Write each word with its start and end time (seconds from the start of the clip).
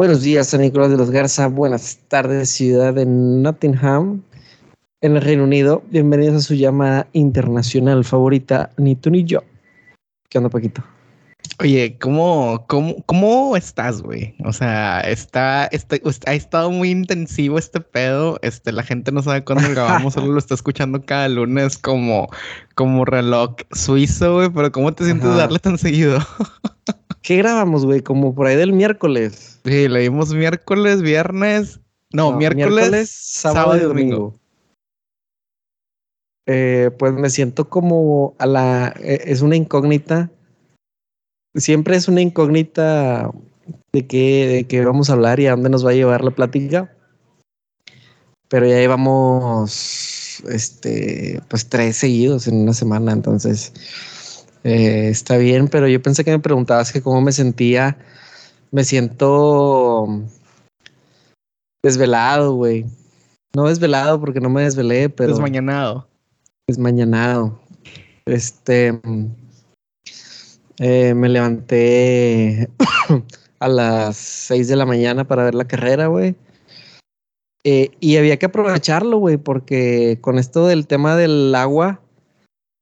Buenos 0.00 0.22
días, 0.22 0.46
San 0.46 0.62
Nicolás 0.62 0.90
de 0.90 0.96
los 0.96 1.10
Garza. 1.10 1.46
Buenas 1.48 1.98
tardes, 2.08 2.48
ciudad 2.48 2.94
de 2.94 3.04
Nottingham, 3.04 4.22
en 5.02 5.16
el 5.16 5.20
Reino 5.20 5.44
Unido. 5.44 5.82
Bienvenidos 5.90 6.36
a 6.36 6.40
su 6.40 6.54
llamada 6.54 7.06
internacional 7.12 8.02
favorita, 8.02 8.70
ni 8.78 8.96
tú 8.96 9.10
ni 9.10 9.24
yo. 9.24 9.40
¿Qué 10.30 10.38
onda, 10.38 10.48
Paquito? 10.48 10.82
Oye, 11.58 11.98
¿cómo, 12.00 12.64
cómo, 12.66 12.96
cómo 13.04 13.58
estás, 13.58 14.00
güey? 14.00 14.34
O 14.46 14.54
sea, 14.54 15.02
está, 15.02 15.66
está, 15.66 15.96
ha 16.24 16.34
estado 16.34 16.70
muy 16.70 16.88
intensivo 16.88 17.58
este 17.58 17.82
pedo. 17.82 18.38
Este, 18.40 18.72
la 18.72 18.82
gente 18.82 19.12
no 19.12 19.22
sabe 19.22 19.44
cuándo 19.44 19.68
grabamos, 19.68 20.14
solo 20.14 20.32
lo 20.32 20.38
está 20.38 20.54
escuchando 20.54 21.04
cada 21.04 21.28
lunes 21.28 21.76
como, 21.76 22.30
como 22.74 23.04
reloj 23.04 23.56
suizo, 23.72 24.36
güey. 24.36 24.48
Pero 24.48 24.72
¿cómo 24.72 24.94
te 24.94 25.04
sientes 25.04 25.28
de 25.28 25.36
darle 25.36 25.58
tan 25.58 25.76
seguido? 25.76 26.20
¿Qué 27.20 27.36
grabamos, 27.36 27.84
güey? 27.84 28.00
Como 28.00 28.34
por 28.34 28.46
ahí 28.46 28.56
del 28.56 28.72
miércoles. 28.72 29.49
Sí, 29.64 29.88
leímos 29.88 30.32
miércoles, 30.32 31.02
viernes. 31.02 31.80
No, 32.12 32.32
miércoles, 32.32 33.10
sábado, 33.10 33.76
y 33.76 33.80
domingo. 33.80 34.34
Eh, 36.46 36.90
pues 36.98 37.12
me 37.12 37.30
siento 37.30 37.68
como 37.68 38.34
a 38.38 38.46
la. 38.46 38.94
Eh, 39.00 39.22
es 39.26 39.42
una 39.42 39.56
incógnita 39.56 40.30
siempre 41.54 41.96
es 41.96 42.08
una 42.08 42.20
incógnita 42.20 43.30
de 43.92 44.06
qué, 44.06 44.46
de 44.48 44.64
qué 44.64 44.84
vamos 44.84 45.10
a 45.10 45.14
hablar 45.14 45.40
y 45.40 45.46
a 45.46 45.52
dónde 45.52 45.70
nos 45.70 45.84
va 45.84 45.90
a 45.90 45.94
llevar 45.94 46.24
la 46.24 46.30
plática. 46.30 46.94
Pero 48.48 48.66
ya 48.66 48.76
llevamos 48.76 50.42
este, 50.48 51.40
pues 51.48 51.68
tres 51.68 51.96
seguidos 51.96 52.48
en 52.48 52.56
una 52.56 52.74
semana, 52.74 53.12
entonces 53.12 53.72
eh, 54.64 55.08
está 55.08 55.36
bien, 55.36 55.68
pero 55.68 55.86
yo 55.86 56.02
pensé 56.02 56.24
que 56.24 56.32
me 56.32 56.40
preguntabas 56.40 56.92
que 56.92 57.02
cómo 57.02 57.20
me 57.20 57.32
sentía. 57.32 57.96
Me 58.70 58.84
siento 58.84 60.06
desvelado, 61.82 62.54
güey. 62.54 62.86
No 63.54 63.66
desvelado 63.66 64.20
porque 64.20 64.40
no 64.40 64.48
me 64.48 64.62
desvelé, 64.62 65.08
pero. 65.08 65.32
Desmañanado. 65.32 66.06
Desmañanado. 66.68 67.60
Este. 68.26 69.00
Eh, 70.78 71.14
me 71.14 71.28
levanté 71.28 72.70
a 73.58 73.68
las 73.68 74.16
6 74.16 74.68
de 74.68 74.76
la 74.76 74.86
mañana 74.86 75.26
para 75.26 75.44
ver 75.44 75.54
la 75.54 75.66
carrera, 75.66 76.06
güey. 76.06 76.36
Eh, 77.64 77.90
y 78.00 78.16
había 78.16 78.38
que 78.38 78.46
aprovecharlo, 78.46 79.18
güey, 79.18 79.36
porque 79.36 80.18
con 80.22 80.38
esto 80.38 80.66
del 80.66 80.86
tema 80.86 81.16
del 81.16 81.54
agua, 81.54 82.00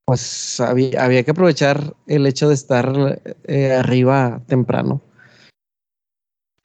pues 0.04 0.60
había, 0.60 1.24
que 1.24 1.30
aprovechar 1.30 1.94
el 2.06 2.26
hecho 2.26 2.48
de 2.48 2.54
estar 2.54 3.20
eh, 3.44 3.72
arriba 3.72 4.40
temprano. 4.46 5.02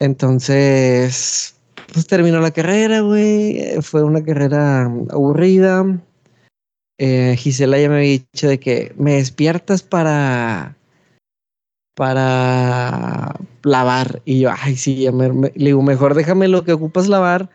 Entonces, 0.04 1.56
pues 1.92 2.06
terminó 2.06 2.40
la 2.40 2.50
carrera, 2.50 3.00
güey. 3.00 3.80
Fue 3.82 4.02
una 4.02 4.22
carrera 4.22 4.84
aburrida. 5.10 5.84
Gisela 6.98 7.78
ya 7.78 7.88
me 7.88 7.96
había 7.96 8.10
dicho 8.10 8.48
de 8.48 8.60
que 8.60 8.94
me 8.96 9.14
despiertas 9.14 9.82
para 9.82 10.76
para 11.94 13.34
lavar. 13.62 14.20
Y 14.24 14.40
yo, 14.40 14.50
ay, 14.56 14.76
sí, 14.76 14.96
ya 14.96 15.12
me, 15.12 15.28
le 15.28 15.52
digo, 15.54 15.82
mejor 15.82 16.14
déjame 16.14 16.48
lo 16.48 16.64
que 16.64 16.72
ocupas 16.72 17.08
lavar 17.08 17.48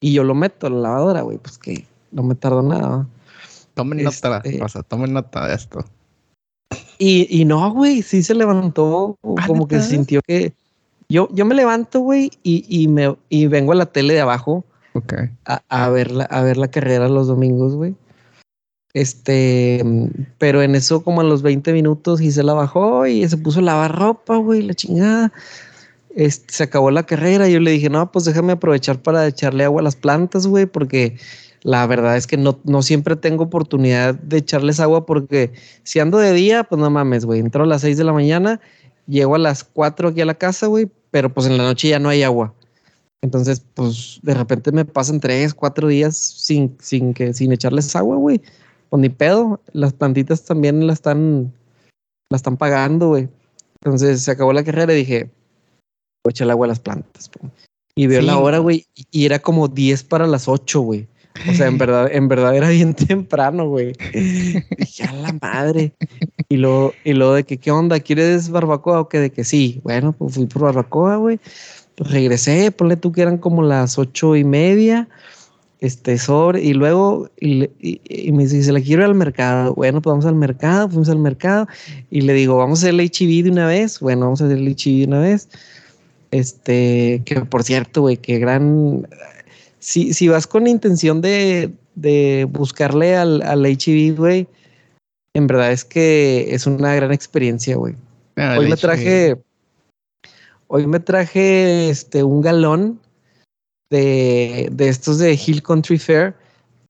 y 0.00 0.12
yo 0.12 0.24
lo 0.24 0.34
meto 0.34 0.66
a 0.66 0.70
la 0.70 0.78
lavadora, 0.80 1.22
güey, 1.22 1.38
pues 1.38 1.58
que 1.58 1.86
no 2.10 2.22
me 2.22 2.34
tardo 2.34 2.62
nada. 2.62 3.06
Tomen 3.74 4.02
nota, 4.02 4.42
o 4.60 4.68
sea, 4.68 4.82
tomen 4.82 5.12
nota 5.12 5.46
de 5.46 5.54
esto. 5.54 5.84
Y, 6.98 7.26
y 7.30 7.44
no, 7.44 7.72
güey, 7.72 8.02
sí 8.02 8.22
se 8.22 8.34
levantó, 8.34 9.16
ah, 9.38 9.46
como 9.46 9.66
que 9.66 9.80
sintió 9.80 10.20
que 10.26 10.52
yo, 11.12 11.28
yo 11.32 11.44
me 11.44 11.54
levanto, 11.54 12.00
güey, 12.00 12.30
y, 12.42 12.64
y, 12.68 12.88
me, 12.88 13.16
y 13.28 13.46
vengo 13.46 13.72
a 13.72 13.76
la 13.76 13.86
tele 13.86 14.14
de 14.14 14.20
abajo 14.20 14.64
okay. 14.94 15.30
a, 15.44 15.62
a, 15.68 15.88
ver 15.90 16.10
la, 16.10 16.24
a 16.24 16.42
ver 16.42 16.56
la 16.56 16.68
carrera 16.68 17.08
los 17.08 17.26
domingos, 17.28 17.74
güey. 17.74 17.94
Este, 18.94 19.82
pero 20.38 20.62
en 20.62 20.74
eso, 20.74 21.02
como 21.02 21.22
a 21.22 21.24
los 21.24 21.42
20 21.42 21.72
minutos, 21.72 22.20
la 22.20 22.52
bajó 22.52 23.06
y 23.06 23.26
se 23.28 23.38
puso 23.38 23.60
a 23.60 23.62
lavar 23.62 23.96
ropa, 23.96 24.36
güey, 24.36 24.62
la 24.62 24.74
chingada. 24.74 25.32
Este, 26.14 26.52
se 26.52 26.64
acabó 26.64 26.90
la 26.90 27.04
carrera. 27.04 27.48
Y 27.48 27.52
yo 27.54 27.60
le 27.60 27.70
dije, 27.70 27.88
no, 27.88 28.12
pues 28.12 28.26
déjame 28.26 28.52
aprovechar 28.52 29.00
para 29.00 29.26
echarle 29.26 29.64
agua 29.64 29.80
a 29.80 29.84
las 29.84 29.96
plantas, 29.96 30.46
güey, 30.46 30.66
porque 30.66 31.16
la 31.62 31.86
verdad 31.86 32.16
es 32.16 32.26
que 32.26 32.36
no, 32.36 32.58
no 32.64 32.82
siempre 32.82 33.16
tengo 33.16 33.44
oportunidad 33.44 34.14
de 34.14 34.38
echarles 34.38 34.80
agua, 34.80 35.06
porque 35.06 35.52
si 35.84 36.00
ando 36.00 36.18
de 36.18 36.32
día, 36.32 36.64
pues 36.64 36.80
no 36.80 36.90
mames, 36.90 37.24
güey. 37.24 37.40
Entro 37.40 37.64
a 37.64 37.66
las 37.66 37.80
6 37.80 37.96
de 37.96 38.04
la 38.04 38.12
mañana, 38.12 38.60
llego 39.06 39.34
a 39.34 39.38
las 39.38 39.64
4 39.64 40.08
aquí 40.08 40.20
a 40.20 40.26
la 40.26 40.34
casa, 40.34 40.66
güey, 40.66 40.90
pero 41.10 41.32
pues 41.32 41.46
en 41.46 41.58
la 41.58 41.64
noche 41.64 41.88
ya 41.88 41.98
no 41.98 42.08
hay 42.08 42.22
agua. 42.22 42.54
Entonces, 43.22 43.62
pues 43.74 44.18
de 44.22 44.34
repente 44.34 44.72
me 44.72 44.84
pasan 44.84 45.20
3, 45.20 45.54
4 45.54 45.88
días 45.88 46.16
sin, 46.16 46.76
sin, 46.80 47.14
que, 47.14 47.32
sin 47.34 47.52
echarles 47.52 47.94
agua, 47.94 48.16
güey 48.16 48.42
pues 48.92 49.00
ni 49.00 49.08
pedo, 49.08 49.58
las 49.72 49.94
plantitas 49.94 50.44
también 50.44 50.86
la 50.86 50.92
están, 50.92 51.50
la 52.28 52.36
están 52.36 52.58
pagando, 52.58 53.08
güey. 53.08 53.26
Entonces 53.80 54.22
se 54.22 54.30
acabó 54.30 54.52
la 54.52 54.64
carrera 54.64 54.92
y 54.92 54.96
dije, 54.96 55.30
voy 56.22 56.28
a 56.28 56.30
echar 56.32 56.44
el 56.44 56.50
agua 56.50 56.66
a 56.66 56.68
las 56.68 56.80
plantas. 56.80 57.30
Y 57.94 58.06
veo 58.06 58.20
la 58.20 58.36
hora, 58.36 58.58
güey, 58.58 58.84
y 59.10 59.24
era 59.24 59.38
como 59.38 59.68
10 59.68 60.04
para 60.04 60.26
las 60.26 60.46
8, 60.46 60.80
güey. 60.80 61.08
O 61.48 61.54
sea, 61.54 61.66
en 61.66 61.78
verdad, 61.78 62.08
en 62.12 62.28
verdad 62.28 62.56
era 62.56 62.68
bien 62.68 62.94
temprano, 63.08 63.68
güey. 63.68 63.92
Dije, 64.12 65.04
a 65.04 65.12
la 65.12 65.32
madre. 65.40 65.92
Y 66.48 66.56
luego, 66.56 66.92
y 67.04 67.12
luego 67.12 67.34
de 67.34 67.44
que, 67.44 67.58
¿qué 67.58 67.70
onda? 67.70 68.00
¿Quieres 68.00 68.50
barbacoa 68.50 69.00
o 69.00 69.08
qué? 69.08 69.18
De 69.18 69.30
que 69.30 69.44
sí. 69.44 69.80
Bueno, 69.82 70.12
pues 70.12 70.34
fui 70.34 70.46
por 70.46 70.62
barbacoa, 70.62 71.16
güey. 71.16 71.40
Pues 71.94 72.10
regresé, 72.10 72.70
ponle 72.70 72.96
tú 72.96 73.12
que 73.12 73.22
eran 73.22 73.38
como 73.38 73.62
las 73.62 73.98
ocho 73.98 74.36
y 74.36 74.44
media 74.44 75.08
este 75.82 76.16
sobre 76.16 76.62
y 76.62 76.74
luego 76.74 77.28
y, 77.40 77.68
me 78.32 78.44
dice, 78.44 78.62
se 78.62 78.72
la 78.72 78.80
quiero 78.80 79.02
ir 79.02 79.08
al 79.08 79.16
mercado. 79.16 79.74
Bueno, 79.74 80.00
pues 80.00 80.12
vamos 80.12 80.26
al 80.26 80.36
mercado, 80.36 80.88
fuimos 80.88 81.08
al 81.08 81.18
mercado 81.18 81.66
y 82.08 82.20
le 82.20 82.34
digo, 82.34 82.56
vamos 82.56 82.78
a 82.78 82.86
hacer 82.86 82.94
el 82.94 83.00
HIV 83.00 83.44
de 83.44 83.50
una 83.50 83.66
vez. 83.66 83.98
Bueno, 83.98 84.26
vamos 84.26 84.40
a 84.40 84.44
hacer 84.44 84.58
el 84.58 84.68
HIV 84.68 84.98
de 85.00 85.04
una 85.08 85.18
vez. 85.18 85.48
Este, 86.30 87.22
que 87.24 87.40
por 87.40 87.64
cierto, 87.64 88.02
güey, 88.02 88.16
qué 88.16 88.38
gran. 88.38 89.08
Si, 89.82 90.14
si 90.14 90.28
vas 90.28 90.46
con 90.46 90.64
la 90.64 90.70
intención 90.70 91.20
de, 91.20 91.72
de 91.96 92.46
buscarle 92.48 93.16
al, 93.16 93.42
al 93.42 93.66
HIV, 93.66 94.16
güey, 94.16 94.46
en 95.34 95.46
verdad 95.46 95.72
es 95.72 95.84
que 95.84 96.54
es 96.54 96.66
una 96.66 96.94
gran 96.94 97.12
experiencia, 97.12 97.76
güey. 97.76 97.94
Ah, 98.36 98.56
hoy 98.58 98.68
me 98.68 98.76
traje. 98.76 99.36
Hoy 100.68 100.86
me 100.86 101.00
traje 101.00 101.90
este 101.90 102.22
un 102.22 102.40
galón 102.40 103.00
de, 103.90 104.72
estos 104.78 105.18
de 105.18 105.34
Hill 105.34 105.62
Country 105.62 105.98
Fair 105.98 106.34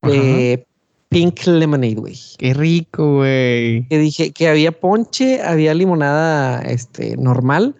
de 0.02 0.64
Pink 1.08 1.46
Lemonade, 1.46 1.94
güey. 1.94 2.16
Qué 2.38 2.54
rico, 2.54 3.16
güey. 3.16 3.86
Que 3.88 3.98
dije 3.98 4.32
que 4.32 4.48
había 4.48 4.72
ponche, 4.72 5.42
había 5.42 5.74
limonada 5.74 6.62
este, 6.62 7.16
normal, 7.16 7.74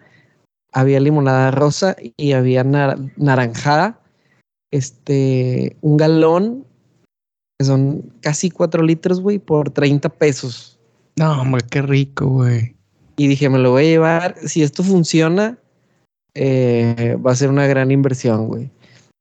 había 0.71 0.99
limonada 0.99 1.51
rosa 1.51 1.95
y 2.17 2.33
había 2.33 2.63
naranjada. 2.63 3.99
Este, 4.73 5.77
un 5.81 5.97
galón, 5.97 6.65
que 7.59 7.65
son 7.65 8.11
casi 8.21 8.49
cuatro 8.49 8.81
litros, 8.81 9.21
güey, 9.21 9.37
por 9.37 9.69
30 9.69 10.09
pesos. 10.09 10.79
No, 11.15 11.43
hombre, 11.43 11.61
qué 11.69 11.83
rico, 11.83 12.25
güey. 12.25 12.75
Y 13.15 13.27
dije, 13.27 13.49
me 13.49 13.59
lo 13.59 13.69
voy 13.69 13.83
a 13.83 13.89
llevar. 13.89 14.35
Si 14.43 14.63
esto 14.63 14.81
funciona, 14.81 15.59
eh, 16.33 17.15
va 17.23 17.33
a 17.33 17.35
ser 17.35 17.51
una 17.51 17.67
gran 17.67 17.91
inversión, 17.91 18.47
güey. 18.47 18.71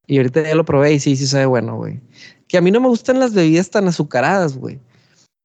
Y 0.07 0.17
ahorita 0.17 0.43
ya 0.43 0.55
lo 0.55 0.65
probé 0.65 0.95
y 0.95 1.01
sí, 1.01 1.17
sí 1.17 1.27
sabe 1.27 1.45
bueno, 1.45 1.77
güey. 1.77 2.01
Que 2.49 2.57
a 2.57 2.63
mí 2.63 2.71
no 2.71 2.81
me 2.81 2.89
gustan 2.89 3.21
las 3.21 3.34
bebidas 3.34 3.69
tan 3.69 3.87
azucaradas, 3.87 4.57
güey. 4.57 4.81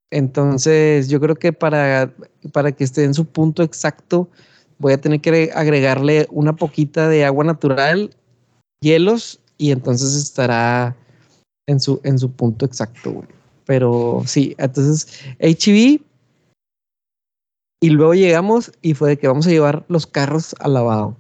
Entonces, 0.10 1.10
yo 1.10 1.20
creo 1.20 1.36
que 1.36 1.52
para, 1.52 2.14
para 2.54 2.72
que 2.72 2.86
esté 2.86 3.04
en 3.04 3.14
su 3.14 3.26
punto 3.26 3.62
exacto, 3.62 4.30
voy 4.80 4.94
a 4.94 5.02
tener 5.02 5.20
que 5.20 5.52
agregarle 5.54 6.28
una 6.32 6.56
poquita 6.56 7.10
de 7.10 7.26
agua 7.26 7.44
natural, 7.44 8.16
hielos, 8.80 9.42
y 9.58 9.72
entonces 9.72 10.16
estará 10.16 10.96
en 11.68 11.80
su, 11.80 12.00
en 12.04 12.18
su 12.20 12.32
punto 12.32 12.66
exacto, 12.66 13.12
güey. 13.12 13.28
Pero 13.66 14.24
sí, 14.26 14.56
entonces, 14.58 15.08
HB. 15.40 16.02
Y 17.80 17.90
luego 17.90 18.16
llegamos 18.16 18.72
y 18.82 18.94
fue 18.94 19.10
de 19.10 19.18
que 19.18 19.28
vamos 19.28 19.46
a 19.46 19.52
llevar 19.52 19.86
los 19.88 20.08
carros 20.08 20.56
al 20.60 20.74
lavado. 20.74 21.16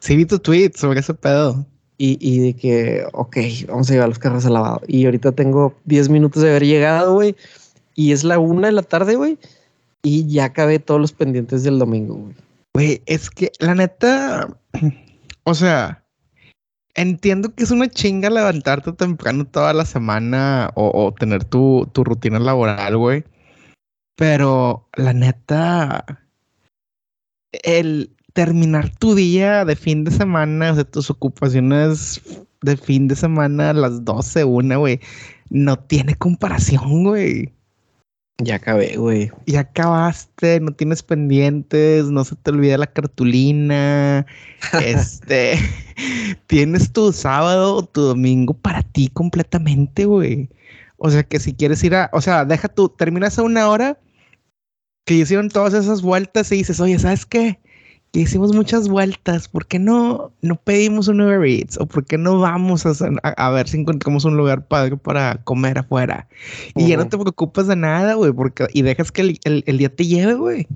Sí, 0.00 0.16
vi 0.16 0.26
tu 0.26 0.38
tweet 0.38 0.72
sobre 0.74 1.00
ese 1.00 1.14
pedo 1.14 1.64
y, 1.96 2.40
de 2.40 2.54
que, 2.54 3.06
ok, 3.12 3.36
vamos 3.68 3.88
a 3.88 3.94
llevar 3.94 4.08
los 4.08 4.18
carros 4.18 4.44
al 4.44 4.54
lavado. 4.54 4.82
Y 4.86 5.06
ahorita 5.06 5.32
tengo 5.32 5.74
10 5.84 6.10
minutos 6.10 6.42
de 6.42 6.50
haber 6.50 6.66
llegado, 6.66 7.14
güey. 7.14 7.36
Y 7.94 8.12
es 8.12 8.24
la 8.24 8.38
una 8.38 8.66
de 8.66 8.72
la 8.72 8.82
tarde, 8.82 9.14
güey. 9.14 9.38
Y 10.02 10.26
ya 10.26 10.46
acabé 10.46 10.78
todos 10.80 11.00
los 11.00 11.12
pendientes 11.12 11.62
del 11.62 11.78
domingo, 11.78 12.16
güey. 12.16 12.34
Güey, 12.74 13.02
es 13.06 13.30
que 13.30 13.52
la 13.60 13.74
neta, 13.74 14.54
o 15.44 15.54
sea, 15.54 16.03
entiendo 16.94 17.54
que 17.54 17.64
es 17.64 17.70
una 17.70 17.88
chinga 17.88 18.30
levantarte 18.30 18.92
temprano 18.92 19.44
toda 19.44 19.72
la 19.72 19.84
semana 19.84 20.70
o, 20.74 21.12
tener 21.18 21.44
tu, 21.44 21.88
tu 21.92 22.04
rutina 22.04 22.38
laboral, 22.38 22.96
güey. 22.96 23.24
Pero 24.16 24.88
la 24.96 25.12
neta, 25.12 26.04
el 27.62 28.14
terminar 28.32 28.90
tu 28.96 29.14
día 29.14 29.64
de 29.64 29.76
fin 29.76 30.04
de 30.04 30.10
semana, 30.10 30.72
o 30.72 30.74
sea, 30.74 30.84
tus 30.84 31.10
ocupaciones 31.10 32.20
de 32.62 32.76
fin 32.76 33.08
de 33.08 33.16
semana 33.16 33.70
a 33.70 33.74
las 33.74 34.04
12, 34.04 34.44
una, 34.44 34.76
güey, 34.76 35.00
no 35.50 35.78
tiene 35.78 36.14
comparación, 36.16 37.04
güey. 37.04 37.52
Ya 38.38 38.56
acabé, 38.56 38.96
güey. 38.96 39.30
Ya 39.46 39.60
acabaste, 39.60 40.58
no 40.58 40.72
tienes 40.72 41.04
pendientes, 41.04 42.06
no 42.06 42.24
se 42.24 42.34
te 42.34 42.50
olvida 42.50 42.76
la 42.78 42.88
cartulina. 42.88 44.26
este, 44.84 45.58
tienes 46.48 46.92
tu 46.92 47.12
sábado 47.12 47.76
o 47.76 47.84
tu 47.84 48.00
domingo 48.00 48.54
para 48.54 48.82
ti 48.82 49.08
completamente, 49.08 50.04
güey. 50.06 50.48
O 50.96 51.10
sea, 51.10 51.22
que 51.22 51.38
si 51.38 51.54
quieres 51.54 51.84
ir 51.84 51.94
a, 51.94 52.10
o 52.12 52.20
sea, 52.20 52.44
deja 52.44 52.68
tú, 52.68 52.88
terminas 52.88 53.38
a 53.38 53.42
una 53.42 53.68
hora 53.68 53.98
que 55.04 55.14
hicieron 55.14 55.48
todas 55.48 55.74
esas 55.74 56.02
vueltas 56.02 56.50
y 56.50 56.56
dices, 56.56 56.80
oye, 56.80 56.98
¿sabes 56.98 57.26
qué? 57.26 57.60
Que 58.14 58.20
hicimos 58.20 58.54
muchas 58.54 58.88
vueltas, 58.88 59.48
¿por 59.48 59.66
qué 59.66 59.80
no, 59.80 60.30
no 60.40 60.54
pedimos 60.54 61.08
un 61.08 61.20
Uber 61.20 61.44
Eats? 61.44 61.80
¿O 61.80 61.86
por 61.86 62.04
qué 62.04 62.16
no 62.16 62.38
vamos 62.38 62.86
a, 62.86 62.92
a, 63.24 63.50
ver 63.50 63.66
si 63.66 63.76
encontramos 63.76 64.24
un 64.24 64.36
lugar 64.36 64.68
padre 64.68 64.96
para 64.96 65.42
comer 65.42 65.78
afuera? 65.78 66.28
Y 66.76 66.86
ya 66.86 66.96
no 66.96 67.08
te 67.08 67.18
preocupas 67.18 67.66
de 67.66 67.74
nada, 67.74 68.14
güey, 68.14 68.30
porque 68.30 68.68
y 68.72 68.82
dejas 68.82 69.10
que 69.10 69.22
el, 69.22 69.64
el, 69.66 69.78
día 69.78 69.88
te 69.88 70.06
lleve, 70.06 70.34
güey. 70.34 70.68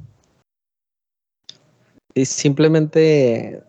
Y 2.13 2.25
simplemente 2.25 3.63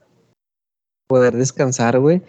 poder 1.07 1.35
descansar, 1.35 1.99
güey. 1.99 2.23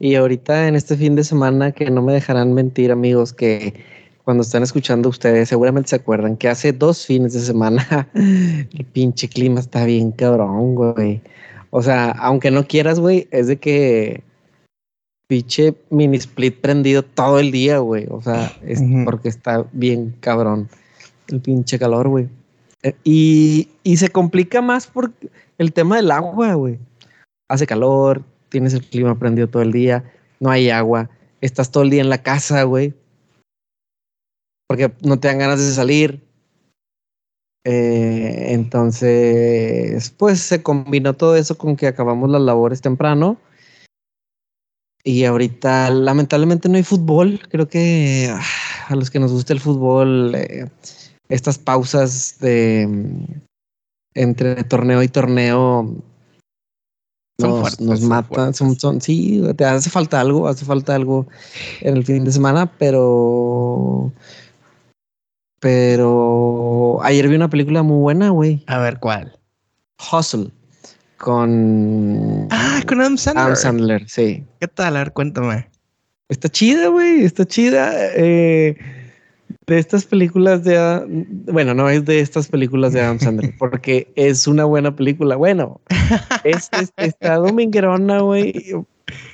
Y 0.00 0.16
ahorita 0.16 0.66
en 0.66 0.74
este 0.74 0.96
fin 0.96 1.14
de 1.14 1.22
semana, 1.22 1.70
que 1.70 1.88
no 1.88 2.02
me 2.02 2.14
dejarán 2.14 2.52
mentir, 2.52 2.90
amigos, 2.90 3.32
que 3.32 3.74
cuando 4.24 4.42
están 4.42 4.62
escuchando 4.62 5.08
ustedes, 5.08 5.48
seguramente 5.48 5.88
se 5.88 5.96
acuerdan 5.96 6.36
que 6.36 6.48
hace 6.48 6.72
dos 6.72 7.06
fines 7.06 7.32
de 7.32 7.40
semana 7.40 8.08
el 8.14 8.84
pinche 8.92 9.28
clima 9.28 9.60
está 9.60 9.84
bien 9.84 10.12
cabrón, 10.12 10.74
güey. 10.74 11.22
O 11.70 11.82
sea, 11.82 12.10
aunque 12.10 12.50
no 12.50 12.66
quieras, 12.66 13.00
güey, 13.00 13.28
es 13.30 13.46
de 13.46 13.56
que 13.56 14.22
pinche 15.26 15.74
mini 15.90 16.16
split 16.16 16.60
prendido 16.60 17.02
todo 17.02 17.38
el 17.38 17.50
día, 17.50 17.78
güey. 17.78 18.06
O 18.10 18.20
sea, 18.20 18.52
es 18.66 18.82
porque 19.04 19.28
está 19.28 19.64
bien 19.72 20.14
cabrón 20.20 20.68
el 21.28 21.40
pinche 21.40 21.78
calor, 21.78 22.08
güey. 22.08 22.28
Eh, 22.82 22.94
y, 23.04 23.68
y 23.84 23.96
se 23.96 24.08
complica 24.08 24.60
más 24.60 24.86
por 24.86 25.12
el 25.58 25.72
tema 25.72 25.96
del 25.96 26.10
agua, 26.10 26.54
güey. 26.54 26.78
Hace 27.48 27.66
calor, 27.66 28.22
tienes 28.48 28.74
el 28.74 28.84
clima 28.84 29.18
prendido 29.18 29.48
todo 29.48 29.62
el 29.62 29.72
día, 29.72 30.04
no 30.40 30.50
hay 30.50 30.70
agua, 30.70 31.10
estás 31.40 31.70
todo 31.70 31.84
el 31.84 31.90
día 31.90 32.00
en 32.00 32.10
la 32.10 32.22
casa, 32.22 32.62
güey 32.64 32.94
porque 34.70 34.92
no 35.02 35.18
te 35.18 35.26
dan 35.26 35.38
ganas 35.38 35.58
de 35.58 35.72
salir. 35.72 36.24
Eh, 37.64 38.52
entonces, 38.52 40.10
pues 40.10 40.38
se 40.38 40.62
combinó 40.62 41.14
todo 41.14 41.34
eso 41.34 41.58
con 41.58 41.74
que 41.74 41.88
acabamos 41.88 42.30
las 42.30 42.40
labores 42.40 42.80
temprano. 42.80 43.36
Y 45.02 45.24
ahorita, 45.24 45.90
lamentablemente, 45.90 46.68
no 46.68 46.76
hay 46.76 46.84
fútbol. 46.84 47.40
Creo 47.50 47.68
que 47.68 48.32
ah, 48.32 48.40
a 48.86 48.94
los 48.94 49.10
que 49.10 49.18
nos 49.18 49.32
gusta 49.32 49.52
el 49.52 49.58
fútbol, 49.58 50.36
eh, 50.36 50.68
estas 51.28 51.58
pausas 51.58 52.36
de 52.38 52.88
entre 54.14 54.62
torneo 54.62 55.02
y 55.02 55.08
torneo 55.08 55.96
nos, 57.40 57.80
nos 57.80 58.02
matan. 58.02 58.54
Son, 58.54 59.00
sí, 59.00 59.42
te 59.56 59.64
hace 59.64 59.90
falta 59.90 60.20
algo, 60.20 60.46
hace 60.46 60.64
falta 60.64 60.94
algo 60.94 61.26
en 61.80 61.96
el 61.96 62.04
fin 62.04 62.22
de 62.22 62.30
semana, 62.30 62.70
pero 62.78 64.12
pero 65.60 66.98
ayer 67.02 67.28
vi 67.28 67.36
una 67.36 67.50
película 67.50 67.82
muy 67.82 67.98
buena, 67.98 68.30
güey. 68.30 68.64
A 68.66 68.78
ver, 68.78 68.98
¿cuál? 68.98 69.38
Hustle. 70.10 70.50
Con. 71.18 72.48
Ah, 72.50 72.80
con 72.86 73.00
Adam 73.00 73.18
Sandler. 73.18 73.44
Adam 73.44 73.56
Sandler, 73.56 74.08
sí. 74.08 74.42
¿Qué 74.58 74.68
tal? 74.68 74.96
A 74.96 75.00
ver, 75.00 75.12
cuéntame. 75.12 75.68
Está 76.30 76.48
chida, 76.48 76.88
güey. 76.88 77.24
Está 77.24 77.44
chida. 77.44 77.92
Eh, 78.16 78.74
de 79.66 79.78
estas 79.78 80.06
películas 80.06 80.64
de. 80.64 81.04
Bueno, 81.52 81.74
no 81.74 81.90
es 81.90 82.06
de 82.06 82.20
estas 82.20 82.48
películas 82.48 82.94
de 82.94 83.02
Adam 83.02 83.20
Sandler, 83.20 83.54
porque 83.58 84.10
es 84.16 84.46
una 84.46 84.64
buena 84.64 84.96
película. 84.96 85.36
Bueno, 85.36 85.82
es, 86.44 86.70
es, 86.72 86.90
está 86.96 87.34
dominguerona, 87.36 88.20
güey. 88.20 88.74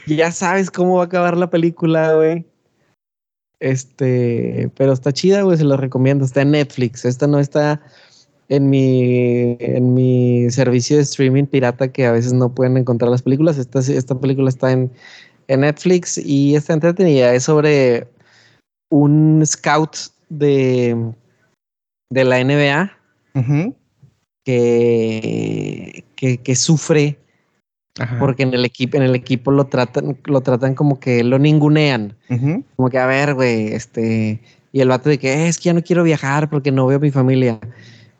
Ya 0.09 0.33
sabes 0.33 0.73
cómo 0.73 0.97
va 0.97 1.03
a 1.03 1.07
acabar 1.07 1.37
la 1.37 1.51
película, 1.51 2.15
güey. 2.15 2.45
Este, 3.61 4.71
pero 4.77 4.93
está 4.93 5.13
chida, 5.13 5.43
güey, 5.43 5.57
se 5.57 5.65
lo 5.65 5.77
recomiendo. 5.77 6.25
Está 6.25 6.43
en 6.43 6.53
Netflix. 6.53 7.05
Esta 7.05 7.27
no 7.27 7.39
está 7.39 7.81
en 8.49 8.71
mi, 8.71 9.57
en 9.61 9.95
mi 9.95 10.51
servicio 10.51 10.97
de 10.97 11.03
streaming 11.03 11.47
pirata 11.47 11.89
que 11.89 12.07
a 12.07 12.13
veces 12.13 12.33
no 12.33 12.55
pueden 12.55 12.77
encontrar 12.77 13.11
las 13.11 13.23
películas. 13.23 13.59
Esta, 13.59 13.81
esta 13.81 14.19
película 14.19 14.49
está 14.49 14.73
en, 14.73 14.91
en 15.49 15.61
Netflix 15.61 16.19
y 16.19 16.55
está 16.55 16.75
entretenida. 16.75 17.33
Es 17.35 17.45
sobre 17.45 18.09
un 18.91 19.43
scout 19.45 19.97
de, 20.29 21.13
de 22.11 22.25
la 22.25 22.43
NBA 22.43 22.93
que, 24.45 26.05
que, 26.15 26.39
que, 26.39 26.57
sufre 26.57 27.19
porque 28.19 28.43
en 28.43 28.53
el 28.53 28.65
equipo, 28.65 28.97
en 28.97 29.05
el 29.05 29.15
equipo 29.15 29.51
lo 29.51 29.67
tratan, 29.67 30.19
lo 30.25 30.41
tratan 30.41 30.75
como 30.75 31.01
que 31.01 31.25
lo 31.25 31.39
ningunean. 31.39 32.15
Como 32.77 32.91
que, 32.91 32.99
a 32.99 33.07
ver, 33.07 33.35
güey, 33.35 33.69
este. 33.69 34.41
Y 34.73 34.81
el 34.81 34.89
vato 34.89 35.09
de 35.09 35.19
que 35.19 35.33
eh, 35.33 35.49
es 35.49 35.59
que 35.59 35.65
ya 35.65 35.73
no 35.73 35.83
quiero 35.83 36.03
viajar 36.03 36.51
porque 36.51 36.71
no 36.71 36.87
veo 36.87 36.99
a 36.99 37.01
mi 37.01 37.11
familia. 37.11 37.59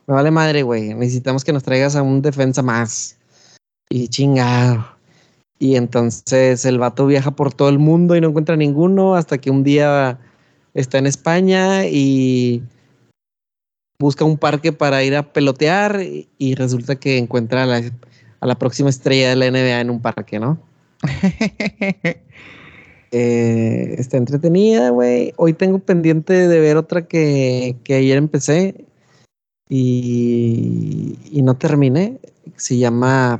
Me 0.07 0.13
vale 0.15 0.31
madre, 0.31 0.63
güey. 0.63 0.93
Necesitamos 0.95 1.43
que 1.43 1.53
nos 1.53 1.63
traigas 1.63 1.95
a 1.95 2.01
un 2.01 2.21
defensa 2.21 2.63
más. 2.63 3.17
Y 3.89 4.07
chingado. 4.07 4.85
Y 5.59 5.75
entonces 5.75 6.65
el 6.65 6.79
vato 6.79 7.05
viaja 7.05 7.31
por 7.31 7.53
todo 7.53 7.69
el 7.69 7.79
mundo 7.79 8.15
y 8.15 8.21
no 8.21 8.29
encuentra 8.29 8.55
ninguno 8.55 9.15
hasta 9.15 9.37
que 9.37 9.51
un 9.51 9.63
día 9.63 10.19
está 10.73 10.97
en 10.97 11.07
España 11.07 11.85
y 11.87 12.63
busca 13.99 14.23
un 14.23 14.37
parque 14.37 14.71
para 14.71 15.03
ir 15.03 15.15
a 15.15 15.33
pelotear 15.33 15.99
y 16.37 16.55
resulta 16.55 16.95
que 16.95 17.17
encuentra 17.17 17.63
a 17.63 17.65
la, 17.65 17.81
a 18.39 18.45
la 18.47 18.55
próxima 18.55 18.89
estrella 18.89 19.29
de 19.29 19.35
la 19.35 19.51
NBA 19.51 19.81
en 19.81 19.89
un 19.89 20.01
parque, 20.01 20.39
¿no? 20.39 20.57
Eh, 23.11 23.95
está 23.97 24.17
entretenida, 24.17 24.89
güey. 24.89 25.33
Hoy 25.37 25.53
tengo 25.53 25.79
pendiente 25.79 26.33
de 26.49 26.59
ver 26.59 26.75
otra 26.75 27.07
que, 27.07 27.77
que 27.85 27.95
ayer 27.95 28.17
empecé 28.17 28.83
y, 29.69 31.17
y, 31.31 31.41
no 31.41 31.55
terminé. 31.55 32.19
Se 32.57 32.77
llama. 32.77 33.39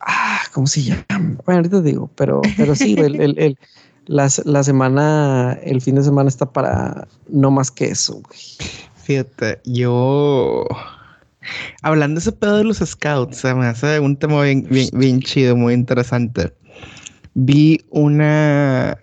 Ah, 0.00 0.40
¿Cómo 0.54 0.66
se 0.66 0.84
llama? 0.84 1.04
Bueno, 1.44 1.58
ahorita 1.58 1.82
digo, 1.82 2.10
pero, 2.16 2.40
pero 2.56 2.74
sí, 2.74 2.94
el, 2.98 3.20
el, 3.20 3.38
el, 3.38 3.58
la, 4.06 4.30
la, 4.46 4.64
semana, 4.64 5.58
el 5.62 5.82
fin 5.82 5.96
de 5.96 6.02
semana 6.02 6.30
está 6.30 6.50
para 6.50 7.06
no 7.28 7.50
más 7.50 7.70
que 7.70 7.86
eso, 7.90 8.22
güey. 8.22 8.40
Fíjate, 8.96 9.60
yo 9.64 10.66
Hablando 11.82 12.18
de 12.18 12.20
ese 12.20 12.32
pedo 12.32 12.58
de 12.58 12.64
los 12.64 12.78
scouts, 12.78 13.38
se 13.38 13.54
me 13.54 13.66
hace 13.66 14.00
un 14.00 14.16
tema 14.16 14.42
bien, 14.42 14.68
bien, 14.92 15.20
chido, 15.20 15.56
muy 15.56 15.74
interesante. 15.74 16.54
Vi 17.34 17.84
una. 17.90 18.98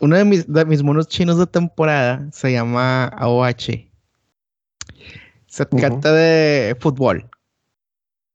uno 0.00 0.16
de 0.16 0.24
mis, 0.24 0.52
de 0.52 0.64
mis 0.64 0.82
monos 0.82 1.08
chinos 1.08 1.38
de 1.38 1.46
temporada 1.46 2.26
se 2.32 2.52
llama 2.52 3.04
Aoachi. 3.06 3.90
Se 5.46 5.66
trata 5.66 6.12
de 6.12 6.76
fútbol. 6.78 7.28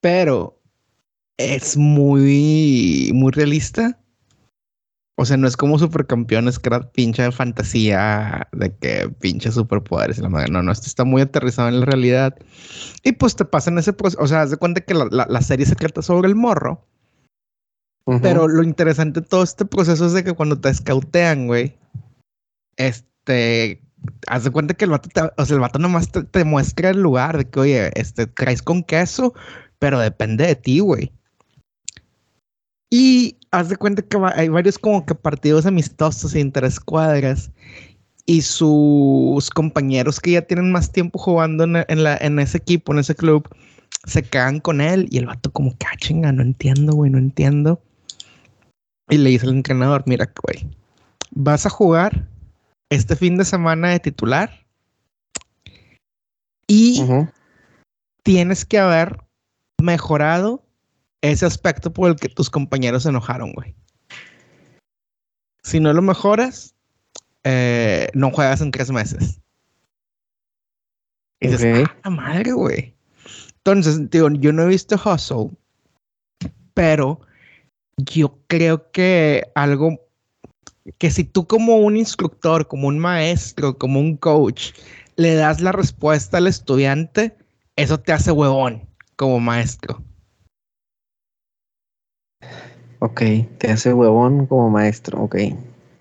Pero 0.01 0.61
es 1.37 1.77
muy, 1.77 3.11
muy 3.13 3.31
realista. 3.31 3.97
O 5.17 5.23
sea, 5.23 5.37
no 5.37 5.47
es 5.47 5.55
como 5.55 5.79
supercampeones 5.79 6.59
que 6.59 6.67
era 6.67 6.91
pinche 6.91 7.31
fantasía 7.31 8.49
de 8.51 8.75
que 8.75 9.09
pinche 9.21 9.49
superpoderes 9.49 10.17
y 10.17 10.21
la 10.21 10.29
madre. 10.29 10.51
No, 10.51 10.61
no, 10.61 10.71
esto 10.73 10.87
está 10.87 11.05
muy 11.05 11.21
aterrizado 11.21 11.69
en 11.69 11.79
la 11.79 11.85
realidad. 11.85 12.35
Y 13.01 13.13
pues 13.13 13.35
te 13.37 13.45
pasan 13.45 13.77
ese 13.77 13.93
proceso. 13.93 14.21
O 14.21 14.27
sea, 14.27 14.41
haz 14.41 14.51
de 14.51 14.57
cuenta 14.57 14.81
que 14.81 14.93
la, 14.93 15.41
serie 15.41 15.65
se 15.65 15.75
trata 15.75 16.01
sobre 16.01 16.27
el 16.27 16.35
morro. 16.35 16.85
Pero 18.21 18.47
lo 18.47 18.61
interesante 18.61 19.21
de 19.21 19.25
todo 19.25 19.41
este 19.41 19.65
proceso 19.65 20.05
es 20.05 20.13
de 20.13 20.23
que 20.23 20.33
cuando 20.33 20.59
te 20.59 20.69
escautean, 20.69 21.47
güey, 21.47 21.75
este, 22.75 23.81
haz 24.27 24.43
de 24.43 24.51
cuenta 24.51 24.75
que 24.75 24.85
el 24.85 24.91
vato, 24.91 25.09
te, 25.09 25.21
o 25.21 25.45
sea, 25.45 25.55
el 25.55 25.61
vato 25.61 25.79
nomás 25.79 26.11
te, 26.11 26.23
te, 26.23 26.43
muestra 26.43 26.91
el 26.91 27.01
lugar 27.01 27.37
de 27.37 27.49
que, 27.49 27.59
oye, 27.59 27.91
este, 27.95 28.27
traes 28.27 28.61
con 28.61 28.83
queso, 28.83 29.33
pero 29.79 29.99
depende 29.99 30.45
de 30.45 30.55
ti, 30.55 30.81
güey. 30.81 31.11
Y 32.89 33.37
haz 33.51 33.69
de 33.69 33.77
cuenta 33.77 34.01
que 34.01 34.17
hay 34.35 34.49
varios 34.49 34.77
como 34.77 35.05
que 35.05 35.15
partidos 35.15 35.65
amistosos 35.65 36.35
y 36.35 36.39
interescuadras 36.39 37.51
y 38.25 38.41
sus 38.41 39.49
compañeros 39.49 40.19
que 40.19 40.31
ya 40.31 40.41
tienen 40.41 40.71
más 40.71 40.91
tiempo 40.91 41.19
jugando 41.19 41.63
en, 41.63 42.03
la, 42.03 42.17
en 42.17 42.39
ese 42.39 42.57
equipo, 42.57 42.93
en 42.93 42.99
ese 42.99 43.15
club, 43.15 43.47
se 44.05 44.23
quedan 44.23 44.59
con 44.59 44.81
él 44.81 45.07
y 45.11 45.17
el 45.17 45.27
vato 45.27 45.51
como 45.51 45.77
que, 45.77 45.85
ah, 45.85 45.97
chinga, 45.97 46.31
no 46.31 46.41
entiendo, 46.41 46.93
güey, 46.93 47.11
no 47.11 47.17
entiendo. 47.17 47.81
Y 49.09 49.17
le 49.17 49.29
dice 49.29 49.45
al 49.45 49.53
entrenador, 49.53 50.03
mira, 50.07 50.31
güey, 50.43 50.67
vas 51.31 51.65
a 51.65 51.69
jugar 51.69 52.27
este 52.89 53.15
fin 53.15 53.37
de 53.37 53.45
semana 53.45 53.89
de 53.89 53.99
titular 53.99 54.65
y 56.67 57.03
tienes 58.23 58.65
que 58.65 58.79
haber 58.79 59.23
mejorado 59.81 60.64
ese 61.31 61.45
aspecto 61.45 61.91
por 61.91 62.09
el 62.09 62.15
que 62.15 62.29
tus 62.29 62.49
compañeros 62.49 63.03
se 63.03 63.09
enojaron, 63.09 63.53
güey. 63.53 63.75
Si 65.63 65.79
no 65.79 65.93
lo 65.93 66.01
mejoras, 66.01 66.75
eh, 67.43 68.09
no 68.13 68.31
juegas 68.31 68.61
en 68.61 68.71
tres 68.71 68.91
meses. 68.91 69.41
Y 71.39 71.47
dices, 71.47 71.87
ah, 72.03 72.09
madre, 72.09 72.51
güey. 72.51 72.95
Entonces, 73.57 74.09
digo, 74.09 74.29
yo 74.31 74.53
no 74.53 74.63
he 74.63 74.67
visto 74.67 74.95
Hustle, 74.95 75.49
pero 76.73 77.19
yo 77.97 78.39
creo 78.47 78.91
que 78.91 79.43
algo 79.55 79.99
que 80.97 81.09
si 81.09 81.23
tú 81.23 81.47
como 81.47 81.77
un 81.77 81.97
instructor, 81.97 82.67
como 82.67 82.87
un 82.87 82.99
maestro, 82.99 83.77
como 83.77 83.99
un 83.99 84.17
coach, 84.17 84.71
le 85.15 85.33
das 85.33 85.61
la 85.61 85.71
respuesta 85.71 86.37
al 86.37 86.47
estudiante, 86.47 87.35
eso 87.75 87.99
te 87.99 88.13
hace 88.13 88.31
huevón 88.31 88.87
como 89.15 89.39
maestro. 89.39 90.03
Ok, 92.99 93.21
te 93.57 93.71
hace 93.71 93.93
huevón 93.93 94.45
como 94.45 94.69
maestro, 94.69 95.21
ok. 95.23 95.35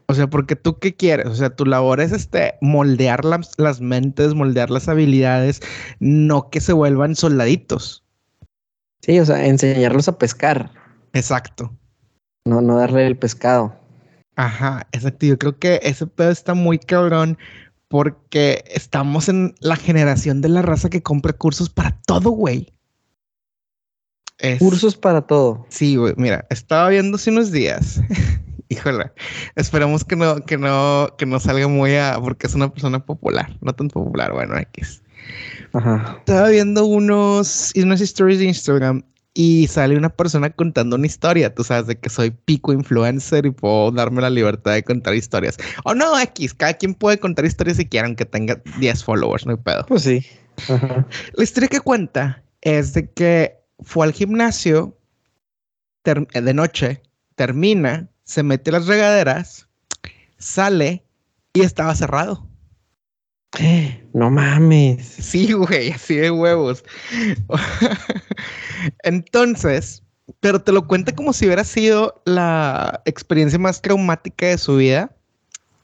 O 0.06 0.14
sea, 0.14 0.26
porque 0.26 0.54
tú 0.54 0.78
qué 0.78 0.94
quieres? 0.94 1.26
O 1.26 1.34
sea, 1.34 1.50
tu 1.50 1.64
labor 1.64 2.00
es 2.00 2.12
este, 2.12 2.54
moldear 2.60 3.24
las, 3.24 3.52
las 3.58 3.80
mentes, 3.80 4.34
moldear 4.34 4.70
las 4.70 4.88
habilidades, 4.88 5.60
no 5.98 6.50
que 6.50 6.60
se 6.60 6.72
vuelvan 6.72 7.16
soldaditos. 7.16 8.04
Sí, 9.00 9.18
o 9.18 9.24
sea, 9.24 9.46
enseñarlos 9.46 10.08
a 10.08 10.18
pescar. 10.18 10.70
Exacto. 11.14 11.72
No, 12.44 12.60
no 12.60 12.76
darle 12.76 13.06
el 13.06 13.16
pescado. 13.16 13.74
Ajá, 14.36 14.86
exacto. 14.92 15.26
Yo 15.26 15.38
creo 15.38 15.58
que 15.58 15.80
ese 15.82 16.06
pedo 16.06 16.30
está 16.30 16.54
muy 16.54 16.78
cabrón 16.78 17.38
porque 17.88 18.64
estamos 18.66 19.28
en 19.28 19.54
la 19.60 19.76
generación 19.76 20.40
de 20.40 20.48
la 20.48 20.62
raza 20.62 20.90
que 20.90 21.02
compra 21.02 21.32
cursos 21.32 21.70
para 21.70 21.98
todo, 22.06 22.30
güey. 22.30 22.73
Cursos 24.58 24.96
para 24.96 25.22
todo. 25.22 25.66
Sí, 25.68 25.96
güey. 25.96 26.14
Mira, 26.16 26.46
estaba 26.50 26.88
viendo 26.88 27.16
hace 27.16 27.30
unos 27.30 27.50
días. 27.50 28.00
Híjole, 28.68 29.12
esperamos 29.56 30.04
que 30.04 30.16
no, 30.16 30.36
que 30.44 30.58
no, 30.58 31.14
que 31.16 31.26
no 31.26 31.38
salga 31.38 31.68
muy 31.68 31.94
a, 31.96 32.18
porque 32.20 32.46
es 32.46 32.54
una 32.54 32.72
persona 32.72 33.04
popular, 33.04 33.56
no 33.60 33.72
tan 33.74 33.88
popular, 33.88 34.32
bueno, 34.32 34.58
X. 34.58 35.02
Ajá. 35.72 36.16
Estaba 36.18 36.48
viendo 36.48 36.84
unos, 36.86 37.72
unas 37.76 38.00
stories 38.00 38.38
de 38.38 38.46
Instagram 38.46 39.02
y 39.34 39.66
sale 39.66 39.96
una 39.96 40.08
persona 40.08 40.50
contando 40.50 40.96
una 40.96 41.06
historia. 41.06 41.54
Tú 41.54 41.64
sabes 41.64 41.86
de 41.88 41.98
que 41.98 42.08
soy 42.08 42.30
pico 42.30 42.72
influencer 42.72 43.46
y 43.46 43.50
puedo 43.50 43.90
darme 43.90 44.22
la 44.22 44.30
libertad 44.30 44.72
de 44.72 44.82
contar 44.82 45.14
historias. 45.14 45.56
O 45.84 45.94
no, 45.94 46.18
X, 46.18 46.54
cada 46.54 46.74
quien 46.74 46.94
puede 46.94 47.18
contar 47.18 47.44
historias 47.44 47.76
si 47.76 47.86
quieren 47.86 48.16
que 48.16 48.24
tenga 48.24 48.60
10 48.78 49.04
followers, 49.04 49.44
no 49.44 49.52
hay 49.52 49.58
pedo. 49.58 49.84
Pues 49.86 50.02
sí. 50.02 50.24
La 50.68 51.42
historia 51.42 51.68
que 51.68 51.80
cuenta 51.80 52.42
es 52.60 52.94
de 52.94 53.10
que 53.10 53.63
fue 53.80 54.06
al 54.06 54.12
gimnasio 54.12 54.96
de 56.04 56.54
noche, 56.54 57.02
termina, 57.34 58.08
se 58.24 58.42
mete 58.42 58.70
las 58.70 58.86
regaderas, 58.86 59.68
sale 60.38 61.04
y 61.52 61.62
estaba 61.62 61.94
cerrado. 61.94 62.48
No 64.14 64.30
mames. 64.30 65.04
Sí, 65.04 65.52
güey, 65.52 65.90
así 65.90 66.14
de 66.14 66.30
huevos. 66.30 66.84
Entonces, 69.02 70.04
pero 70.38 70.62
te 70.62 70.70
lo 70.70 70.86
cuenta 70.86 71.12
como 71.12 71.32
si 71.32 71.46
hubiera 71.46 71.64
sido 71.64 72.22
la 72.24 73.02
experiencia 73.06 73.58
más 73.58 73.82
traumática 73.82 74.46
de 74.46 74.58
su 74.58 74.76
vida. 74.76 75.10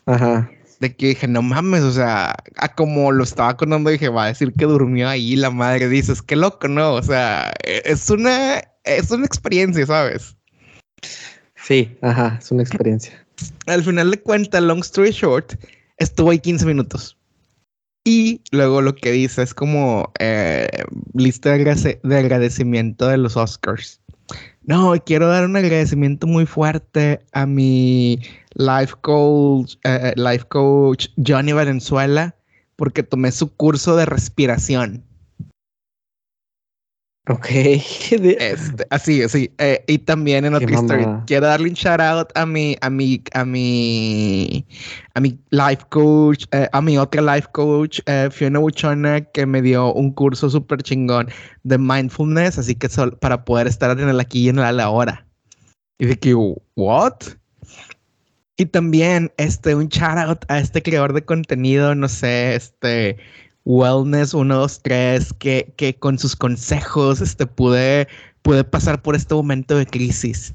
Ajá. 0.06 0.48
De 0.80 0.96
que 0.96 1.08
dije, 1.08 1.28
no 1.28 1.42
mames, 1.42 1.82
o 1.82 1.92
sea, 1.92 2.34
a 2.56 2.74
como 2.74 3.12
lo 3.12 3.22
estaba 3.22 3.56
contando, 3.56 3.90
dije, 3.90 4.08
va 4.08 4.24
a 4.24 4.28
decir 4.28 4.52
que 4.54 4.64
durmió 4.64 5.08
ahí 5.08 5.36
la 5.36 5.50
madre. 5.50 5.88
Dices, 5.88 6.22
qué 6.22 6.36
loco, 6.36 6.68
¿no? 6.68 6.94
O 6.94 7.02
sea, 7.02 7.52
es 7.62 8.08
una, 8.10 8.62
es 8.84 9.10
una 9.10 9.26
experiencia, 9.26 9.86
¿sabes? 9.86 10.36
Sí, 11.54 11.96
ajá, 12.00 12.38
es 12.40 12.50
una 12.50 12.62
experiencia. 12.62 13.24
Al 13.66 13.84
final 13.84 14.10
de 14.10 14.20
cuentas, 14.20 14.62
long 14.62 14.80
story 14.80 15.10
short, 15.10 15.54
estuvo 15.98 16.30
ahí 16.30 16.38
15 16.38 16.66
minutos. 16.66 17.16
Y 18.04 18.42
luego 18.50 18.80
lo 18.80 18.94
que 18.94 19.12
dice 19.12 19.42
es 19.42 19.52
como 19.52 20.10
eh, 20.18 20.68
lista 21.14 21.50
de, 21.50 22.16
agradecimiento 22.16 23.06
de 23.08 23.18
los 23.18 23.36
Oscars. 23.36 24.00
No, 24.62 24.94
quiero 25.04 25.28
dar 25.28 25.44
un 25.44 25.56
agradecimiento 25.56 26.26
muy 26.26 26.46
fuerte 26.46 27.20
a 27.32 27.46
mi 27.46 28.20
life 28.54 28.94
coach, 29.00 29.76
eh, 29.84 30.12
life 30.16 30.44
coach 30.48 31.08
Johnny 31.16 31.52
Valenzuela, 31.52 32.34
porque 32.76 33.02
tomé 33.02 33.32
su 33.32 33.54
curso 33.54 33.96
de 33.96 34.06
respiración. 34.06 35.04
Ok. 37.28 37.46
Este, 38.10 38.86
así, 38.90 39.22
así. 39.22 39.52
Eh, 39.58 39.84
y 39.86 39.98
también 39.98 40.44
en 40.44 40.54
otra 40.54 40.70
historia. 40.70 41.22
Quiero 41.26 41.46
darle 41.46 41.68
un 41.68 41.74
shout 41.74 42.00
out 42.00 42.28
a 42.34 42.44
mi, 42.44 42.76
a 42.80 42.90
mi, 42.90 43.22
a 43.34 43.44
mi, 43.44 44.66
a 45.14 45.20
mi 45.20 45.38
life 45.50 45.84
coach, 45.90 46.44
eh, 46.50 46.68
a 46.72 46.80
mi 46.80 46.98
otra 46.98 47.22
life 47.22 47.48
coach, 47.52 48.00
eh, 48.06 48.28
Fiona 48.32 48.58
Buchona, 48.58 49.20
que 49.20 49.46
me 49.46 49.62
dio 49.62 49.92
un 49.92 50.12
curso 50.12 50.50
súper 50.50 50.82
chingón 50.82 51.28
de 51.62 51.78
mindfulness, 51.78 52.58
así 52.58 52.74
que 52.74 52.88
para 53.20 53.44
poder 53.44 53.68
estar 53.68 53.96
en 53.98 54.08
el 54.08 54.18
aquí 54.18 54.46
y 54.46 54.48
en 54.48 54.58
el 54.58 54.80
ahora. 54.80 55.24
Y 55.98 56.06
de 56.06 56.18
que, 56.18 56.34
¿what? 56.34 57.14
Y 58.60 58.66
también, 58.66 59.32
este, 59.38 59.74
un 59.74 59.88
shout 59.88 60.18
out 60.18 60.44
a 60.48 60.58
este 60.58 60.82
creador 60.82 61.14
de 61.14 61.24
contenido, 61.24 61.94
no 61.94 62.10
sé, 62.10 62.54
este, 62.54 63.16
Wellness 63.64 64.32
123, 64.32 65.32
que, 65.38 65.72
que 65.78 65.94
con 65.94 66.18
sus 66.18 66.36
consejos 66.36 67.22
este, 67.22 67.46
pude, 67.46 68.06
pude 68.42 68.62
pasar 68.62 69.00
por 69.00 69.16
este 69.16 69.34
momento 69.34 69.78
de 69.78 69.86
crisis. 69.86 70.52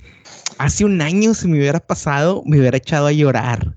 Hace 0.59 0.85
un 0.85 1.01
año, 1.01 1.33
si 1.33 1.47
me 1.47 1.57
hubiera 1.57 1.79
pasado, 1.79 2.43
me 2.45 2.59
hubiera 2.59 2.77
echado 2.77 3.07
a 3.07 3.11
llorar 3.11 3.75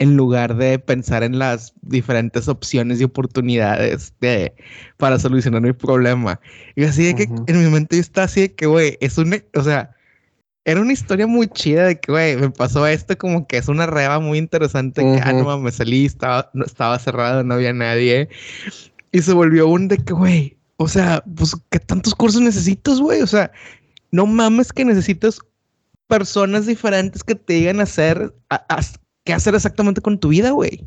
en 0.00 0.16
lugar 0.16 0.56
de 0.56 0.80
pensar 0.80 1.22
en 1.22 1.38
las 1.38 1.72
diferentes 1.82 2.48
opciones 2.48 3.00
y 3.00 3.04
oportunidades 3.04 4.12
de, 4.20 4.52
para 4.96 5.16
solucionar 5.16 5.62
mi 5.62 5.74
problema. 5.74 6.40
Y 6.74 6.82
así 6.82 7.04
de 7.04 7.14
que 7.14 7.28
en 7.46 7.64
mi 7.64 7.70
mente 7.70 7.94
yo 7.94 8.02
estaba 8.02 8.24
así 8.24 8.40
de 8.40 8.52
que, 8.52 8.66
güey, 8.66 8.98
es 9.00 9.16
un, 9.16 9.40
o 9.54 9.62
sea, 9.62 9.94
era 10.70 10.80
una 10.80 10.92
historia 10.92 11.26
muy 11.26 11.48
chida 11.48 11.86
de 11.86 11.98
que, 11.98 12.12
güey, 12.12 12.36
me 12.36 12.50
pasó 12.50 12.86
esto 12.86 13.18
como 13.18 13.46
que 13.46 13.56
es 13.56 13.68
una 13.68 13.86
reba 13.86 14.20
muy 14.20 14.38
interesante. 14.38 15.02
Que, 15.02 15.20
ah, 15.22 15.32
no, 15.32 15.58
me 15.58 15.72
salí, 15.72 16.06
estaba, 16.06 16.50
no, 16.54 16.64
estaba 16.64 16.98
cerrado, 16.98 17.42
no 17.42 17.54
había 17.54 17.72
nadie. 17.72 18.28
Y 19.10 19.22
se 19.22 19.32
volvió 19.32 19.66
un 19.66 19.88
de 19.88 19.98
que, 19.98 20.12
güey, 20.12 20.56
o 20.76 20.86
sea, 20.86 21.24
pues, 21.36 21.56
¿qué 21.70 21.80
tantos 21.80 22.14
cursos 22.14 22.40
necesitas, 22.40 23.00
güey? 23.00 23.20
O 23.20 23.26
sea, 23.26 23.50
no 24.12 24.26
mames 24.26 24.72
que 24.72 24.84
necesitas 24.84 25.40
personas 26.06 26.66
diferentes 26.66 27.24
que 27.24 27.34
te 27.34 27.54
digan 27.54 27.80
hacer, 27.80 28.32
qué 29.24 29.32
hacer 29.32 29.54
exactamente 29.54 30.00
con 30.00 30.18
tu 30.18 30.28
vida, 30.28 30.50
güey. 30.50 30.86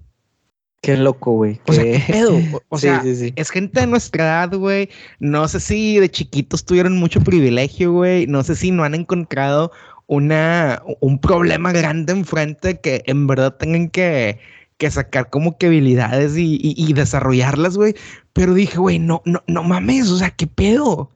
Qué 0.84 0.98
loco, 0.98 1.32
güey. 1.32 1.62
O 1.66 1.72
sea, 1.72 1.84
¿qué 1.86 2.04
pedo? 2.12 2.38
O 2.68 2.78
sea, 2.78 3.02
es 3.06 3.50
gente 3.52 3.80
de 3.80 3.88
nuestra 3.88 4.26
edad, 4.26 4.54
güey. 4.54 4.90
No 5.20 5.48
sé 5.48 5.62
si 5.62 5.98
de 5.98 6.12
chiquitos 6.12 6.66
tuvieron 6.66 6.98
mucho 6.98 7.22
privilegio, 7.22 7.94
güey. 7.94 8.28
No 8.28 8.44
sé 8.44 8.54
si 8.58 8.70
no 8.70 8.84
han 8.84 8.94
encontrado 8.94 9.72
una, 10.08 10.84
un 11.00 11.20
problema 11.20 11.72
grande 11.72 12.12
enfrente 12.12 12.82
que 12.82 13.02
en 13.06 13.28
verdad 13.28 13.56
tengan 13.56 13.90
que, 13.90 14.40
que 14.78 14.92
sacar 14.92 15.30
como 15.30 15.58
que 15.58 15.68
habilidades 15.68 16.36
y, 16.36 16.60
y, 16.62 16.92
desarrollarlas, 16.92 17.78
güey. 17.78 17.96
Pero 18.34 18.54
dije, 18.54 18.78
güey, 18.78 19.00
no, 19.00 19.22
no, 19.24 19.42
no 19.48 19.64
mames, 19.64 20.10
o 20.10 20.18
sea, 20.18 20.32
¿qué 20.32 20.48
pedo? 20.48 21.10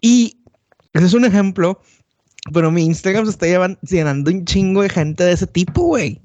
Y 0.00 0.38
ese 0.92 1.06
es 1.06 1.14
un 1.14 1.24
ejemplo, 1.24 1.80
pero 2.52 2.70
mi 2.70 2.84
Instagram 2.84 3.24
se 3.24 3.32
está 3.32 3.46
llenando 3.82 4.30
un 4.30 4.44
chingo 4.44 4.82
de 4.82 4.88
gente 4.88 5.24
de 5.24 5.32
ese 5.32 5.48
tipo, 5.48 5.82
güey 5.82 6.22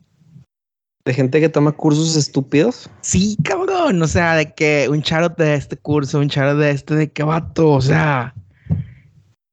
de 1.06 1.14
gente 1.14 1.40
que 1.40 1.50
toma 1.50 1.72
cursos 1.72 2.16
estúpidos. 2.16 2.90
Sí, 3.02 3.38
cabrón. 3.44 4.02
O 4.02 4.08
sea, 4.08 4.36
de 4.36 4.54
que 4.54 4.88
un 4.90 5.04
charot 5.04 5.38
de 5.38 5.54
este 5.54 5.78
curso, 5.78 6.20
un 6.20 6.30
charot 6.30 6.58
de 6.58 6.72
este, 6.72 6.96
de 6.96 7.12
qué 7.12 7.24
vato. 7.24 7.72
O 7.72 7.82
sea, 7.82 8.34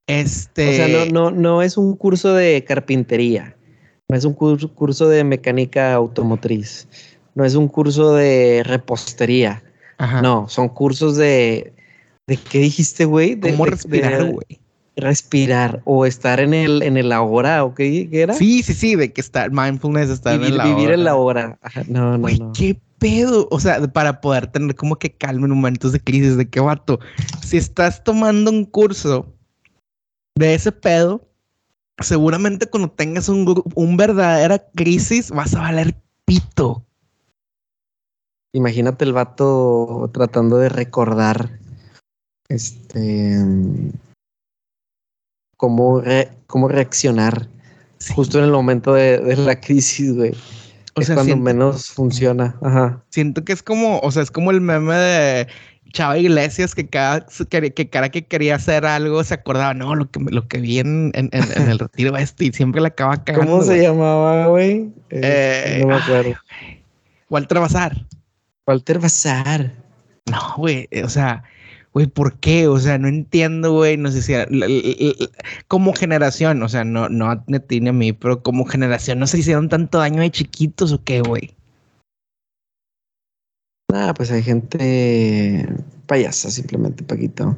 este. 0.06 0.70
O 0.70 0.72
sea, 0.72 0.88
no, 0.88 1.04
no, 1.06 1.30
no 1.30 1.62
es 1.62 1.76
un 1.76 1.94
curso 1.94 2.32
de 2.32 2.64
carpintería. 2.64 3.54
No 4.08 4.16
es 4.16 4.24
un 4.24 4.32
curso, 4.32 4.74
curso 4.74 5.08
de 5.08 5.24
mecánica 5.24 5.92
automotriz. 5.92 6.88
No 7.34 7.44
es 7.44 7.54
un 7.54 7.68
curso 7.68 8.14
de 8.14 8.62
repostería. 8.64 9.62
Ajá. 9.98 10.22
No, 10.22 10.48
son 10.48 10.70
cursos 10.70 11.16
de. 11.16 11.74
¿De 12.26 12.36
qué 12.36 12.60
dijiste, 12.60 13.04
güey? 13.04 13.34
De, 13.34 13.50
¿Cómo 13.50 13.66
respirar, 13.66 14.30
güey? 14.30 14.61
Respirar 14.96 15.80
o 15.84 16.04
estar 16.04 16.40
en 16.40 16.54
el, 16.54 16.82
en 16.82 16.96
el 16.96 17.12
ahora 17.12 17.64
o 17.64 17.74
qué, 17.74 18.08
era? 18.12 18.34
Sí, 18.34 18.62
sí, 18.62 18.74
sí, 18.74 18.94
de 18.94 19.12
que 19.12 19.20
estar 19.20 19.50
mindfulness, 19.50 20.10
estar 20.10 20.42
en 20.42 20.56
la 20.56 20.66
Vivir 20.66 20.90
en 20.90 21.04
la 21.04 21.14
hora. 21.14 21.58
No, 21.88 22.18
no, 22.18 22.28
no. 22.28 22.52
¿Qué 22.52 22.78
pedo? 22.98 23.48
O 23.50 23.58
sea, 23.58 23.80
para 23.92 24.20
poder 24.20 24.46
tener 24.48 24.74
como 24.76 24.96
que 24.96 25.12
calma 25.12 25.46
en 25.46 25.54
momentos 25.54 25.92
de 25.92 26.00
crisis, 26.00 26.36
de 26.36 26.48
qué 26.48 26.60
vato. 26.60 27.00
Si 27.42 27.56
estás 27.56 28.04
tomando 28.04 28.50
un 28.50 28.64
curso 28.64 29.26
de 30.34 30.54
ese 30.54 30.72
pedo, 30.72 31.26
seguramente 31.98 32.66
cuando 32.66 32.90
tengas 32.90 33.28
un, 33.28 33.62
un 33.74 33.96
verdadera 33.96 34.64
crisis 34.74 35.30
vas 35.30 35.54
a 35.54 35.60
valer 35.60 35.94
pito. 36.24 36.84
Imagínate 38.54 39.06
el 39.06 39.14
vato 39.14 40.10
tratando 40.12 40.58
de 40.58 40.68
recordar 40.68 41.58
este 42.48 43.38
cómo, 45.62 46.02
cómo 46.48 46.66
reaccionar 46.66 47.46
justo 48.16 48.40
en 48.40 48.46
el 48.46 48.50
momento 48.50 48.94
de, 48.94 49.36
la 49.36 49.60
crisis, 49.60 50.12
güey. 50.12 50.32
O 50.96 51.00
es 51.00 51.06
sea, 51.06 51.14
cuando 51.14 51.36
menos 51.36 51.86
funciona. 51.86 52.56
Ajá. 52.60 53.00
Siento 53.10 53.44
que 53.44 53.52
es 53.52 53.62
como, 53.62 54.00
o 54.00 54.10
sea, 54.10 54.24
es 54.24 54.32
como 54.32 54.50
el 54.50 54.60
meme 54.60 54.96
de 54.96 55.46
Chava 55.92 56.18
Iglesias 56.18 56.74
que 56.74 56.88
cada 56.88 57.24
que, 57.48 57.88
cara 57.88 58.08
que 58.08 58.24
quería 58.24 58.56
hacer 58.56 58.84
algo 58.84 59.22
se 59.22 59.34
acordaba, 59.34 59.72
no, 59.72 59.94
lo 59.94 60.10
que, 60.10 60.18
lo 60.18 60.48
que 60.48 60.58
vi 60.58 60.80
en, 60.80 61.12
en, 61.14 61.30
el 61.32 61.78
retiro 61.78 62.16
este 62.16 62.46
y 62.46 62.52
siempre 62.52 62.80
le 62.80 62.88
acaba 62.88 63.22
cagando. 63.22 63.52
¿Cómo 63.52 63.62
se 63.62 63.80
llamaba, 63.80 64.48
güey? 64.48 64.90
Eh, 65.10 65.78
no 65.82 65.86
me 65.86 65.94
acuerdo. 65.94 66.34
Walter 67.30 67.60
Bazar. 67.60 68.04
Walter 68.66 68.98
Bazar. 68.98 69.72
No, 70.26 70.54
güey, 70.56 70.88
o 71.04 71.08
sea, 71.08 71.44
güey, 71.92 72.06
¿por 72.06 72.38
qué? 72.38 72.68
O 72.68 72.78
sea, 72.78 72.98
no 72.98 73.08
entiendo, 73.08 73.72
güey, 73.72 73.96
no 73.96 74.10
sé 74.10 74.22
si 74.22 74.32
como 75.68 75.92
generación, 75.92 76.62
o 76.62 76.68
sea, 76.68 76.84
no, 76.84 77.08
no 77.08 77.30
a 77.30 77.44
ni 77.46 77.88
a 77.88 77.92
mí, 77.92 78.12
pero 78.12 78.42
como 78.42 78.64
generación, 78.64 79.18
no 79.18 79.26
se 79.26 79.38
hicieron 79.38 79.68
tanto 79.68 79.98
daño 79.98 80.22
de 80.22 80.30
chiquitos 80.30 80.92
o 80.92 81.02
qué, 81.04 81.20
güey. 81.20 81.54
Ah, 83.92 84.14
pues 84.16 84.30
hay 84.30 84.42
gente 84.42 85.68
payasa, 86.06 86.50
simplemente, 86.50 87.04
Paquito. 87.04 87.56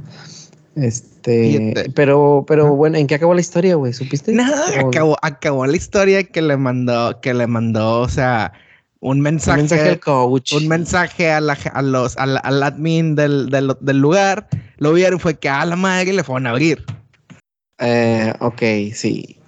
Este, 0.74 1.72
pero, 1.94 2.44
pero 2.48 2.74
bueno, 2.74 2.98
¿en 2.98 3.06
qué 3.06 3.14
acabó 3.14 3.34
la 3.34 3.40
historia, 3.40 3.76
güey? 3.76 3.92
¿Supiste? 3.92 4.32
Nada, 4.32 4.80
acabó, 4.80 5.16
acabó 5.22 5.64
la 5.66 5.76
historia 5.76 6.24
que 6.24 6.42
le 6.42 6.56
mandó, 6.56 7.20
que 7.20 7.32
le 7.32 7.46
mandó, 7.46 8.00
o 8.00 8.08
sea, 8.08 8.52
un 9.04 9.20
mensaje, 9.20 9.60
un 9.60 9.68
mensaje 9.68 9.88
al 9.90 10.00
coach. 10.00 10.54
Un 10.54 10.66
mensaje 10.66 11.30
a, 11.30 11.38
la, 11.38 11.58
a 11.74 11.82
los, 11.82 12.16
al, 12.16 12.38
admin 12.38 13.14
del, 13.14 13.50
del, 13.50 13.76
del, 13.80 13.98
lugar. 13.98 14.48
Lo 14.78 14.94
vieron, 14.94 15.20
fue 15.20 15.38
que 15.38 15.50
a 15.50 15.66
la 15.66 15.76
madre 15.76 16.14
le 16.14 16.24
fueron 16.24 16.46
a 16.46 16.50
abrir. 16.50 16.82
Eh, 17.78 18.32
ok, 18.40 18.62
sí. 18.94 19.38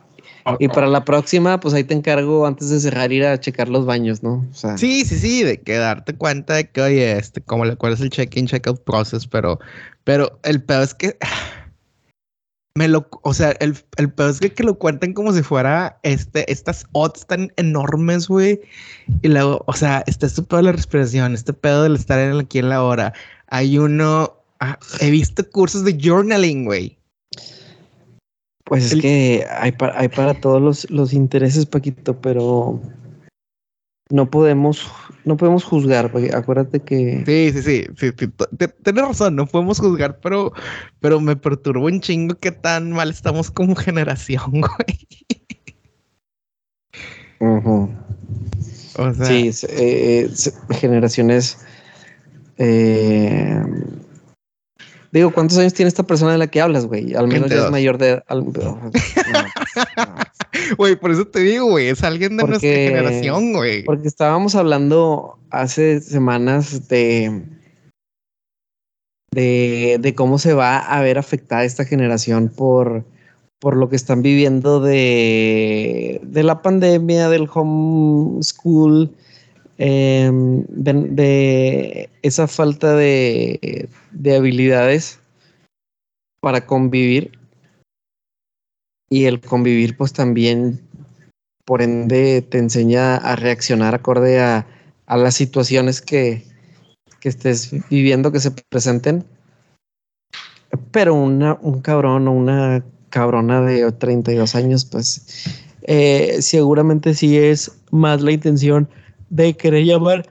Y 0.59 0.69
para 0.69 0.87
la 0.87 1.05
próxima, 1.05 1.59
pues 1.59 1.73
ahí 1.73 1.85
te 1.85 1.95
encargo 1.95 2.47
antes 2.47 2.69
de 2.69 2.79
cerrar 2.81 3.11
ir 3.13 3.25
a 3.25 3.41
checar 3.41 3.69
los 3.69 3.87
baños, 3.87 4.23
¿no? 4.23 4.47
sí, 4.53 5.05
sí, 5.05 5.19
sí, 5.19 5.43
de 5.43 5.59
que 5.61 5.77
darte 5.77 6.15
cuenta 6.15 6.55
de 6.55 6.69
que, 6.69 6.83
oye, 6.83 7.19
este, 7.19 7.41
como 7.41 7.65
le 7.65 7.73
acuerdas 7.73 8.01
el 8.03 8.11
check-in, 8.11 8.47
check-out 8.47 8.85
process, 8.85 9.27
pero, 9.27 9.59
pero 10.05 10.39
el 10.45 10.63
peor 10.63 10.83
es 10.83 10.95
que 10.95 11.17
me 12.77 12.89
lo, 12.89 13.09
o 13.23 13.33
sea, 13.33 13.53
el, 13.61 13.75
el 13.97 14.13
peor 14.13 14.31
es 14.31 14.39
que, 14.39 14.53
que, 14.53 14.63
lo 14.63 14.79
cuenten 14.79 15.15
como 15.15 15.33
si 15.33 15.43
fuera 15.43 15.99
este, 16.03 16.51
estas 16.53 16.85
odds 16.93 17.27
tan 17.27 17.51
enormes, 17.57 18.29
güey. 18.29 18.61
Y 19.23 19.29
luego, 19.29 19.65
o 19.67 19.73
sea, 19.73 20.05
este, 20.07 20.27
este 20.27 20.43
pedo 20.43 20.59
de 20.59 20.65
la 20.65 20.73
respiración, 20.73 21.33
este 21.33 21.55
pedo 21.55 21.85
del 21.85 21.97
estar 21.97 22.19
aquí 22.39 22.59
en 22.59 22.69
la 22.69 22.85
hora. 22.85 23.15
Hay 23.49 23.79
uno, 23.79 24.35
ah, 24.61 24.79
he 25.01 25.11
visto 25.11 25.49
cursos 25.51 25.85
de 25.85 25.99
journaling, 25.99 26.67
güey. 26.67 26.99
Pues 28.65 28.93
es 28.93 29.01
que 29.01 29.47
hay 29.51 29.73
para, 29.73 29.99
hay 29.99 30.09
para 30.09 30.35
todos 30.35 30.61
los, 30.61 30.91
los 30.91 31.15
intereses, 31.15 31.65
Paquito, 31.65 32.21
pero 32.21 32.79
no 34.11 34.31
podemos, 34.31 34.91
no 35.25 35.37
podemos 35.37 35.65
juzgar, 35.65 36.13
porque 36.13 36.35
acuérdate 36.35 36.81
que. 36.81 37.23
Sí, 37.27 37.53
sí, 37.53 37.87
sí, 37.97 38.11
sí, 38.19 38.29
tienes 38.83 39.05
razón, 39.05 39.37
no 39.37 39.47
podemos 39.47 39.81
juzgar, 39.81 40.21
pero, 40.21 40.53
pero 41.01 41.21
me 41.21 41.37
perturba 41.37 41.87
un 41.87 42.01
chingo 42.01 42.37
que 42.37 42.53
tan 42.53 42.93
mal 42.93 43.11
estamos 43.11 43.51
como 43.51 43.75
generación, 43.77 44.51
güey. 44.53 45.09
O 48.99 49.13
sea, 49.13 49.27
sí, 49.27 49.51
eh, 49.69 50.31
generaciones. 50.71 51.59
Eh, 52.59 53.63
Digo, 55.17 55.31
¿cuántos 55.31 55.57
años 55.57 55.73
tiene 55.73 55.89
esta 55.89 56.03
persona 56.03 56.33
de 56.33 56.39
la 56.39 56.47
que 56.47 56.61
hablas, 56.61 56.85
güey? 56.85 57.15
Al 57.15 57.27
menos 57.29 57.51
ya 57.51 57.65
es 57.65 57.71
mayor 57.71 57.97
de... 57.97 58.23
Güey, 60.79 60.97
por 60.97 61.11
eso 61.11 61.27
te 61.27 61.41
digo, 61.41 61.67
güey, 61.67 61.89
es 61.89 62.03
alguien 62.03 62.37
de 62.37 62.45
nuestra 62.45 62.71
generación, 62.71 63.53
güey. 63.53 63.85
Porque 63.85 64.09
estábamos 64.09 64.55
hablando 64.55 65.39
hace 65.51 66.01
semanas 66.01 66.89
de, 66.89 67.43
de, 69.33 69.99
de 70.01 70.15
cómo 70.15 70.39
se 70.39 70.55
va 70.55 70.79
a 70.79 71.03
ver 71.03 71.19
afectada 71.19 71.65
esta 71.65 71.85
generación 71.85 72.49
por, 72.49 73.05
por 73.59 73.77
lo 73.77 73.91
que 73.91 73.97
están 73.97 74.23
viviendo 74.23 74.81
de, 74.81 76.21
de 76.23 76.43
la 76.43 76.63
pandemia, 76.63 77.29
del 77.29 77.49
homeschool, 77.53 79.13
Em, 79.79 80.65
de, 80.69 82.09
esa 82.23 82.49
falta 82.49 82.97
de, 82.97 83.89
habilidades 84.35 85.21
para 86.41 86.65
convivir 86.65 87.36
y 89.09 89.25
el 89.25 89.41
convivir 89.41 89.97
pues 89.97 90.13
también 90.13 90.81
por 91.65 91.83
ende 91.83 92.43
te 92.43 92.59
enseña 92.59 93.17
a 93.17 93.37
reaccionar 93.37 93.95
acorde 93.95 94.41
a, 94.41 94.67
las 95.09 95.35
situaciones 95.35 96.01
que, 96.01 96.45
estés 97.23 97.73
viviendo 97.91 98.31
que 98.31 98.39
se 98.39 98.53
presenten. 98.53 99.25
Pero 100.93 101.15
una, 101.15 101.59
un 101.61 101.81
cabrón 101.81 102.29
o 102.29 102.33
una 102.33 102.85
cabrona 103.11 103.63
de 103.63 103.91
32 103.91 104.55
años 104.55 104.85
pues 104.85 105.49
eh, 105.83 106.37
seguramente 106.41 107.15
sí 107.15 107.37
es 107.37 107.81
más 107.91 108.21
la 108.21 108.31
intención 108.31 108.89
de 109.31 109.57
querer 109.57 109.85
llamar 109.85 110.31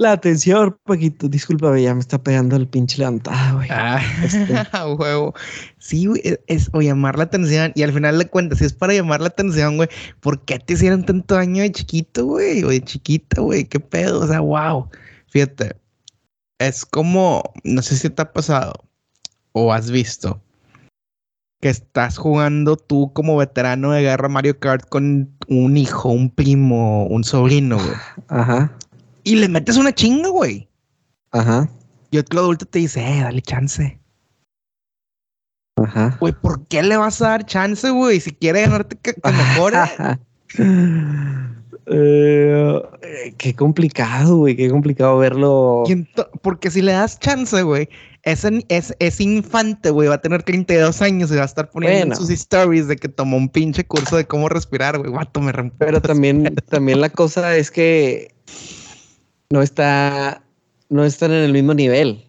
la 0.00 0.12
atención, 0.12 0.78
Paquito. 0.84 1.28
Disculpa, 1.28 1.78
ya 1.78 1.94
me 1.94 2.00
está 2.00 2.22
pegando 2.22 2.56
el 2.56 2.66
pinche 2.66 2.98
levantado, 2.98 3.56
güey. 3.56 3.68
Ah, 3.70 4.00
este. 4.24 4.54
huevo. 4.98 5.34
Sí, 5.78 6.06
güey, 6.06 6.22
es, 6.46 6.70
o 6.72 6.80
llamar 6.80 7.18
la 7.18 7.24
atención. 7.24 7.72
Y 7.74 7.82
al 7.82 7.92
final 7.92 8.18
de 8.18 8.26
cuentas, 8.26 8.58
si 8.58 8.64
es 8.64 8.72
para 8.72 8.94
llamar 8.94 9.20
la 9.20 9.28
atención, 9.28 9.76
güey, 9.76 9.90
¿por 10.20 10.42
qué 10.44 10.58
te 10.58 10.72
hicieron 10.72 11.04
tanto 11.04 11.34
daño 11.34 11.62
de 11.62 11.70
chiquito, 11.70 12.24
güey? 12.24 12.64
O 12.64 12.68
de 12.70 12.82
chiquita, 12.82 13.42
güey, 13.42 13.66
qué 13.66 13.78
pedo. 13.78 14.20
O 14.20 14.26
sea, 14.26 14.40
wow. 14.40 14.88
Fíjate, 15.28 15.76
es 16.58 16.86
como, 16.86 17.42
no 17.62 17.82
sé 17.82 17.96
si 17.96 18.08
te 18.08 18.22
ha 18.22 18.32
pasado 18.32 18.72
o 19.52 19.72
has 19.72 19.90
visto 19.90 20.40
que 21.60 21.68
estás 21.68 22.16
jugando 22.16 22.76
tú 22.76 23.12
como 23.12 23.36
veterano 23.36 23.92
de 23.92 24.00
guerra 24.00 24.30
Mario 24.30 24.58
Kart 24.58 24.88
con 24.88 25.36
un 25.48 25.76
hijo, 25.76 26.08
un 26.08 26.30
primo, 26.30 27.06
un 27.06 27.22
sobrino, 27.22 27.76
güey. 27.76 27.96
Ajá. 28.28 28.72
Y 29.24 29.36
le 29.36 29.48
metes 29.48 29.76
una 29.76 29.92
chinga, 29.92 30.28
güey. 30.28 30.68
Ajá. 31.30 31.68
Y 32.10 32.18
otro 32.18 32.40
adulto 32.40 32.66
te 32.66 32.80
dice, 32.80 33.00
eh, 33.00 33.20
dale 33.22 33.42
chance. 33.42 34.00
Ajá. 35.76 36.16
Güey, 36.20 36.32
¿por 36.32 36.66
qué 36.66 36.82
le 36.82 36.96
vas 36.96 37.22
a 37.22 37.30
dar 37.30 37.46
chance, 37.46 37.88
güey? 37.90 38.20
Si 38.20 38.32
quiere 38.32 38.62
ganarte, 38.62 38.96
que, 38.96 39.14
mejore. 39.24 39.78
Eh, 41.92 42.80
qué 43.36 43.54
complicado, 43.54 44.36
güey. 44.36 44.54
Qué 44.54 44.70
complicado 44.70 45.18
verlo. 45.18 45.82
Porque 46.40 46.70
si 46.70 46.82
le 46.82 46.92
das 46.92 47.18
chance, 47.18 47.60
güey, 47.62 47.88
ese, 48.22 48.64
es, 48.68 49.20
infante, 49.20 49.90
güey, 49.90 50.08
va 50.08 50.14
a 50.16 50.20
tener 50.20 50.42
32 50.42 51.02
años 51.02 51.32
y 51.32 51.36
va 51.36 51.42
a 51.42 51.46
estar 51.46 51.68
poniendo 51.70 52.14
en 52.14 52.20
sus 52.20 52.30
stories 52.30 52.86
de 52.86 52.96
que 52.96 53.08
tomó 53.08 53.36
un 53.36 53.48
pinche 53.48 53.84
curso 53.84 54.16
de 54.16 54.24
cómo 54.24 54.48
respirar, 54.48 54.98
güey. 54.98 55.10
Guato, 55.10 55.40
me 55.40 55.50
rompió. 55.50 55.78
Pero 55.78 56.00
también, 56.00 56.54
también 56.68 57.00
la 57.00 57.08
cosa 57.10 57.56
es 57.56 57.72
que 57.72 58.34
no 59.52 59.62
está, 59.62 60.42
no 60.88 61.04
están 61.04 61.32
en 61.32 61.44
el 61.44 61.52
mismo 61.52 61.74
nivel. 61.74 62.26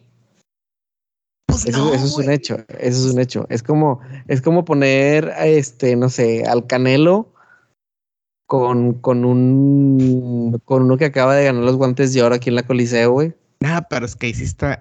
Pues 1.47 1.65
eso, 1.65 1.93
es 1.93 2.15
un 2.15 2.29
hecho, 2.31 2.57
eso 2.79 3.07
es 3.07 3.13
un 3.13 3.19
hecho. 3.19 3.45
Es 3.49 3.61
como, 3.61 3.99
es 4.27 4.41
como 4.41 4.63
poner, 4.63 5.33
este, 5.39 5.95
no 5.95 6.09
sé, 6.09 6.45
al 6.45 6.65
Canelo 6.65 7.33
con, 8.47 8.93
con 8.93 9.25
un, 9.25 10.61
con 10.65 10.83
uno 10.83 10.97
que 10.97 11.05
acaba 11.05 11.35
de 11.35 11.45
ganar 11.45 11.63
los 11.63 11.75
guantes 11.75 12.13
de 12.13 12.23
oro 12.23 12.35
aquí 12.35 12.49
en 12.49 12.55
la 12.55 12.63
Coliseo, 12.63 13.11
güey. 13.11 13.33
Nada, 13.59 13.81
pero 13.89 14.05
es 14.05 14.15
que 14.15 14.29
hiciste 14.29 14.79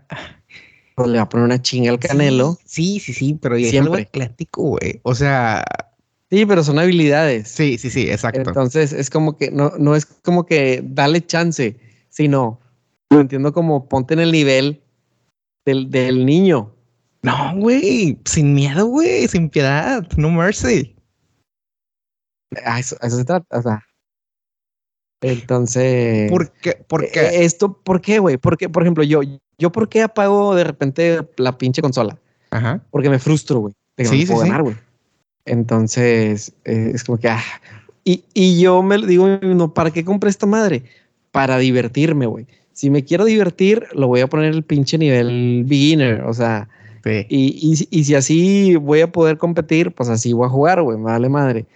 le 1.07 1.19
va 1.19 1.25
a 1.25 1.29
poner 1.29 1.47
una 1.47 1.63
chinga 1.63 1.91
al 1.91 1.99
Canelo. 1.99 2.59
Sí, 2.65 3.01
sí, 3.01 3.13
sí, 3.13 3.39
pero 3.41 3.57
ya 3.57 3.71
Siempre. 3.71 4.09
es 4.13 4.47
güey. 4.53 5.01
O 5.03 5.15
sea. 5.15 5.65
Sí, 6.31 6.47
pero 6.47 6.63
son 6.63 6.79
habilidades. 6.79 7.49
Sí, 7.49 7.77
sí, 7.79 7.91
sí, 7.91 8.09
exacto. 8.09 8.43
Entonces 8.47 8.93
es 8.93 9.11
como 9.11 9.37
que 9.37 9.51
no, 9.51 9.73
no 9.79 9.97
es 9.97 10.07
como 10.07 10.47
que 10.47 10.81
dale 10.85 11.27
chance, 11.27 11.77
sino 12.11 12.61
lo 13.09 13.21
entiendo 13.21 13.53
como 13.53 13.89
ponte 13.89 14.15
en 14.15 14.21
el 14.21 14.33
nivel 14.33 14.83
del, 15.65 15.91
del 15.91 16.27
niño. 16.27 16.75
No, 17.23 17.57
güey, 17.57 18.19
sin 18.25 18.55
miedo, 18.55 18.87
güey, 18.87 19.27
sin 19.29 19.49
piedad, 19.49 20.07
no 20.17 20.31
mercy. 20.31 20.95
Ah, 22.65 22.79
eso, 22.79 22.97
eso 23.01 23.17
se 23.17 23.25
trata, 23.25 23.59
o 23.59 23.63
sea, 23.63 23.85
entonces. 25.21 26.31
¿Por 26.31 26.51
qué? 26.53 26.73
¿Por 26.89 27.11
qué? 27.11 27.21
Eh, 27.21 27.45
esto, 27.45 27.73
¿por 27.73 28.01
qué, 28.01 28.19
güey? 28.19 28.37
Porque, 28.39 28.69
por 28.69 28.83
ejemplo, 28.83 29.05
yo, 29.05 29.21
yo, 29.59 29.73
¿por 29.73 29.89
qué 29.89 30.03
apago 30.03 30.55
de 30.55 30.65
repente 30.65 31.29
la 31.37 31.59
pinche 31.59 31.83
consola? 31.83 32.19
Ajá. 32.51 32.83
Porque 32.91 33.11
me 33.11 33.19
frustro, 33.19 33.61
güey. 33.61 33.75
De 33.97 34.05
que 34.05 34.17
no 34.17 34.27
puedo 34.27 34.41
ganar, 34.41 34.63
güey. 34.63 34.77
Entonces, 35.45 36.53
eh, 36.65 36.93
es 36.95 37.05
como 37.05 37.19
que, 37.19 37.29
ah. 37.29 37.43
Y, 38.03 38.25
y 38.33 38.61
yo 38.61 38.83
me 38.83 38.97
digo, 39.07 39.29
no, 39.29 39.75
¿para 39.75 39.91
qué 39.91 40.05
compré 40.05 40.31
esta 40.31 40.47
madre? 40.47 40.85
Para 41.33 41.59
divertirme, 41.59 42.27
güey. 42.27 42.47
Si 42.73 42.91
me 42.91 43.05
quiero 43.05 43.25
divertir, 43.25 43.87
lo 43.93 44.07
voy 44.07 44.21
a 44.21 44.27
poner 44.27 44.53
el 44.53 44.63
pinche 44.63 44.99
nivel 44.99 45.65
beginner. 45.67 46.23
O 46.23 46.35
sea, 46.35 46.69
Y, 47.05 47.27
y, 47.29 47.89
y, 47.91 48.05
si 48.05 48.15
así 48.15 48.77
voy 48.77 49.01
a 49.01 49.11
poder 49.11 49.39
competir, 49.39 49.93
pues 49.93 50.09
así 50.09 50.33
voy 50.33 50.47
a 50.47 50.51
jugar, 50.51 50.83
güey, 50.83 50.99
me 50.99 51.05
vale 51.05 51.29
madre. 51.29 51.67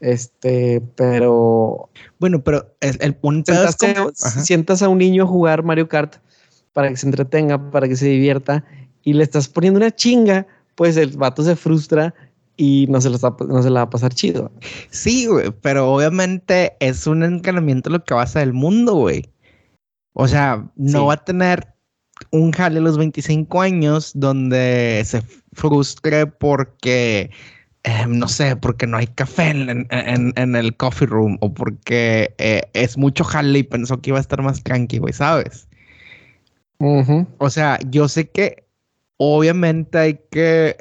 Este, 0.00 0.82
pero. 0.96 1.88
Bueno, 2.18 2.42
pero 2.42 2.74
el, 2.80 2.98
el 3.00 3.14
punto 3.14 3.52
es 3.52 3.76
sientas 4.44 4.82
a 4.82 4.88
un 4.88 4.98
niño 4.98 5.24
a 5.24 5.26
jugar 5.26 5.62
Mario 5.62 5.88
Kart 5.88 6.16
para 6.72 6.88
que 6.88 6.96
se 6.96 7.06
entretenga, 7.06 7.70
para 7.70 7.88
que 7.88 7.96
se 7.96 8.06
divierta, 8.06 8.64
y 9.02 9.14
le 9.14 9.22
estás 9.22 9.48
poniendo 9.48 9.78
una 9.78 9.94
chinga, 9.94 10.46
pues 10.74 10.96
el 10.96 11.16
vato 11.16 11.42
se 11.42 11.56
frustra 11.56 12.14
y 12.56 12.86
no 12.88 13.00
se, 13.00 13.10
lo 13.10 13.18
no 13.48 13.62
se 13.62 13.70
la 13.70 13.80
va 13.80 13.86
a 13.86 13.90
pasar 13.90 14.14
chido. 14.14 14.52
Sí, 14.90 15.26
güey, 15.26 15.50
pero 15.62 15.92
obviamente 15.92 16.76
es 16.80 17.06
un 17.06 17.22
encanamiento 17.22 17.90
lo 17.90 18.04
que 18.04 18.14
pasa 18.14 18.40
del 18.40 18.52
mundo, 18.52 18.94
güey. 18.94 19.28
O 20.12 20.28
sea, 20.28 20.70
no 20.76 21.06
va 21.06 21.14
a 21.14 21.24
tener 21.24 21.74
un 22.30 22.52
jale 22.52 22.78
a 22.78 22.82
los 22.82 22.96
25 22.96 23.60
años 23.60 24.12
donde 24.14 25.02
se 25.04 25.22
frustre 25.52 26.26
porque, 26.26 27.30
em, 27.82 28.18
no 28.18 28.28
sé, 28.28 28.54
porque 28.54 28.86
no 28.86 28.96
hay 28.96 29.08
café 29.08 29.50
en, 29.50 30.56
el 30.56 30.76
coffee 30.76 31.08
room 31.08 31.36
o 31.40 31.52
porque 31.52 32.34
eh, 32.38 32.62
es 32.72 32.96
mucho 32.96 33.24
jale 33.24 33.58
y 33.58 33.62
pensó 33.64 34.00
que 34.00 34.10
iba 34.10 34.18
a 34.18 34.20
estar 34.20 34.40
más 34.42 34.62
tranqui, 34.62 34.98
güey, 34.98 35.12
¿sabes? 35.12 35.68
O 37.38 37.50
sea, 37.50 37.78
yo 37.90 38.08
sé 38.08 38.28
que 38.28 38.64
obviamente 39.16 39.98
hay 39.98 40.20
que 40.30 40.76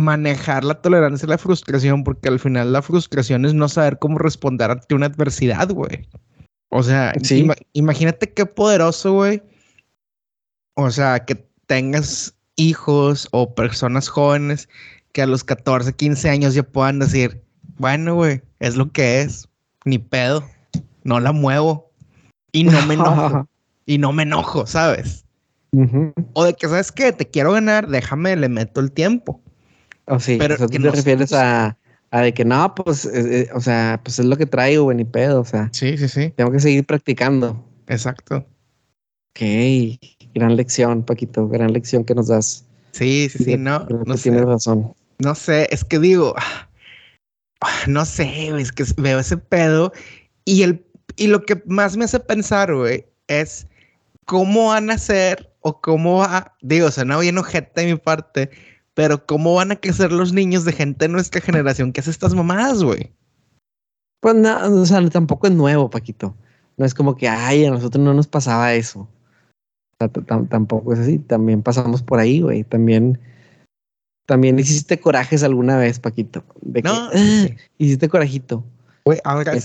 manejar 0.00 0.64
la 0.64 0.80
tolerancia 0.80 1.26
y 1.26 1.30
la 1.30 1.38
frustración 1.38 2.02
porque 2.02 2.28
al 2.28 2.40
final 2.40 2.72
la 2.72 2.82
frustración 2.82 3.44
es 3.44 3.54
no 3.54 3.68
saber 3.68 3.98
cómo 3.98 4.18
responder 4.18 4.70
ante 4.70 4.94
una 4.94 5.06
adversidad, 5.06 5.70
güey. 5.70 6.08
O 6.70 6.82
sea, 6.82 7.12
imagínate 7.72 8.32
qué 8.32 8.46
poderoso, 8.46 9.12
güey, 9.12 9.42
o 10.74 10.90
sea, 10.90 11.24
que 11.24 11.46
tengas 11.66 12.34
hijos 12.56 13.28
o 13.32 13.54
personas 13.54 14.08
jóvenes 14.08 14.68
que 15.12 15.22
a 15.22 15.26
los 15.26 15.44
14, 15.44 15.92
15 15.92 16.30
años 16.30 16.54
ya 16.54 16.62
puedan 16.62 17.00
decir, 17.00 17.42
bueno, 17.76 18.14
güey, 18.14 18.42
es 18.60 18.76
lo 18.76 18.90
que 18.92 19.22
es, 19.22 19.48
ni 19.84 19.98
pedo, 19.98 20.44
no 21.04 21.20
la 21.20 21.32
muevo 21.32 21.90
y 22.52 22.64
no 22.64 22.80
me 22.86 22.94
enojo, 22.94 23.48
y 23.86 23.98
no 23.98 24.12
me 24.12 24.22
enojo, 24.22 24.66
¿sabes? 24.66 25.24
O 26.32 26.44
de 26.44 26.54
que, 26.54 26.68
¿sabes 26.68 26.90
qué? 26.90 27.12
Te 27.12 27.28
quiero 27.28 27.52
ganar, 27.52 27.88
déjame, 27.88 28.34
le 28.36 28.48
meto 28.48 28.80
el 28.80 28.90
tiempo. 28.90 29.40
O 30.10 30.16
oh, 30.16 30.20
sí, 30.20 30.36
pero 30.38 30.56
tú 30.56 30.66
te 30.66 30.90
refieres 30.90 31.32
a, 31.32 31.78
a, 32.10 32.20
de 32.20 32.34
que 32.34 32.44
no, 32.44 32.74
pues, 32.74 33.04
eh, 33.04 33.42
eh, 33.42 33.48
o 33.54 33.60
sea, 33.60 34.00
pues 34.02 34.18
es 34.18 34.26
lo 34.26 34.36
que 34.36 34.44
traigo, 34.44 34.84
güey, 34.84 34.96
ni 34.96 35.04
pedo, 35.04 35.40
o 35.40 35.44
sea. 35.44 35.70
Sí, 35.72 35.96
sí, 35.96 36.08
sí. 36.08 36.32
Tengo 36.36 36.50
que 36.50 36.60
seguir 36.60 36.84
practicando. 36.84 37.64
Exacto. 37.86 38.44
Ok, 39.30 39.40
gran 40.34 40.56
lección, 40.56 41.04
Paquito, 41.04 41.48
gran 41.48 41.72
lección 41.72 42.04
que 42.04 42.14
nos 42.14 42.26
das. 42.26 42.66
Sí, 42.90 43.28
sí, 43.30 43.44
sí, 43.44 43.56
no. 43.56 43.86
no 44.04 44.14
tienes 44.16 44.42
razón. 44.42 44.92
No 45.20 45.34
sé, 45.36 45.68
es 45.70 45.84
que 45.84 46.00
digo, 46.00 46.34
no 47.86 48.04
sé, 48.04 48.48
es 48.58 48.72
que 48.72 48.84
veo 48.96 49.20
ese 49.20 49.36
pedo 49.36 49.92
y 50.44 50.62
el 50.64 50.84
y 51.16 51.26
lo 51.26 51.44
que 51.44 51.62
más 51.66 51.96
me 51.96 52.04
hace 52.04 52.20
pensar, 52.20 52.74
güey, 52.74 53.06
es 53.28 53.66
cómo 54.24 54.68
van 54.68 54.90
a 54.90 54.98
ser 54.98 55.52
o 55.60 55.80
cómo 55.80 56.18
va, 56.18 56.56
digo, 56.62 56.90
suena 56.90 57.18
bien 57.18 57.38
ojete 57.38 57.82
de 57.82 57.92
mi 57.92 57.98
parte, 57.98 58.50
pero 59.00 59.24
cómo 59.24 59.54
van 59.54 59.72
a 59.72 59.76
crecer 59.76 60.12
los 60.12 60.34
niños 60.34 60.66
de 60.66 60.74
gente 60.74 61.06
de 61.06 61.08
nuestra 61.08 61.40
generación 61.40 61.90
que 61.90 62.02
hace 62.02 62.10
estas 62.10 62.34
mamadas, 62.34 62.84
güey. 62.84 63.10
Pues 64.20 64.34
no, 64.34 64.82
o 64.82 64.84
sea, 64.84 65.08
tampoco 65.08 65.46
es 65.46 65.54
nuevo, 65.54 65.88
Paquito. 65.88 66.36
No 66.76 66.84
es 66.84 66.92
como 66.92 67.16
que, 67.16 67.26
ay, 67.26 67.64
a 67.64 67.70
nosotros 67.70 68.04
no 68.04 68.12
nos 68.12 68.26
pasaba 68.26 68.74
eso 68.74 69.08
tampoco 70.48 70.92
es 70.92 70.98
así. 70.98 71.18
También 71.18 71.62
pasamos 71.62 72.02
por 72.02 72.18
ahí, 72.18 72.42
güey. 72.42 72.62
También, 72.64 73.18
también 74.26 74.58
hiciste 74.58 75.00
corajes 75.00 75.42
alguna 75.42 75.78
vez, 75.78 75.98
Paquito. 75.98 76.44
no, 76.84 76.92
ah, 76.92 77.46
hiciste 77.78 78.06
corajito. 78.10 78.62
Güey, 79.06 79.18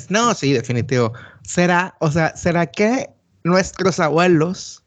no, 0.07 0.33
sí, 0.33 0.53
definitivo. 0.53 1.11
¿Será, 1.43 1.97
o 1.99 2.09
sea, 2.09 2.33
será 2.37 2.67
que 2.67 3.09
nuestros 3.43 3.99
abuelos, 3.99 4.81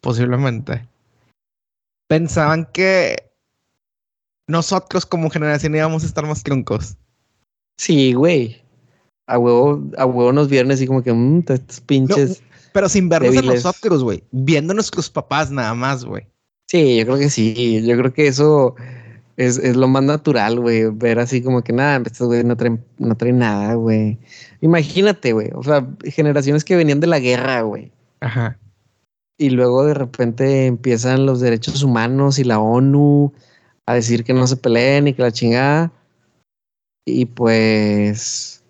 posiblemente, 0.00 0.88
pensaban 2.08 2.64
que 2.72 3.31
nosotros 4.46 5.06
como 5.06 5.30
generación 5.30 5.74
íbamos 5.74 6.02
a 6.02 6.06
estar 6.06 6.26
más 6.26 6.42
troncos? 6.42 6.96
Sí, 7.76 8.12
güey. 8.12 8.62
A 9.26 9.38
huevo, 9.38 9.82
a 9.96 10.06
huevo 10.06 10.32
nos 10.32 10.48
vieron 10.48 10.72
así 10.72 10.86
como 10.86 11.02
que, 11.02 11.12
mmm, 11.12 11.42
estos 11.48 11.80
pinches. 11.80 12.42
Pero 12.72 12.88
sin 12.88 13.08
vernos 13.08 13.36
a 13.36 13.42
nosotros, 13.42 14.02
güey. 14.02 14.22
Viendo 14.30 14.72
a 14.72 14.74
nuestros 14.74 15.10
papás 15.10 15.50
nada 15.50 15.74
más, 15.74 16.04
güey. 16.04 16.26
Sí, 16.68 16.96
yo 16.96 17.04
creo 17.04 17.18
que 17.18 17.30
sí. 17.30 17.82
Yo 17.84 17.96
creo 17.96 18.12
que 18.12 18.26
eso 18.26 18.74
es, 19.36 19.58
es 19.58 19.76
lo 19.76 19.88
más 19.88 20.02
natural, 20.02 20.58
güey. 20.58 20.86
Ver 20.90 21.18
así 21.18 21.42
como 21.42 21.62
que 21.62 21.72
nada, 21.72 22.02
estos 22.06 22.28
güey 22.28 22.44
no 22.44 22.56
traen, 22.56 22.84
no 22.98 23.14
traen 23.16 23.38
nada, 23.38 23.74
güey. 23.74 24.18
Imagínate, 24.60 25.32
güey. 25.32 25.50
O 25.54 25.62
sea, 25.62 25.86
generaciones 26.04 26.64
que 26.64 26.76
venían 26.76 27.00
de 27.00 27.06
la 27.06 27.18
guerra, 27.18 27.62
güey. 27.62 27.92
Ajá. 28.20 28.58
Y 29.38 29.50
luego 29.50 29.84
de 29.84 29.94
repente 29.94 30.66
empiezan 30.66 31.26
los 31.26 31.40
derechos 31.40 31.82
humanos 31.82 32.38
y 32.38 32.44
la 32.44 32.58
ONU 32.58 33.32
a 33.86 33.94
decir 33.94 34.24
que 34.24 34.34
no 34.34 34.46
se 34.46 34.56
peleen 34.56 35.08
y 35.08 35.14
que 35.14 35.22
la 35.22 35.32
chingada. 35.32 35.92
Y 37.04 37.26
pues 37.26 38.62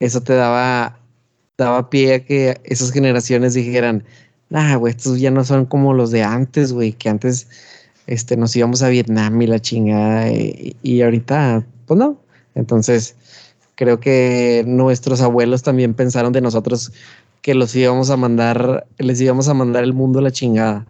eso 0.00 0.20
te 0.20 0.34
daba 0.34 1.00
daba 1.58 1.88
pie 1.88 2.14
a 2.14 2.24
que 2.24 2.60
esas 2.64 2.92
generaciones 2.92 3.54
dijeran, 3.54 4.04
ah, 4.52 4.76
güey, 4.76 4.92
estos 4.92 5.20
ya 5.20 5.30
no 5.30 5.44
son 5.44 5.66
como 5.66 5.94
los 5.94 6.10
de 6.10 6.22
antes, 6.22 6.72
güey, 6.72 6.92
que 6.92 7.08
antes 7.08 7.48
este, 8.06 8.36
nos 8.36 8.54
íbamos 8.56 8.82
a 8.82 8.88
Vietnam 8.88 9.40
y 9.40 9.46
la 9.46 9.60
chingada, 9.60 10.30
y, 10.30 11.02
ahorita, 11.02 11.64
pues 11.86 11.98
no. 11.98 12.18
Entonces, 12.54 13.16
creo 13.74 14.00
que 14.00 14.64
nuestros 14.66 15.20
abuelos 15.20 15.62
también 15.62 15.94
pensaron 15.94 16.32
de 16.32 16.40
nosotros 16.40 16.92
que 17.42 17.54
los 17.54 17.74
íbamos 17.74 18.10
a 18.10 18.16
mandar, 18.16 18.86
les 18.98 19.20
íbamos 19.20 19.48
a 19.48 19.54
mandar 19.54 19.84
el 19.84 19.92
mundo 19.92 20.18
a 20.18 20.22
la 20.22 20.30
chingada. 20.30 20.86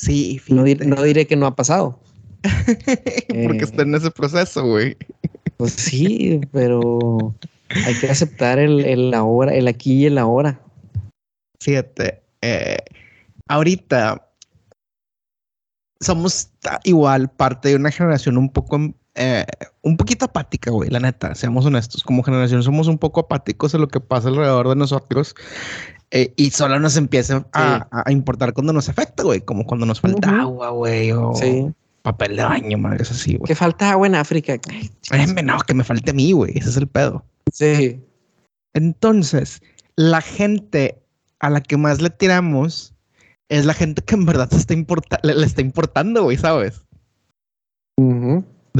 Sí, 0.00 0.40
no, 0.48 0.64
no 0.64 1.02
diré 1.02 1.26
que 1.26 1.36
no 1.36 1.44
ha 1.44 1.54
pasado. 1.54 2.00
Porque 3.44 3.64
está 3.64 3.82
en 3.82 3.94
ese 3.94 4.10
proceso, 4.10 4.64
güey. 4.64 4.96
Pues 5.58 5.74
sí, 5.74 6.40
pero 6.52 7.34
hay 7.68 7.94
que 8.00 8.08
aceptar 8.08 8.58
el, 8.58 8.80
el 8.80 9.12
ahora, 9.12 9.54
el 9.54 9.68
aquí 9.68 9.92
y 9.92 10.06
el 10.06 10.16
ahora. 10.16 10.58
Fíjate, 11.60 12.22
eh, 12.40 12.78
ahorita 13.48 14.26
somos 16.00 16.48
igual 16.84 17.30
parte 17.30 17.68
de 17.68 17.76
una 17.76 17.90
generación 17.90 18.38
un 18.38 18.50
poco, 18.50 18.94
eh, 19.22 19.44
un 19.82 19.98
poquito 19.98 20.24
apática, 20.24 20.70
güey, 20.70 20.88
la 20.88 20.98
neta, 20.98 21.34
seamos 21.34 21.66
honestos, 21.66 22.02
como 22.02 22.22
generación 22.22 22.62
somos 22.62 22.88
un 22.88 22.96
poco 22.96 23.20
apáticos 23.20 23.70
de 23.70 23.78
lo 23.78 23.86
que 23.86 24.00
pasa 24.00 24.28
alrededor 24.28 24.70
de 24.70 24.76
nosotros 24.76 25.34
eh, 26.10 26.32
y 26.36 26.52
solo 26.52 26.80
nos 26.80 26.96
empieza 26.96 27.46
a, 27.52 28.10
importar 28.10 28.54
cuando 28.54 28.72
nos 28.72 28.88
afecta, 28.88 29.22
güey, 29.22 29.42
como 29.42 29.66
cuando 29.66 29.84
nos 29.84 30.00
falta 30.00 30.40
agua, 30.40 30.70
güey, 30.70 31.12
o 31.12 31.34
papel 32.00 32.36
de 32.36 32.44
baño, 32.44 32.78
madre, 32.78 33.02
es 33.02 33.10
así, 33.10 33.36
güey. 33.36 33.46
Que 33.46 33.54
falta 33.54 33.90
agua 33.90 34.06
en 34.06 34.14
África. 34.14 34.58
no, 35.44 35.58
que 35.58 35.74
me 35.74 35.84
falte 35.84 36.12
a 36.12 36.14
mí, 36.14 36.32
güey, 36.32 36.56
ese 36.56 36.70
es 36.70 36.78
el 36.78 36.86
pedo. 36.86 37.22
Sí. 37.52 38.00
Entonces, 38.72 39.60
la 39.96 40.22
gente 40.22 40.98
a 41.40 41.50
la 41.50 41.60
que 41.60 41.76
más 41.76 42.00
le 42.00 42.08
tiramos 42.08 42.94
es 43.50 43.66
la 43.66 43.74
gente 43.74 44.00
que 44.00 44.14
en 44.14 44.24
verdad 44.24 44.48
se 44.48 44.56
está 44.56 44.74
le, 45.22 45.44
está 45.44 45.60
importando, 45.60 46.22
güey, 46.22 46.38
¿sabes? 46.38 46.86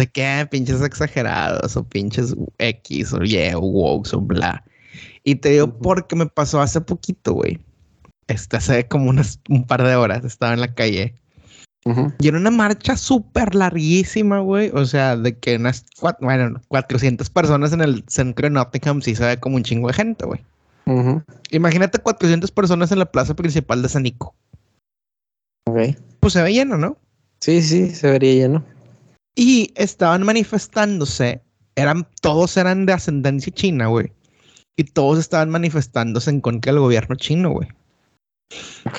De 0.00 0.06
qué 0.06 0.24
ah, 0.24 0.48
pinches 0.50 0.80
exagerados 0.80 1.76
o 1.76 1.84
pinches 1.84 2.34
X 2.58 3.12
o 3.12 3.22
Y 3.22 3.52
o 3.54 3.60
woke 3.60 4.14
o 4.14 4.20
bla. 4.20 4.64
Y 5.24 5.34
te 5.34 5.50
digo 5.50 5.78
porque 5.78 6.16
me 6.16 6.24
pasó 6.24 6.62
hace 6.62 6.80
poquito, 6.80 7.34
güey. 7.34 7.60
Este, 8.26 8.56
hace 8.56 8.88
como 8.88 9.10
unas, 9.10 9.40
un 9.50 9.66
par 9.66 9.82
de 9.82 9.94
horas 9.94 10.24
estaba 10.24 10.54
en 10.54 10.60
la 10.60 10.72
calle 10.72 11.14
y 12.18 12.28
era 12.28 12.38
una 12.38 12.50
marcha 12.50 12.96
súper 12.96 13.54
larguísima, 13.54 14.40
güey. 14.40 14.70
O 14.74 14.84
sea, 14.84 15.16
de 15.16 15.38
que 15.38 15.56
unas 15.56 15.84
bueno, 16.20 16.60
400 16.68 17.28
personas 17.30 17.72
en 17.72 17.80
el 17.80 18.04
centro 18.06 18.46
de 18.46 18.50
Nottingham 18.50 19.00
sí 19.02 19.14
se 19.14 19.26
ve 19.26 19.38
como 19.38 19.56
un 19.56 19.62
chingo 19.62 19.88
de 19.88 19.94
gente, 19.94 20.26
güey. 20.26 20.40
Imagínate 21.50 21.98
400 21.98 22.50
personas 22.50 22.90
en 22.90 22.98
la 22.98 23.06
plaza 23.06 23.34
principal 23.34 23.80
de 23.82 23.88
Sanico. 23.88 24.34
Ok. 25.66 25.96
Pues 26.20 26.32
se 26.32 26.42
ve 26.42 26.52
lleno, 26.52 26.76
¿no? 26.76 26.96
Sí, 27.40 27.62
sí, 27.62 27.90
se 27.90 28.10
vería 28.10 28.34
lleno. 28.34 28.64
Y 29.34 29.72
estaban 29.76 30.24
manifestándose, 30.24 31.42
eran, 31.76 32.06
todos 32.20 32.56
eran 32.56 32.86
de 32.86 32.92
ascendencia 32.92 33.52
china, 33.52 33.86
güey. 33.86 34.12
Y 34.76 34.84
todos 34.84 35.18
estaban 35.18 35.50
manifestándose 35.50 36.30
en 36.30 36.40
contra 36.40 36.72
del 36.72 36.80
gobierno 36.80 37.14
chino, 37.16 37.50
güey. 37.50 37.68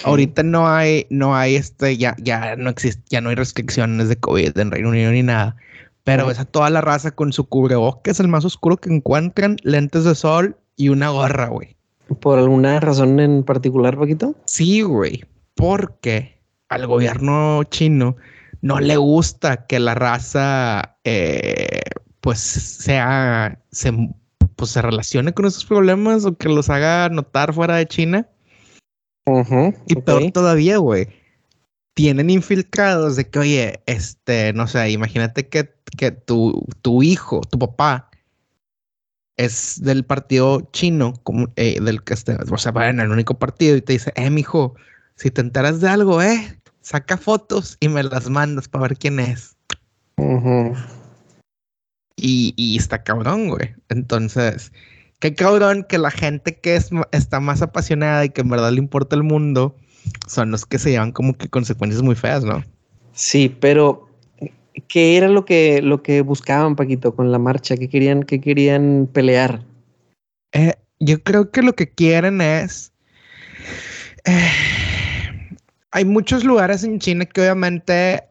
Ahorita 0.03 0.43
no 0.43 0.67
hay, 0.67 1.07
no 1.09 1.35
hay 1.35 1.55
este, 1.55 1.97
ya, 1.97 2.15
ya 2.19 2.55
no 2.55 2.69
existe, 2.69 3.03
ya 3.09 3.19
no 3.19 3.29
hay 3.29 3.35
restricciones 3.35 4.07
de 4.07 4.15
COVID 4.15 4.57
en 4.57 4.71
Reino 4.71 4.89
Unido 4.89 5.11
ni 5.11 5.23
nada. 5.23 5.55
Pero 6.03 6.25
ves 6.25 6.39
a 6.39 6.45
toda 6.45 6.69
la 6.69 6.81
raza 6.81 7.11
con 7.11 7.31
su 7.31 7.45
cubrebocas, 7.45 8.19
el 8.19 8.27
más 8.27 8.45
oscuro 8.45 8.77
que 8.77 8.91
encuentran, 8.91 9.57
lentes 9.63 10.03
de 10.03 10.15
sol 10.15 10.57
y 10.75 10.89
una 10.89 11.09
gorra, 11.09 11.47
güey. 11.47 11.75
¿Por 12.19 12.39
alguna 12.39 12.79
razón 12.79 13.19
en 13.19 13.43
particular, 13.43 13.97
Paquito? 13.97 14.35
Sí, 14.45 14.81
güey. 14.81 15.23
Porque 15.55 16.39
al 16.69 16.87
gobierno 16.87 17.63
chino 17.65 18.15
no 18.61 18.79
le 18.79 18.97
gusta 18.97 19.65
que 19.65 19.79
la 19.79 19.95
raza 19.95 20.97
eh, 21.03 21.81
pues 22.21 22.39
sea, 22.39 23.59
se, 23.71 23.91
pues 24.55 24.71
se 24.71 24.81
relacione 24.81 25.33
con 25.33 25.45
esos 25.45 25.65
problemas 25.65 26.25
o 26.25 26.37
que 26.37 26.49
los 26.49 26.69
haga 26.69 27.09
notar 27.09 27.53
fuera 27.53 27.75
de 27.75 27.87
China. 27.87 28.29
y 29.87 29.95
peor 29.95 30.31
todavía, 30.31 30.77
güey. 30.77 31.07
Tienen 31.93 32.29
infiltrados 32.29 33.15
de 33.15 33.29
que, 33.29 33.39
oye, 33.39 33.83
este, 33.85 34.53
no 34.53 34.67
sé, 34.67 34.91
imagínate 34.91 35.49
que, 35.49 35.73
que 35.97 36.11
tu, 36.11 36.65
tu 36.81 37.03
hijo, 37.03 37.41
tu 37.41 37.59
papá, 37.59 38.09
es 39.35 39.81
del 39.81 40.05
partido 40.05 40.69
chino, 40.71 41.13
como, 41.23 41.51
eh, 41.55 41.79
del 41.81 42.03
que 42.03 42.13
esté, 42.13 42.37
o 42.49 42.57
sea, 42.57 42.71
va 42.71 42.89
en 42.89 42.99
el 42.99 43.09
único 43.09 43.39
partido 43.39 43.75
y 43.75 43.81
te 43.81 43.93
dice, 43.93 44.13
eh, 44.15 44.29
mijo, 44.29 44.75
si 45.15 45.31
te 45.31 45.41
enteras 45.41 45.81
de 45.81 45.89
algo, 45.89 46.21
eh, 46.21 46.60
saca 46.81 47.17
fotos 47.17 47.77
y 47.79 47.89
me 47.89 48.03
las 48.03 48.29
mandas 48.29 48.67
para 48.67 48.83
ver 48.83 48.97
quién 48.97 49.19
es. 49.19 49.55
y, 52.15 52.53
y, 52.55 52.77
está 52.77 53.03
cabrón, 53.03 53.49
güey. 53.49 53.73
Entonces, 53.89 54.71
qué 55.19 55.33
cabrón 55.33 55.85
que 55.87 55.97
la 55.97 56.11
gente 56.11 56.59
que 56.59 56.75
es, 56.75 56.89
está 57.11 57.39
más 57.39 57.61
apasionada 57.61 58.25
y 58.25 58.29
que 58.29 58.41
en 58.41 58.49
verdad 58.49 58.71
le 58.71 58.79
importa 58.79 59.15
el 59.15 59.23
mundo 59.23 59.75
son 60.27 60.51
los 60.51 60.65
que 60.65 60.79
se 60.79 60.91
llevan 60.91 61.11
como 61.11 61.33
que 61.37 61.47
consecuencias 61.47 62.01
muy 62.01 62.15
feas, 62.15 62.43
¿no? 62.43 62.63
Sí, 63.13 63.55
pero 63.59 64.09
¿qué 64.87 65.17
era 65.17 65.27
lo 65.27 65.45
que, 65.45 65.81
lo 65.81 66.01
que 66.01 66.21
buscaban, 66.21 66.75
Paquito, 66.75 67.15
con 67.15 67.31
la 67.31 67.39
marcha? 67.39 67.77
¿Qué 67.77 67.89
querían, 67.89 68.23
qué 68.23 68.41
querían 68.41 69.07
pelear? 69.11 69.63
Eh, 70.53 70.75
yo 70.99 71.21
creo 71.23 71.51
que 71.51 71.61
lo 71.61 71.73
que 71.73 71.89
quieren 71.89 72.41
es... 72.41 72.91
Eh, 74.25 74.49
hay 75.91 76.05
muchos 76.05 76.43
lugares 76.43 76.83
en 76.83 76.99
China 76.99 77.25
que 77.25 77.41
obviamente 77.41 78.23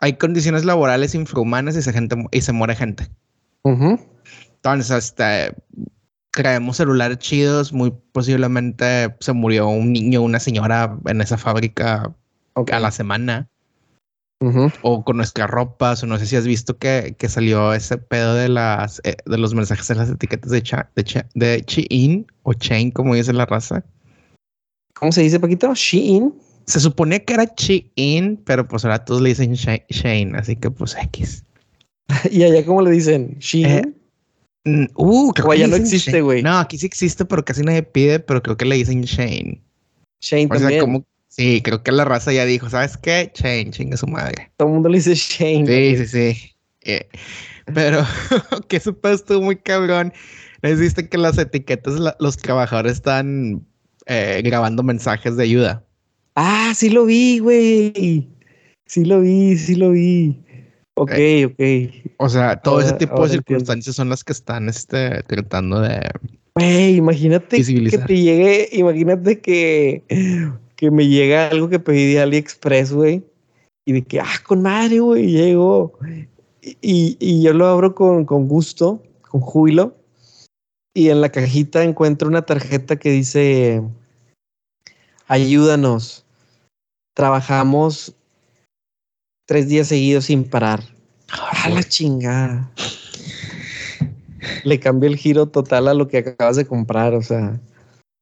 hay 0.00 0.12
condiciones 0.14 0.64
laborales 0.64 1.14
infrahumanas 1.14 1.76
y 1.76 1.82
se, 1.82 1.92
gente, 1.92 2.16
y 2.30 2.40
se 2.40 2.52
muere 2.52 2.74
gente. 2.74 3.08
Entonces, 3.64 4.90
este, 4.90 5.54
creemos 6.32 6.78
celulares 6.78 7.18
chidos, 7.18 7.72
muy 7.72 7.92
posiblemente 8.12 9.14
se 9.20 9.32
murió 9.32 9.68
un 9.68 9.92
niño, 9.92 10.22
una 10.22 10.40
señora 10.40 10.98
en 11.06 11.20
esa 11.20 11.38
fábrica 11.38 12.12
a 12.54 12.80
la 12.80 12.90
semana. 12.90 13.48
O 14.82 15.04
con 15.04 15.18
nuestras 15.18 15.48
ropas, 15.48 16.02
o 16.02 16.06
no 16.08 16.18
sé 16.18 16.26
si 16.26 16.34
has 16.34 16.48
visto 16.48 16.76
que, 16.76 17.14
que 17.16 17.28
salió 17.28 17.72
ese 17.74 17.96
pedo 17.96 18.34
de 18.34 18.48
las 18.48 19.00
eh, 19.04 19.14
de 19.24 19.38
los 19.38 19.54
mensajes 19.54 19.88
en 19.90 19.98
las 19.98 20.10
etiquetas 20.10 20.50
de, 20.50 20.60
cha, 20.64 20.90
de, 20.96 21.24
de 21.36 21.64
Shein 21.64 22.26
o 22.42 22.52
Chain, 22.52 22.90
como 22.90 23.14
dice 23.14 23.32
la 23.32 23.46
raza. 23.46 23.84
¿Cómo 25.02 25.10
se 25.10 25.22
dice, 25.22 25.40
Paquito? 25.40 25.74
Shein. 25.74 26.32
Se 26.64 26.78
supone 26.78 27.24
que 27.24 27.34
era 27.34 27.52
Shein, 27.56 28.36
pero 28.44 28.68
pues 28.68 28.84
ahora 28.84 29.04
todos 29.04 29.20
le 29.20 29.30
dicen 29.30 29.54
Shane, 29.54 30.30
así 30.38 30.54
que 30.54 30.70
pues 30.70 30.94
X. 30.96 31.42
¿Y 32.30 32.44
allá 32.44 32.64
cómo 32.64 32.82
le 32.82 32.92
dicen? 32.92 33.36
Shein. 33.40 33.96
Eh, 34.64 34.88
uh, 34.94 35.32
creo 35.32 35.50
que 35.50 35.58
ya 35.58 35.66
no 35.66 35.74
existe, 35.74 36.20
güey. 36.20 36.44
No, 36.44 36.56
aquí 36.56 36.78
sí 36.78 36.86
existe, 36.86 37.24
pero 37.24 37.44
casi 37.44 37.64
nadie 37.64 37.82
pide, 37.82 38.20
pero 38.20 38.40
creo 38.44 38.56
que 38.56 38.64
le 38.64 38.76
dicen 38.76 39.02
Shane. 39.02 39.60
Shane 40.20 40.48
o 40.48 40.56
Sea, 40.56 40.78
como, 40.78 41.04
sí, 41.26 41.60
creo 41.62 41.82
que 41.82 41.90
la 41.90 42.04
raza 42.04 42.32
ya 42.32 42.44
dijo, 42.44 42.70
¿sabes 42.70 42.96
qué? 42.96 43.32
Shane, 43.34 43.72
chinga 43.72 43.96
su 43.96 44.06
madre. 44.06 44.52
Todo 44.56 44.68
el 44.68 44.74
mundo 44.74 44.88
le 44.88 44.98
dice 44.98 45.16
Shane. 45.16 45.66
Sí, 45.66 45.96
sí, 45.96 46.06
sí. 46.06 46.50
Eh, 46.82 47.08
pero 47.74 48.06
que 48.68 48.78
supuesto 48.78 49.42
muy 49.42 49.56
cabrón. 49.56 50.12
Existe 50.62 51.08
que 51.08 51.18
las 51.18 51.38
etiquetas, 51.38 51.94
los 52.20 52.36
trabajadores 52.36 52.92
están 52.92 53.66
eh, 54.06 54.42
grabando 54.44 54.82
mensajes 54.82 55.36
de 55.36 55.44
ayuda. 55.44 55.84
Ah, 56.34 56.72
sí 56.74 56.90
lo 56.90 57.04
vi, 57.04 57.38
güey. 57.38 58.28
Sí 58.86 59.04
lo 59.04 59.20
vi, 59.20 59.56
sí 59.56 59.74
lo 59.74 59.90
vi. 59.90 60.36
Ok, 60.94 61.12
eh, 61.14 61.46
ok. 61.46 62.14
O 62.18 62.28
sea, 62.28 62.60
todo 62.60 62.80
ese 62.80 62.94
tipo 62.94 63.22
de 63.24 63.30
circunstancias 63.30 63.96
son 63.96 64.08
las 64.08 64.24
que 64.24 64.32
están 64.32 64.68
este, 64.68 65.22
tratando 65.22 65.80
de. 65.80 66.10
Güey, 66.54 66.96
imagínate 66.96 67.62
que 67.62 67.98
te 67.98 68.20
llegue, 68.20 68.68
imagínate 68.72 69.40
que, 69.40 70.02
que 70.76 70.90
me 70.90 71.08
llega 71.08 71.48
algo 71.48 71.68
que 71.70 71.78
pedí 71.78 72.12
de 72.12 72.20
AliExpress, 72.20 72.92
güey. 72.92 73.22
Y 73.84 73.92
de 73.92 74.02
que, 74.02 74.20
ah, 74.20 74.38
con 74.44 74.62
madre, 74.62 75.00
güey, 75.00 75.26
llegó. 75.30 75.98
Y, 76.80 77.16
y, 77.18 77.42
yo 77.42 77.52
lo 77.52 77.66
abro 77.66 77.94
con, 77.94 78.24
con 78.24 78.46
gusto, 78.46 79.02
con 79.28 79.40
júbilo. 79.40 79.96
Y 80.94 81.08
en 81.08 81.20
la 81.20 81.30
cajita 81.30 81.82
encuentro 81.82 82.28
una 82.28 82.42
tarjeta 82.42 82.96
que 82.96 83.10
dice, 83.10 83.82
ayúdanos. 85.26 86.24
Trabajamos 87.14 88.14
tres 89.46 89.68
días 89.68 89.88
seguidos 89.88 90.26
sin 90.26 90.44
parar. 90.44 90.82
A 91.64 91.70
la 91.70 91.82
chingada. 91.82 92.70
Le 94.64 94.80
cambió 94.80 95.08
el 95.08 95.16
giro 95.16 95.46
total 95.46 95.88
a 95.88 95.94
lo 95.94 96.08
que 96.08 96.18
acabas 96.18 96.56
de 96.56 96.66
comprar, 96.66 97.14
o 97.14 97.22
sea. 97.22 97.58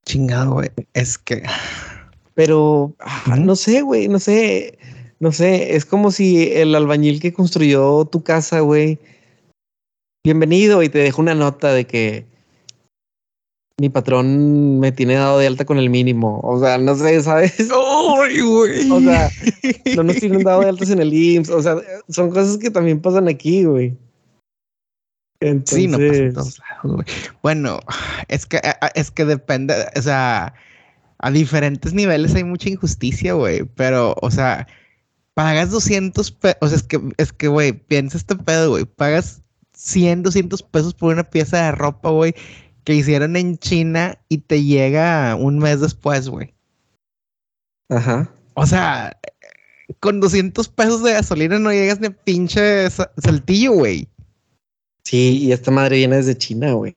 Chingado, 0.07 0.55
güey. 0.55 0.71
Es 0.93 1.19
que. 1.19 1.43
Pero 2.35 2.95
ah, 3.01 3.37
no 3.37 3.57
sé, 3.57 3.83
güey, 3.83 4.07
no 4.09 4.19
sé. 4.19 4.79
No 5.19 5.33
sé, 5.33 5.77
es 5.77 5.85
como 5.85 6.11
si 6.11 6.51
el 6.53 6.75
albañil 6.75 7.21
que 7.21 7.35
construyó 7.35 8.07
tu 8.07 8.23
casa, 8.23 8.61
güey, 8.61 8.99
bienvenido 10.25 10.83
y 10.83 10.89
te 10.89 10.99
dejó 10.99 11.21
una 11.21 11.35
nota 11.35 11.75
de 11.75 11.87
que 11.87 12.30
mi 13.81 13.89
patrón 13.89 14.79
me 14.79 14.93
tiene 14.93 15.15
dado 15.15 15.39
de 15.39 15.47
alta 15.47 15.65
con 15.65 15.79
el 15.79 15.89
mínimo. 15.89 16.39
O 16.45 16.61
sea, 16.61 16.77
no 16.77 16.95
sé, 16.95 17.23
¿sabes? 17.23 17.55
¡Ay, 17.59 18.41
güey! 18.41 18.91
O 18.91 19.01
sea, 19.01 19.31
no 19.97 20.03
nos 20.03 20.17
tienen 20.17 20.45
dado 20.45 20.61
de 20.61 20.69
altas 20.69 20.91
en 20.91 21.01
el 21.01 21.15
IMSS. 21.15 21.49
O 21.49 21.63
sea, 21.63 21.77
son 22.11 22.29
cosas 22.31 22.59
que 22.59 22.71
también 22.71 23.01
pasan 23.01 23.27
aquí, 23.27 23.65
güey. 23.65 23.97
Sí, 25.65 25.87
no 25.87 25.97
pasa 25.97 26.15
en 26.15 26.35
todos 26.35 26.59
lados, 26.59 26.97
güey. 26.97 27.07
Bueno, 27.43 27.81
es 28.29 28.45
que, 28.45 28.61
es 28.95 29.11
que 29.11 29.25
depende, 29.25 29.75
o 29.97 30.03
sea, 30.03 30.53
a 31.17 31.31
diferentes 31.31 31.95
niveles 31.95 32.35
hay 32.35 32.45
mucha 32.45 32.69
injusticia, 32.69 33.33
güey. 33.33 33.65
Pero, 33.77 34.15
o 34.21 34.31
sea, 34.31 34.67
pagas 35.33 35.71
200 35.71 36.31
pesos, 36.33 36.59
o 36.61 36.69
sea, 36.69 36.77
es 36.77 36.83
que, 36.83 37.01
es 37.17 37.33
que, 37.33 37.49
güey, 37.49 37.73
piensa 37.73 38.19
este 38.19 38.37
pedo, 38.37 38.69
güey. 38.69 38.85
Pagas 38.85 39.41
100, 39.73 40.23
200 40.25 40.63
pesos 40.65 40.93
por 40.93 41.15
una 41.15 41.25
pieza 41.25 41.65
de 41.65 41.73
ropa, 41.73 42.11
güey 42.11 42.35
que 42.85 42.95
hicieron 42.95 43.37
en 43.37 43.59
China 43.59 44.19
y 44.29 44.39
te 44.39 44.63
llega 44.63 45.35
un 45.37 45.59
mes 45.59 45.81
después, 45.81 46.29
güey. 46.29 46.55
Ajá. 47.89 48.33
O 48.55 48.67
sea, 48.67 49.19
con 50.01 50.21
200 50.21 50.69
pesos 50.69 51.03
de 51.03 51.13
gasolina 51.13 51.59
no 51.59 51.73
llegas 51.73 52.01
ni 52.01 52.07
a 52.07 52.11
pinche 52.11 52.89
saltillo, 52.91 53.73
güey. 53.73 54.09
Sí, 55.05 55.39
y 55.43 55.53
esta 55.53 55.71
madre 55.71 55.97
viene 55.97 56.17
desde 56.17 56.39
China, 56.39 56.73
güey. 56.73 56.95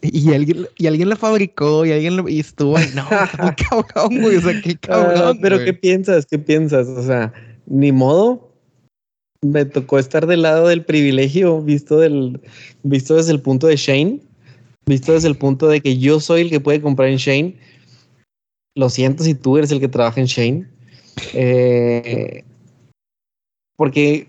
Y 0.00 0.32
alguien, 0.32 0.68
y 0.76 0.86
alguien 0.86 1.08
la 1.08 1.16
fabricó 1.16 1.84
y 1.84 1.90
alguien 1.90 2.16
lo, 2.16 2.28
y 2.28 2.38
estuvo 2.38 2.76
ahí. 2.76 2.88
No, 2.94 3.08
qué 3.56 3.64
cabrón, 3.64 4.20
güey. 4.20 4.36
O 4.36 4.40
sea, 4.40 4.60
qué 4.62 4.72
ah, 4.72 4.78
cabrón. 4.80 5.38
pero 5.42 5.58
¿qué 5.64 5.72
piensas? 5.72 6.24
¿Qué 6.26 6.38
piensas? 6.38 6.86
O 6.86 7.02
sea, 7.02 7.32
ni 7.66 7.90
modo. 7.90 8.46
Me 9.40 9.64
tocó 9.64 10.00
estar 10.00 10.26
del 10.26 10.42
lado 10.42 10.66
del 10.66 10.84
privilegio, 10.84 11.62
visto 11.62 11.98
del, 11.98 12.40
visto 12.82 13.14
desde 13.14 13.30
el 13.30 13.40
punto 13.40 13.68
de 13.68 13.76
Shane 13.76 14.20
visto 14.88 15.12
desde 15.12 15.28
el 15.28 15.36
punto 15.36 15.68
de 15.68 15.80
que 15.80 15.98
yo 15.98 16.18
soy 16.20 16.40
el 16.42 16.50
que 16.50 16.60
puede 16.60 16.80
comprar 16.80 17.08
en 17.08 17.18
Shane. 17.18 17.56
Lo 18.74 18.88
siento 18.90 19.22
si 19.22 19.34
tú 19.34 19.56
eres 19.58 19.70
el 19.70 19.80
que 19.80 19.88
trabaja 19.88 20.20
en 20.20 20.26
Shane. 20.26 20.66
Eh, 21.34 22.44
porque 23.76 24.28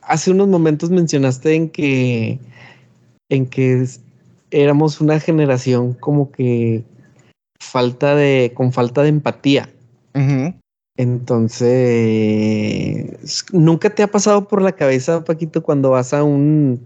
hace 0.00 0.30
unos 0.30 0.48
momentos 0.48 0.90
mencionaste 0.90 1.54
en 1.54 1.68
que 1.70 2.38
en 3.30 3.46
que 3.46 3.86
éramos 4.50 5.00
una 5.00 5.20
generación 5.20 5.94
como 5.94 6.30
que 6.32 6.84
falta 7.60 8.14
de 8.14 8.52
con 8.54 8.72
falta 8.72 9.02
de 9.02 9.08
empatía. 9.08 9.68
Entonces, 10.96 11.66
¿nunca 13.52 13.94
te 13.94 14.02
ha 14.02 14.10
pasado 14.10 14.48
por 14.48 14.62
la 14.62 14.72
cabeza, 14.72 15.22
Paquito, 15.22 15.62
cuando 15.62 15.90
vas 15.90 16.12
a 16.12 16.24
un 16.24 16.80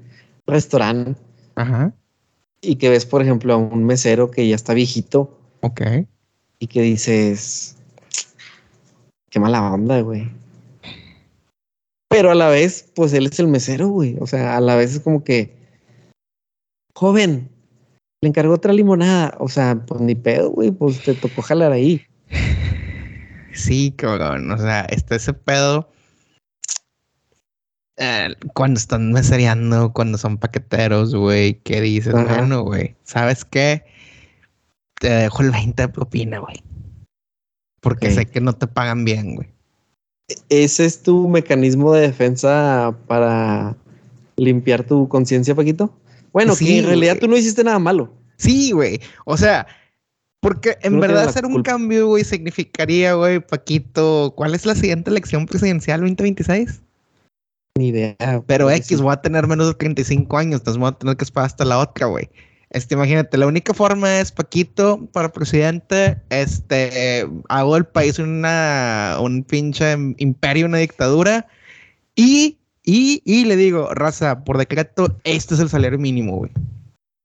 restaurante 0.47 1.19
Ajá 1.55 1.95
y 2.63 2.77
que 2.77 2.89
ves, 2.89 3.05
por 3.05 3.21
ejemplo, 3.21 3.53
a 3.53 3.57
un 3.57 3.85
mesero 3.85 4.31
que 4.31 4.49
ya 4.49 4.55
está 4.55 4.73
viejito. 4.73 5.39
Ok. 5.61 5.83
Y 6.61 6.69
que 6.69 6.81
dices, 6.81 7.77
qué 9.29 9.41
mala 9.41 9.73
onda, 9.73 10.01
güey. 10.01 10.31
Pero 12.09 12.31
a 12.31 12.35
la 12.35 12.49
vez, 12.49 12.91
pues 12.95 13.13
él 13.13 13.27
es 13.27 13.39
el 13.41 13.49
mesero, 13.49 13.89
güey. 13.89 14.17
O 14.21 14.27
sea, 14.27 14.57
a 14.57 14.61
la 14.61 14.77
vez 14.77 14.95
es 14.95 15.01
como 15.01 15.25
que, 15.25 15.57
joven, 16.95 17.51
le 18.21 18.29
encargó 18.29 18.55
otra 18.55 18.73
limonada. 18.73 19.35
O 19.41 19.49
sea, 19.49 19.85
pues 19.85 20.01
ni 20.01 20.15
pedo, 20.15 20.51
güey, 20.51 20.71
pues 20.71 21.03
te 21.03 21.15
tocó 21.15 21.43
jalar 21.43 21.73
ahí. 21.73 22.07
Sí, 23.55 23.93
cabrón. 23.97 24.51
O 24.51 24.59
sea, 24.59 24.83
está 24.83 25.17
ese 25.17 25.35
pedo 25.35 25.92
eh, 28.03 28.35
cuando 28.53 28.79
están 28.79 29.13
mesereando, 29.13 29.93
cuando 29.93 30.19
son 30.19 30.37
paqueteros, 30.37 31.15
güey, 31.15 31.55
¿qué 31.63 31.81
dices? 31.81 32.13
Bueno, 32.13 32.63
güey, 32.63 32.97
¿sabes 33.05 33.45
qué? 33.45 33.85
Te 34.99 35.09
dejo 35.09 35.43
el 35.43 35.53
20 35.53 35.83
de 35.83 35.89
propina, 35.89 36.41
güey. 36.41 36.57
Porque 37.81 38.11
sé 38.11 38.27
que 38.27 38.41
no 38.41 38.55
te 38.55 38.67
pagan 38.67 39.05
bien, 39.05 39.37
güey. 39.37 39.49
¿Ese 40.49 40.85
es 40.85 41.03
tu 41.05 41.29
mecanismo 41.29 41.93
de 41.93 42.03
defensa 42.03 42.97
para 43.07 43.77
limpiar 44.37 44.83
tu 44.83 45.09
conciencia, 45.09 45.55
Paquito? 45.55 45.97
Bueno, 46.33 46.57
Sí, 46.57 46.67
que 46.67 46.79
en 46.79 46.87
realidad 46.87 47.19
tú 47.21 47.29
no 47.29 47.37
hiciste 47.37 47.63
nada 47.63 47.79
malo. 47.79 48.13
Sí, 48.37 48.73
güey. 48.73 49.01
O 49.27 49.37
sea, 49.37 49.69
porque 50.41 50.77
en 50.83 50.95
no 50.95 51.01
verdad 51.01 51.29
hacer 51.29 51.47
un 51.47 51.63
cambio, 51.63 52.09
güey, 52.09 52.25
significaría, 52.25 53.15
güey, 53.15 53.39
Paquito, 53.39 54.33
¿cuál 54.37 54.57
es 54.57 54.67
la 54.67 54.75
siguiente 54.75 55.11
elección 55.11 55.47
presidencial 55.47 56.01
2026? 56.01 56.82
Ni 57.79 57.89
idea. 57.89 58.17
Pero 58.47 58.71
X, 58.71 58.87
sí. 58.87 58.97
voy 58.97 59.13
a 59.13 59.23
tener 59.23 59.47
menos 59.47 59.67
de 59.67 59.75
35 59.75 60.37
años, 60.37 60.61
entonces 60.61 60.79
voy 60.79 60.89
a 60.89 60.93
tener 60.93 61.17
que 61.17 61.25
esperar 61.25 61.47
hasta 61.47 61.65
la 61.65 61.79
otra, 61.79 62.07
güey. 62.07 62.29
Este, 62.71 62.95
imagínate, 62.95 63.37
la 63.37 63.47
única 63.47 63.75
forma 63.75 64.21
es 64.21 64.33
Paquito 64.33 65.07
para 65.13 65.31
presidente, 65.31 66.19
este, 66.31 67.29
hago 67.51 67.77
el 67.77 67.85
país 67.85 68.19
una, 68.19 69.19
un 69.21 69.45
pinche 69.45 69.93
imperio, 70.17 70.67
una 70.67 70.79
dictadura, 70.79 71.47
y, 72.15 72.59
y, 72.83 73.21
y 73.27 73.45
le 73.45 73.57
digo, 73.57 73.93
raza, 73.93 74.43
por 74.45 74.57
decreto, 74.57 75.19
este 75.25 75.55
es 75.55 75.61
el 75.61 75.69
salario 75.69 75.99
mínimo, 75.99 76.37
güey. 76.37 76.51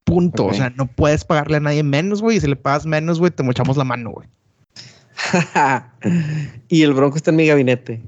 Punto. 0.04 0.46
O 0.46 0.54
sea, 0.54 0.70
no 0.70 0.86
puedes 0.86 1.24
pagarle 1.24 1.58
a 1.58 1.60
nadie 1.60 1.82
menos, 1.82 2.20
güey, 2.20 2.36
y 2.36 2.40
si 2.40 2.46
le 2.46 2.56
pagas 2.56 2.84
menos, 2.84 3.18
güey, 3.18 3.30
te 3.30 3.42
mochamos 3.42 3.78
la 3.78 3.84
mano, 3.84 4.10
güey. 4.10 4.28
y 6.68 6.82
el 6.82 6.92
bronco 6.92 7.16
está 7.16 7.30
en 7.30 7.36
mi 7.36 7.46
gabinete. 7.46 8.02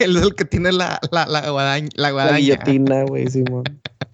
Él 0.00 0.16
es 0.16 0.22
el 0.22 0.34
que 0.34 0.44
tiene 0.44 0.72
la, 0.72 1.00
la, 1.10 1.26
la 1.26 1.50
guadaña. 1.50 1.88
La 1.94 2.02
La 2.08 2.12
guadaña. 2.12 2.38
guillotina, 2.38 3.04
güey, 3.04 3.28
Simón. 3.30 3.64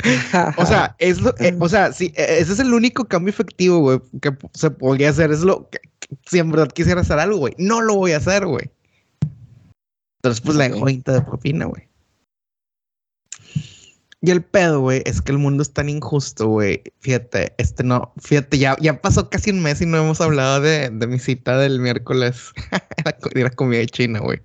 O 0.56 0.66
sea, 0.66 0.96
es 0.98 1.20
lo, 1.20 1.32
eh, 1.38 1.54
o 1.60 1.68
sea, 1.68 1.92
sí, 1.92 2.12
eh, 2.16 2.38
ese 2.40 2.54
es 2.54 2.58
el 2.58 2.74
único 2.74 3.04
cambio 3.04 3.30
efectivo, 3.30 3.78
güey, 3.78 4.00
que 4.20 4.32
se 4.52 4.70
podría 4.70 5.10
hacer. 5.10 5.30
Es 5.30 5.42
lo 5.42 5.70
que, 5.70 5.78
que- 6.00 6.16
si 6.26 6.40
en 6.40 6.50
verdad 6.50 6.68
quisiera 6.72 7.02
hacer 7.02 7.20
algo, 7.20 7.38
güey. 7.38 7.54
No 7.56 7.80
lo 7.80 7.94
voy 7.94 8.10
a 8.12 8.16
hacer, 8.16 8.44
güey. 8.46 8.68
Entonces, 10.18 10.40
pues 10.40 10.56
Ok. 10.56 10.84
20 10.84 11.12
de 11.12 11.22
propina, 11.22 11.66
güey. 11.66 11.88
Y 14.24 14.30
el 14.30 14.42
pedo, 14.42 14.80
güey, 14.80 15.02
es 15.04 15.20
que 15.20 15.32
el 15.32 15.38
mundo 15.38 15.62
es 15.62 15.72
tan 15.72 15.88
injusto, 15.88 16.46
güey. 16.48 16.82
Fíjate, 17.00 17.54
este 17.58 17.82
no, 17.82 18.12
fíjate, 18.20 18.56
ya, 18.58 18.76
ya 18.80 19.00
pasó 19.00 19.28
casi 19.30 19.50
un 19.50 19.60
mes 19.62 19.80
y 19.80 19.86
no 19.86 19.98
hemos 19.98 20.20
hablado 20.20 20.60
de, 20.60 20.90
de 20.90 21.06
mi 21.08 21.18
cita 21.18 21.58
del 21.58 21.80
miércoles. 21.80 22.50
la, 23.04 23.16
la 23.34 23.50
comida 23.50 23.84
china, 23.86 24.20
güey. 24.20 24.40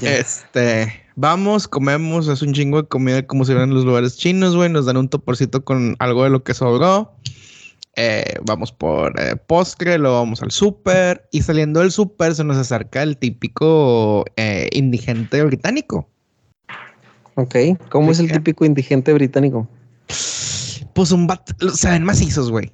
Este, 0.00 0.92
vamos, 1.14 1.68
comemos, 1.68 2.28
es 2.28 2.42
un 2.42 2.52
chingo 2.52 2.82
de 2.82 2.88
comida 2.88 3.26
como 3.26 3.44
si 3.44 3.52
fueran 3.52 3.72
los 3.72 3.84
lugares 3.84 4.16
chinos, 4.16 4.56
güey. 4.56 4.68
Nos 4.68 4.86
dan 4.86 4.96
un 4.96 5.08
toporcito 5.08 5.64
con 5.64 5.96
algo 5.98 6.24
de 6.24 6.30
lo 6.30 6.42
que 6.42 6.54
sobró. 6.54 7.14
Eh, 7.98 8.34
vamos 8.44 8.72
por 8.72 9.18
eh, 9.18 9.36
postre, 9.36 9.96
luego 9.96 10.16
vamos 10.16 10.42
al 10.42 10.50
súper. 10.50 11.26
Y 11.32 11.42
saliendo 11.42 11.80
del 11.80 11.90
súper 11.90 12.34
se 12.34 12.44
nos 12.44 12.56
acerca 12.58 13.02
el 13.02 13.16
típico 13.16 14.24
eh, 14.36 14.68
indigente 14.72 15.42
británico. 15.42 16.08
Ok. 17.36 17.56
¿Cómo 17.88 18.06
¿De 18.06 18.12
es 18.12 18.20
el 18.20 18.30
típico 18.30 18.64
indigente 18.64 19.12
británico? 19.12 19.68
Pues 20.94 21.12
un 21.12 21.26
bat, 21.26 21.50
se 21.74 21.90
ven 21.90 22.04
macizos, 22.04 22.50
güey. 22.50 22.72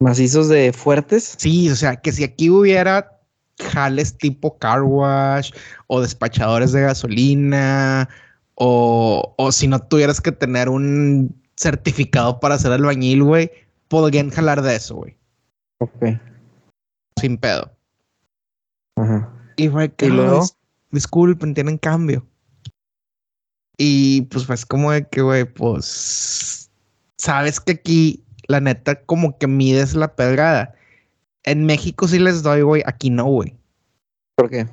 Macizos 0.00 0.48
de 0.48 0.72
fuertes. 0.72 1.36
Sí, 1.38 1.70
o 1.70 1.76
sea, 1.76 1.96
que 1.96 2.12
si 2.12 2.24
aquí 2.24 2.50
hubiera 2.50 3.15
jales 3.58 4.16
tipo 4.18 4.58
car 4.58 4.82
wash 4.82 5.52
o 5.86 6.00
despachadores 6.00 6.72
de 6.72 6.82
gasolina 6.82 8.08
o, 8.54 9.34
o 9.38 9.52
si 9.52 9.66
no 9.68 9.78
tuvieras 9.80 10.20
que 10.20 10.32
tener 10.32 10.68
un 10.68 11.34
certificado 11.56 12.38
para 12.40 12.56
hacer 12.56 12.72
albañil, 12.72 13.22
güey, 13.22 13.50
podrían 13.88 14.30
jalar 14.30 14.62
de 14.62 14.76
eso, 14.76 14.96
güey, 14.96 15.16
Ok. 15.78 16.18
sin 17.18 17.38
pedo. 17.38 17.70
Ajá. 18.96 19.32
Y 19.56 19.68
fue 19.68 19.92
que 19.92 20.06
¿Y 20.06 20.10
luego? 20.10 20.42
"Ay, 20.42 20.48
disculpen, 20.90 21.54
tienen 21.54 21.78
cambio. 21.78 22.26
Y 23.78 24.22
pues 24.22 24.44
pues 24.44 24.64
como 24.64 24.92
de 24.92 25.06
que, 25.06 25.20
güey, 25.22 25.44
pues 25.44 26.70
sabes 27.18 27.60
que 27.60 27.72
aquí 27.72 28.24
la 28.48 28.60
neta 28.60 29.02
como 29.02 29.36
que 29.38 29.46
mides 29.46 29.94
la 29.94 30.14
pedrada. 30.14 30.74
En 31.46 31.64
México 31.64 32.06
sí 32.06 32.18
les 32.18 32.42
doy, 32.42 32.62
güey, 32.62 32.82
aquí 32.84 33.08
no, 33.08 33.24
güey. 33.24 33.56
¿Por 34.36 34.50
qué? 34.50 34.66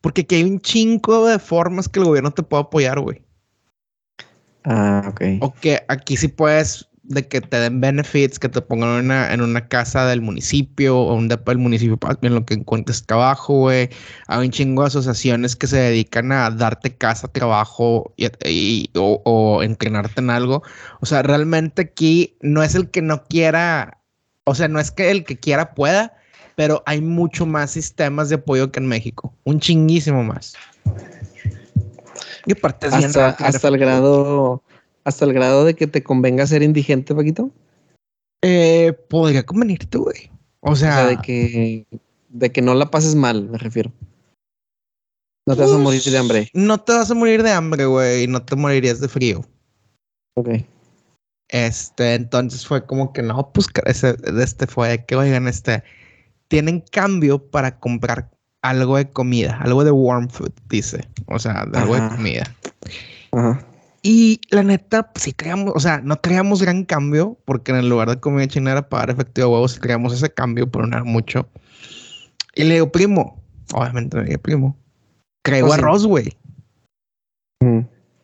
Porque 0.00 0.20
aquí 0.22 0.36
hay 0.36 0.44
un 0.44 0.60
chingo 0.60 1.26
de 1.26 1.38
formas 1.38 1.88
que 1.88 1.98
el 1.98 2.06
gobierno 2.06 2.30
te 2.30 2.42
puede 2.42 2.62
apoyar, 2.62 3.00
güey. 3.00 3.22
Ah, 4.64 5.02
ok. 5.08 5.20
O 5.40 5.52
que 5.52 5.82
aquí 5.88 6.16
sí 6.16 6.28
puedes 6.28 6.88
de 7.04 7.26
que 7.26 7.40
te 7.40 7.58
den 7.58 7.80
benefits, 7.80 8.38
que 8.38 8.48
te 8.48 8.60
pongan 8.62 8.90
en 8.90 9.04
una, 9.06 9.32
en 9.34 9.40
una 9.40 9.66
casa 9.66 10.06
del 10.06 10.20
municipio 10.20 10.96
o 10.96 11.14
un 11.14 11.26
depa 11.28 11.50
del 11.50 11.58
municipio 11.58 11.98
en 12.22 12.34
lo 12.34 12.44
que 12.46 12.54
encuentres 12.54 13.04
trabajo, 13.04 13.54
güey. 13.60 13.88
Hay 14.28 14.46
un 14.46 14.52
chingo 14.52 14.82
de 14.82 14.88
asociaciones 14.88 15.56
que 15.56 15.66
se 15.66 15.78
dedican 15.78 16.30
a 16.30 16.50
darte 16.50 16.94
casa, 16.94 17.26
trabajo 17.28 18.14
y, 18.16 18.28
y- 18.48 18.90
o, 18.94 19.20
o 19.24 19.62
entrenarte 19.64 20.20
en 20.20 20.30
algo. 20.30 20.62
O 21.00 21.06
sea, 21.06 21.22
realmente 21.22 21.82
aquí 21.82 22.36
no 22.40 22.62
es 22.62 22.74
el 22.76 22.88
que 22.90 23.02
no 23.02 23.24
quiera, 23.24 23.98
o 24.44 24.54
sea, 24.54 24.68
no 24.68 24.80
es 24.80 24.90
que 24.90 25.10
el 25.10 25.24
que 25.24 25.38
quiera 25.38 25.74
pueda, 25.74 26.16
pero 26.56 26.82
hay 26.86 27.00
mucho 27.00 27.46
más 27.46 27.70
sistemas 27.70 28.28
de 28.28 28.36
apoyo 28.36 28.70
que 28.70 28.80
en 28.80 28.86
México. 28.86 29.32
Un 29.44 29.60
chinguísimo 29.60 30.22
más. 30.22 30.54
Y 32.46 32.52
aparte 32.52 32.88
es 32.88 32.96
bien 32.96 33.06
Hasta, 33.06 33.30
hasta 33.30 33.68
el 33.68 33.78
grado, 33.78 34.62
hasta 35.04 35.24
el 35.24 35.32
grado 35.32 35.64
de 35.64 35.74
que 35.74 35.86
te 35.86 36.02
convenga 36.02 36.46
ser 36.46 36.62
indigente, 36.62 37.14
Paquito. 37.14 37.50
Eh, 38.42 38.92
podría 39.08 39.44
convenirte, 39.44 39.98
güey. 39.98 40.30
O 40.60 40.72
O 40.72 40.76
sea, 40.76 41.06
de 41.06 41.18
que, 41.18 41.86
de 42.28 42.52
que 42.52 42.62
no 42.62 42.74
la 42.74 42.90
pases 42.90 43.14
mal, 43.14 43.48
me 43.48 43.58
refiero. 43.58 43.92
No 45.46 45.56
te 45.56 45.62
vas 45.62 45.70
a 45.70 45.74
pues, 45.74 45.82
morir 45.82 46.02
de 46.02 46.18
hambre. 46.18 46.50
No 46.52 46.78
te 46.78 46.92
vas 46.92 47.10
a 47.10 47.14
morir 47.14 47.42
de 47.42 47.50
hambre, 47.50 47.86
güey. 47.86 48.24
y 48.24 48.26
No 48.28 48.44
te 48.44 48.54
morirías 48.54 49.00
de 49.00 49.08
frío. 49.08 49.44
Ok. 50.34 50.50
Este, 51.52 52.14
entonces 52.14 52.66
fue 52.66 52.84
como 52.86 53.12
que 53.12 53.22
no, 53.22 53.52
pues 53.52 53.68
ese, 53.84 54.16
este 54.40 54.66
fue 54.66 55.04
que, 55.04 55.14
oigan, 55.14 55.46
este, 55.46 55.84
tienen 56.48 56.82
cambio 56.90 57.50
para 57.50 57.78
comprar 57.78 58.30
algo 58.62 58.96
de 58.96 59.10
comida, 59.10 59.58
algo 59.60 59.84
de 59.84 59.90
warm 59.90 60.30
food, 60.30 60.52
dice. 60.70 61.06
O 61.26 61.38
sea, 61.38 61.66
de 61.66 61.78
algo 61.78 61.94
de 61.94 62.08
comida. 62.08 62.44
Ajá. 63.32 63.66
Y 64.02 64.40
la 64.50 64.62
neta, 64.62 65.12
pues, 65.12 65.24
sí 65.24 65.32
traíamos, 65.32 65.74
o 65.76 65.80
sea, 65.80 66.00
no 66.00 66.16
traíamos 66.16 66.62
gran 66.62 66.84
cambio, 66.84 67.38
porque 67.44 67.70
en 67.70 67.78
el 67.78 67.88
lugar 67.88 68.08
de 68.08 68.18
comida 68.18 68.48
china 68.48 68.72
era 68.72 68.88
pagar 68.88 69.10
efectivo 69.10 69.46
de 69.46 69.52
huevos, 69.52 69.72
sí 69.72 69.80
traíamos 69.80 70.14
ese 70.14 70.32
cambio, 70.32 70.70
pero 70.70 70.86
no 70.86 70.96
era 70.96 71.04
mucho. 71.04 71.48
Y 72.54 72.64
le 72.64 72.74
digo, 72.74 72.90
primo, 72.90 73.40
obviamente 73.74 74.16
le 74.16 74.24
dije, 74.24 74.38
primo, 74.38 74.76
traigo 75.42 75.68
Pues 75.68 75.78
sí. 75.78 75.84
arroz, 75.84 76.06
güey. 76.06 76.36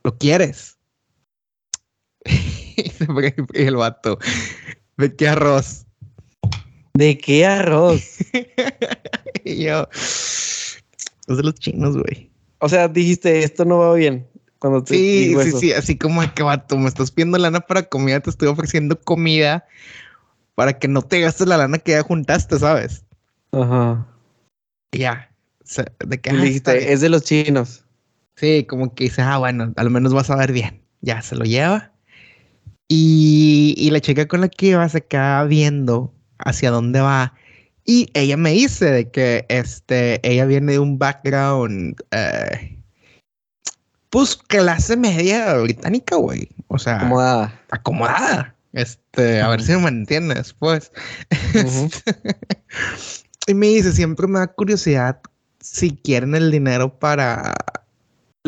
¿lo 0.03 0.17
quieres? 0.19 0.78
el 3.55 3.77
vato, 3.77 4.19
¿de 4.97 5.15
qué 5.15 5.29
arroz? 5.29 5.87
¿De 6.95 7.19
qué 7.19 7.47
arroz? 7.47 8.19
y 9.45 9.65
yo, 9.65 9.89
es 9.93 10.83
de 11.27 11.43
los 11.43 11.55
chinos, 11.55 11.97
güey. 11.97 12.31
O 12.59 12.69
sea, 12.69 12.89
dijiste, 12.89 13.43
esto 13.43 13.65
no 13.65 13.79
va 13.79 13.95
bien. 13.95 14.27
Cuando 14.59 14.83
te 14.83 14.95
Sí, 14.95 15.35
sí, 15.35 15.49
eso. 15.49 15.59
sí, 15.59 15.73
así 15.73 15.97
como 15.97 16.23
que 16.35 16.43
vato, 16.43 16.77
me 16.77 16.89
estás 16.89 17.11
pidiendo 17.13 17.39
lana 17.39 17.61
para 17.61 17.85
comida, 17.85 18.19
te 18.21 18.31
estoy 18.31 18.49
ofreciendo 18.49 19.01
comida 19.01 19.65
para 20.57 20.79
que 20.79 20.89
no 20.89 21.03
te 21.03 21.21
gastes 21.21 21.47
la 21.47 21.57
lana 21.57 21.79
que 21.79 21.93
ya 21.93 22.03
juntaste, 22.03 22.59
¿sabes? 22.59 23.05
Ajá. 23.53 24.07
Y 24.91 24.99
ya. 24.99 25.31
o 25.63 25.67
sea, 25.67 25.85
de 26.05 26.21
que 26.21 26.31
Y 26.31 26.37
ah, 26.37 26.43
dijiste, 26.43 26.93
es 26.93 27.01
de 27.01 27.09
los 27.09 27.23
chinos. 27.23 27.85
Sí, 28.35 28.65
como 28.69 28.95
que 28.95 29.05
dice, 29.05 29.23
ah, 29.23 29.39
bueno, 29.39 29.73
al 29.77 29.91
menos 29.91 30.13
vas 30.13 30.31
a 30.31 30.37
ver 30.37 30.53
bien. 30.53 30.83
Ya 31.01 31.23
se 31.23 31.37
lo 31.37 31.45
lleva. 31.45 31.93
Y, 32.89 33.75
y 33.77 33.91
la 33.91 34.01
chica 34.01 34.27
con 34.27 34.41
la 34.41 34.49
que 34.49 34.67
iba 34.69 34.89
se 34.89 35.05
queda 35.05 35.45
viendo 35.45 36.13
hacia 36.39 36.71
dónde 36.71 37.01
va. 37.01 37.35
Y 37.85 38.11
ella 38.15 38.37
me 38.37 38.53
dice 38.53 38.87
de 38.87 39.11
que 39.11 39.47
este, 39.49 40.21
ella 40.29 40.45
viene 40.47 40.73
de 40.73 40.79
un 40.79 40.99
background, 40.99 41.97
eh, 42.11 42.79
pues 44.11 44.37
clase 44.37 44.97
media 44.97 45.55
británica, 45.55 46.17
güey. 46.17 46.49
O 46.69 46.79
sea, 46.79 46.97
Acomodada. 46.97 47.61
acomodada. 47.71 48.55
Este, 48.73 49.41
a 49.41 49.49
ver 49.49 49.63
si 49.63 49.73
me 49.73 49.89
entiendes 49.89 50.37
después. 50.39 50.93
Ujú. 51.55 51.91
y 53.47 53.55
me 53.55 53.69
dice, 53.69 53.93
siempre 53.93 54.27
me 54.27 54.39
da 54.39 54.47
curiosidad 54.49 55.21
si 55.61 55.93
quieren 55.97 56.35
el 56.35 56.51
dinero 56.51 56.99
para 56.99 57.55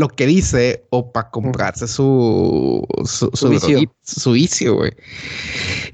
lo 0.01 0.09
que 0.09 0.27
dice 0.27 0.87
o 0.91 1.13
para 1.13 1.31
comprarse 1.31 1.87
su, 1.87 2.87
su, 3.05 3.31
Su 3.35 3.49
vicio. 3.51 3.69
droguita, 3.69 3.93
su 4.03 4.33
vicio, 4.33 4.75
güey. 4.77 4.93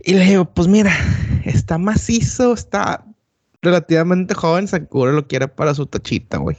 Y 0.05 0.15
le 0.15 0.25
digo, 0.25 0.45
pues 0.45 0.69
mira, 0.69 0.93
está 1.45 1.77
macizo, 1.77 2.55
está 2.55 3.05
relativamente 3.63 4.33
joven, 4.35 4.69
seguro 4.69 5.11
lo 5.11 5.27
quiere 5.27 5.49
para 5.49 5.75
su 5.75 5.87
tachita, 5.87 6.39
güey. 6.39 6.57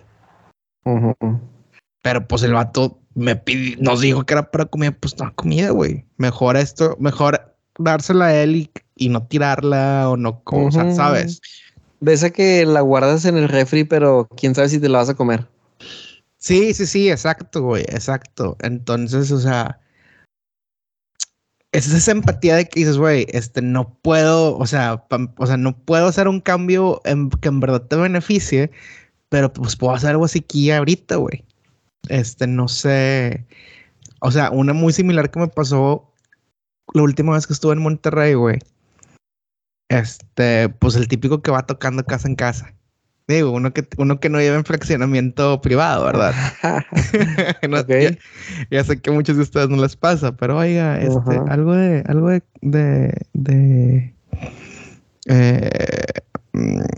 Pero 2.04 2.28
pues 2.28 2.44
el 2.44 2.54
vato 2.54 3.00
me 3.16 3.36
pidió, 3.38 3.78
nos 3.80 4.02
dijo 4.02 4.26
que 4.26 4.34
era 4.34 4.52
para 4.52 4.66
comida, 4.66 4.92
pues 4.92 5.18
no 5.18 5.34
comida, 5.36 5.72
güey. 5.72 6.04
Mejor 6.18 6.58
esto, 6.58 6.98
mejor 7.00 7.56
dársela 7.80 8.26
a 8.26 8.36
él 8.44 8.56
y, 8.58 8.72
y 8.96 9.10
no 9.10 9.26
tirarla 9.26 10.10
o 10.10 10.18
no, 10.18 10.42
como, 10.44 10.68
o 10.68 10.72
sea. 10.72 10.94
¿sabes? 10.94 11.40
De 12.02 12.12
esa 12.14 12.30
que 12.30 12.66
la 12.66 12.82
guardas 12.82 13.24
en 13.24 13.38
el 13.38 13.48
refri, 13.48 13.86
pero 13.86 14.28
quién 14.36 14.54
sabe 14.54 14.68
si 14.70 14.80
te 14.80 14.90
la 14.90 14.98
vas 15.00 15.10
a 15.10 15.16
comer. 15.16 15.48
Sí, 16.38 16.74
sí, 16.74 16.86
sí, 16.86 17.10
exacto, 17.10 17.62
güey, 17.64 17.84
exacto. 17.90 18.58
Entonces, 18.62 19.32
o 19.32 19.40
sea, 19.40 19.80
es 21.72 21.94
esa 21.94 22.12
empatía 22.12 22.56
de 22.56 22.66
que 22.68 22.80
dices, 22.82 22.98
güey, 22.98 23.28
este, 23.30 23.62
no 23.62 23.98
puedo, 24.02 24.58
o 24.58 24.66
sea, 24.66 25.06
o 25.38 25.48
sea, 25.48 25.58
no 25.58 25.78
puedo 25.78 26.08
hacer 26.08 26.28
un 26.28 26.42
cambio 26.42 27.02
que 27.42 27.48
en 27.50 27.60
verdad 27.60 27.82
te 27.88 27.96
beneficie, 27.96 28.72
pero 29.30 29.52
pues 29.54 29.76
puedo 29.76 29.94
hacer 29.94 30.12
algo 30.12 30.26
así 30.26 30.40
aquí 30.40 30.72
ahorita, 30.72 31.18
güey. 31.18 31.46
Este, 32.10 32.48
no 32.48 32.68
sé, 32.68 33.46
o 34.22 34.32
sea, 34.32 34.52
una 34.52 34.74
muy 34.74 34.94
similar 34.94 35.32
que 35.32 35.40
me 35.40 35.48
pasó 35.50 36.14
la 36.94 37.04
última 37.04 37.34
vez 37.34 37.48
que 37.48 37.54
estuve 37.54 37.74
en 37.74 37.82
Monterrey, 37.82 38.34
güey. 38.36 38.60
Este, 39.90 40.70
pues 40.70 40.96
el 40.96 41.08
típico 41.08 41.42
que 41.42 41.52
va 41.52 41.66
tocando 41.66 42.06
casa 42.06 42.28
en 42.28 42.36
casa. 42.36 42.77
Digo, 43.28 43.52
uno 43.52 43.74
que, 43.74 43.86
uno 43.98 44.20
que 44.22 44.30
no 44.30 44.40
lleva 44.40 44.56
en 44.56 44.64
fraccionamiento 44.64 45.60
privado, 45.60 46.06
¿verdad? 46.06 46.34
ya, 48.72 48.84
sé 48.84 49.02
que 49.02 49.10
a 49.10 49.14
muchos 49.14 49.36
de 49.36 49.44
ustedes 49.44 49.68
no 49.70 49.82
les 49.82 49.98
pasa, 49.98 50.36
pero 50.38 50.58
oiga, 50.58 51.00
este, 51.02 51.38
algo 51.50 51.76
de, 51.76 52.04
algo 52.08 52.30
de, 52.62 53.14
de, 53.34 54.14
eh, 55.26 55.70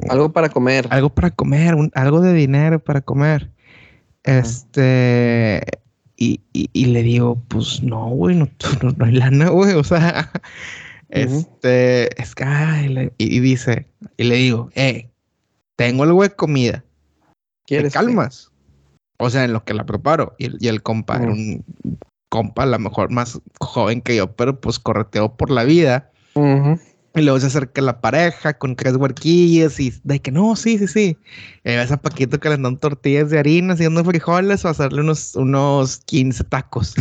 algo 0.10 0.32
para 0.32 0.50
comer. 0.50 0.88
Algo 0.92 1.10
para 1.10 1.32
comer, 1.32 1.76
algo 1.96 2.22
de 2.22 2.34
dinero 2.34 2.80
para 2.80 3.02
comer. 3.02 3.50
Este, 4.24 5.64
y, 6.16 6.42
y, 6.54 6.86
le 6.86 7.02
digo, 7.02 7.42
pues 7.48 7.82
no, 7.82 8.10
güey, 8.10 8.36
no, 8.36 8.50
no, 8.82 9.06
hay 9.06 9.14
lana, 9.14 9.50
güey, 9.50 9.74
o 9.74 9.84
sea, 9.84 10.32
este, 11.10 12.22
es 12.22 12.36
que, 12.36 13.12
y, 13.18 13.40
dice, 13.40 13.88
y 14.18 14.26
le 14.26 14.36
digo, 14.36 14.70
eh, 14.76 15.10
tengo 15.80 16.04
algo 16.04 16.24
de 16.24 16.30
comida. 16.32 16.84
¿Quieres? 17.66 17.94
calmas? 17.94 18.52
O 19.18 19.30
sea, 19.30 19.46
en 19.46 19.54
lo 19.54 19.64
que 19.64 19.74
la 19.74 19.86
preparo. 19.86 20.36
Y, 20.38 20.68
el 20.68 20.84
compa 20.84 21.16
era 21.16 21.32
un 21.32 21.64
compa, 22.28 22.64
a 22.64 22.66
lo 22.66 22.80
mejor 22.80 23.12
más 23.12 23.40
joven 23.62 24.02
que 24.02 24.18
yo, 24.18 24.30
pero 24.36 24.60
pues 24.60 24.78
correteó 24.78 25.38
por 25.38 25.50
la 25.50 25.64
vida. 25.64 26.12
Y 26.36 27.22
luego 27.22 27.40
se 27.40 27.48
acerca 27.48 27.82
la 27.82 28.02
pareja 28.02 28.58
con 28.58 28.76
tres 28.76 28.98
huerquillas 28.98 29.80
y 29.80 29.94
de 30.04 30.20
que 30.20 30.32
no, 30.32 30.58
sí, 30.58 30.78
sí, 30.78 30.88
sí. 30.88 31.18
Y 31.64 31.70
ves 31.70 31.94
a 31.94 31.98
Paquito 31.98 32.42
que 32.42 32.50
le 32.50 32.58
dan 32.58 32.78
tortillas 32.78 33.30
de 33.30 33.40
harina, 33.40 33.74
haciendo 33.74 34.04
frijoles 34.04 34.66
o 34.66 34.68
hacerle 34.68 35.00
unos, 35.00 35.38
unos 35.38 36.00
15 36.00 36.44
tacos. 36.44 36.96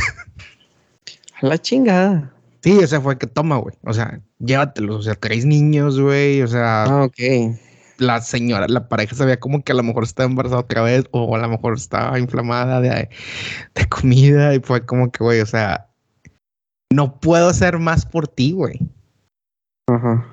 a 1.42 1.46
la 1.46 1.58
chingada. 1.58 2.32
Sí, 2.62 2.78
o 2.78 2.86
sea, 2.86 3.00
fue 3.00 3.18
que 3.18 3.26
toma, 3.26 3.56
güey. 3.56 3.74
O 3.82 3.92
sea, 3.92 4.20
llévatelos. 4.38 4.98
O 4.98 5.02
sea, 5.02 5.16
tres 5.16 5.44
niños, 5.44 5.98
güey. 5.98 6.42
O 6.42 6.46
sea. 6.46 6.84
Ah, 6.84 7.02
ok 7.02 7.58
la 7.98 8.20
señora, 8.20 8.66
la 8.68 8.88
pareja 8.88 9.14
sabía 9.14 9.38
como 9.38 9.62
que 9.62 9.72
a 9.72 9.74
lo 9.74 9.82
mejor 9.82 10.04
estaba 10.04 10.28
embarazada 10.28 10.62
otra 10.62 10.82
vez 10.82 11.06
o 11.10 11.34
a 11.34 11.38
lo 11.38 11.48
mejor 11.48 11.74
estaba 11.74 12.18
inflamada 12.18 12.80
de, 12.80 13.08
de 13.74 13.88
comida 13.88 14.54
y 14.54 14.60
fue 14.60 14.86
como 14.86 15.10
que, 15.10 15.22
güey, 15.22 15.40
o 15.40 15.46
sea, 15.46 15.88
no 16.92 17.18
puedo 17.20 17.48
hacer 17.48 17.78
más 17.78 18.06
por 18.06 18.28
ti, 18.28 18.52
güey. 18.52 18.78
Ajá. 19.88 20.26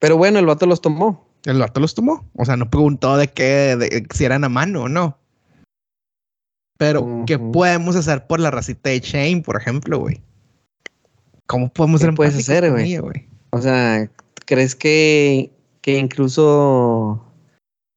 Pero 0.00 0.16
bueno, 0.16 0.38
el 0.38 0.46
vato 0.46 0.66
los 0.66 0.80
tomó. 0.80 1.26
El 1.44 1.58
vato 1.58 1.80
los 1.80 1.94
tomó. 1.94 2.28
O 2.34 2.44
sea, 2.44 2.56
no 2.56 2.68
preguntó 2.68 3.16
de 3.16 3.28
qué, 3.28 3.76
de, 3.76 4.06
si 4.12 4.24
eran 4.24 4.44
a 4.44 4.48
mano 4.48 4.82
o 4.82 4.88
no. 4.88 5.18
Pero, 6.78 7.24
¿qué 7.26 7.38
podemos 7.38 7.96
hacer 7.96 8.26
por 8.26 8.38
la 8.38 8.50
racita 8.50 8.90
de 8.90 9.00
Shane, 9.00 9.42
por 9.42 9.56
ejemplo, 9.56 9.98
güey? 9.98 10.20
¿Cómo 11.46 11.72
podemos 11.72 12.02
¿Qué 12.02 12.12
puedes 12.12 12.36
hacer, 12.36 12.70
güey? 12.70 12.98
O 13.50 13.62
sea, 13.62 14.10
¿crees 14.44 14.74
que 14.74 15.55
que 15.86 15.98
incluso 15.98 17.24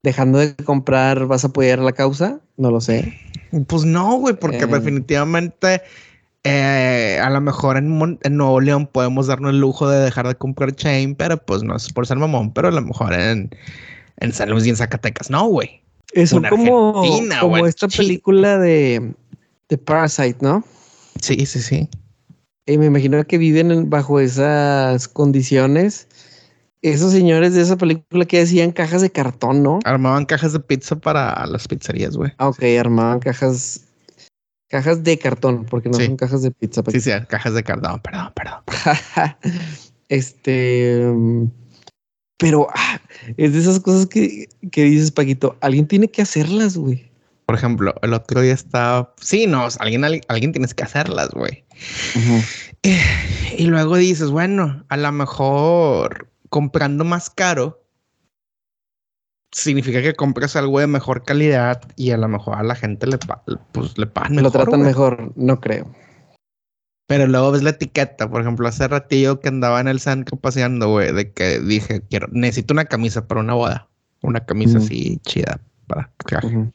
dejando 0.04 0.38
de 0.38 0.56
comprar 0.56 1.26
vas 1.26 1.44
a 1.44 1.48
apoyar 1.48 1.80
la 1.80 1.92
causa? 1.92 2.40
No 2.56 2.70
lo 2.70 2.82
sé. 2.82 3.18
Pues 3.66 3.84
no, 3.84 4.18
güey, 4.18 4.36
porque 4.36 4.66
eh. 4.66 4.68
definitivamente 4.68 5.82
eh, 6.44 7.20
a 7.20 7.32
lo 7.32 7.42
mejor 7.42 7.78
en, 7.78 7.98
Nuevo 7.98 8.62
León 8.62 8.86
podemos 8.86 9.26
darnos 9.26 9.54
el 9.54 9.60
lujo 9.60 9.90
de 9.90 10.02
dejar 10.02 10.28
de 10.28 10.36
comprar 10.36 10.76
chain, 10.76 11.16
pero 11.16 11.38
pues 11.44 11.64
no 11.64 11.76
es 11.76 11.92
por 11.92 12.06
ser 12.06 12.18
mamón, 12.18 12.54
pero 12.54 12.68
a 12.68 12.72
lo 12.72 12.82
mejor 12.84 13.12
en, 13.12 13.50
en 14.18 14.34
San 14.34 14.52
Luis 14.52 14.68
y 14.68 14.70
en 14.70 14.76
Zacatecas, 14.76 15.32
no, 15.32 15.48
güey. 15.48 15.82
Eso 16.14 16.40
como, 16.48 17.04
como 17.40 17.66
esta 17.66 17.88
película 17.88 18.60
de, 18.60 19.16
de 19.68 19.78
Parasite, 19.80 20.38
¿no? 20.42 20.64
Sí, 21.20 21.44
sí, 21.48 21.60
sí. 21.60 21.90
Y 22.68 22.78
me 22.78 22.86
imagino 22.86 23.26
que 23.26 23.40
viven 23.40 23.90
bajo 23.90 24.20
esas 24.20 25.08
condiciones 25.08 26.08
esos 26.82 27.12
señores 27.12 27.54
de 27.54 27.62
esa 27.62 27.78
película 27.78 28.26
que 28.26 28.42
hacían 28.42 28.72
cajas 28.72 29.02
de 29.02 29.12
cartón, 29.12 29.64
¿no? 29.64 29.80
Armaban 29.84 30.26
cajas 30.26 30.54
de 30.54 30.60
pizza 30.60 30.96
para 30.96 31.46
las 31.46 31.68
pizzerías, 31.68 32.16
güey. 32.16 32.32
Ah, 32.38 32.50
ok, 32.50 32.64
armaban 32.80 33.20
cajas. 33.20 33.86
Cajas 34.70 35.04
de 35.04 35.18
cartón, 35.18 35.66
porque 35.66 35.90
no 35.90 35.98
son 35.98 36.16
cajas 36.16 36.44
de 36.44 36.52
pizza. 36.52 36.84
Sí, 36.92 37.02
sí, 37.02 37.12
cajas 37.28 37.56
de 37.56 37.64
cartón, 37.64 38.00
perdón, 38.02 38.32
perdón. 38.36 38.62
este. 40.10 41.04
Pero 42.38 42.68
ah, 42.74 43.02
es 43.36 43.54
de 43.54 43.60
esas 43.60 43.80
cosas 43.80 44.06
que, 44.06 44.48
que 44.72 44.84
dices, 44.84 45.12
Paquito, 45.12 45.58
alguien 45.60 45.88
tiene 45.88 46.10
que 46.10 46.22
hacerlas, 46.22 46.78
güey. 46.78 47.10
Por 47.48 47.56
ejemplo, 47.56 47.96
el 48.04 48.14
otro 48.14 48.42
día 48.42 48.54
estaba. 48.54 49.14
Sí, 49.20 49.48
no, 49.48 49.68
alguien, 49.80 50.04
alguien 50.28 50.52
tienes 50.52 50.76
que 50.76 50.84
hacerlas, 50.84 51.32
güey. 51.32 51.66
Eh, 52.84 53.02
y 53.58 53.66
luego 53.66 53.98
dices, 53.98 54.30
bueno, 54.30 54.86
a 54.88 54.98
lo 54.98 55.12
mejor 55.12 56.30
comprando 56.50 57.06
más 57.06 57.30
caro 57.30 57.84
significa 59.52 60.02
que 60.02 60.14
compras 60.14 60.56
algo 60.56 60.80
de 60.80 60.88
mejor 60.88 61.24
calidad 61.24 61.82
y 61.96 62.12
a 62.12 62.18
lo 62.18 62.28
mejor 62.28 62.58
a 62.58 62.64
la 62.64 62.76
gente 62.76 63.08
le, 63.08 63.18
pues, 63.72 63.98
le 63.98 64.06
pagan 64.06 64.36
mejor. 64.36 64.44
Lo 64.44 64.52
tratan 64.52 64.82
mejor, 64.82 65.34
no 65.36 65.60
creo. 65.60 65.92
Pero 67.08 67.26
luego 67.26 67.52
ves 67.52 67.64
la 67.64 67.72
etiqueta, 67.72 68.30
por 68.30 68.42
ejemplo, 68.42 68.68
hace 68.68 68.88
ratillo 68.88 69.40
que 69.40 69.48
andaba 69.48 69.82
en 69.82 69.88
el 69.88 70.00
centro 70.00 70.38
paseando, 70.38 70.90
güey, 70.90 71.12
de 71.12 71.32
que 71.32 71.60
dije, 71.60 72.02
quiero, 72.08 72.28
necesito 72.32 72.74
una 72.74 72.86
camisa 72.86 73.28
para 73.28 73.42
una 73.42 73.56
boda. 73.56 73.90
Una 74.22 74.46
camisa 74.46 74.78
así 74.78 75.18
chida 75.24 75.60
para 75.88 76.12
traje. 76.18 76.72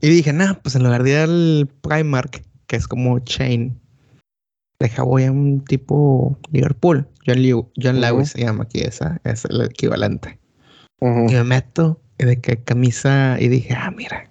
Y 0.00 0.08
dije, 0.08 0.32
nah, 0.32 0.54
pues 0.54 0.76
en 0.76 0.84
lugar 0.84 1.02
de 1.02 1.10
ir 1.10 1.16
al 1.16 1.68
Primark, 1.82 2.42
que 2.68 2.76
es 2.76 2.88
como 2.88 3.18
chain, 3.18 3.78
deja 4.78 5.02
voy 5.02 5.24
a 5.24 5.32
un 5.32 5.62
tipo 5.64 6.38
Liverpool. 6.50 7.06
John, 7.26 8.00
Lewis 8.00 8.30
se 8.30 8.40
llama 8.40 8.64
aquí, 8.64 8.80
esa 8.80 9.20
es 9.24 9.44
el 9.44 9.62
equivalente. 9.62 10.38
Y 11.00 11.32
me 11.34 11.44
meto 11.44 12.00
y 12.18 12.24
de 12.24 12.40
qué 12.40 12.62
camisa 12.62 13.36
y 13.40 13.48
dije, 13.48 13.74
ah, 13.74 13.90
mira, 13.90 14.30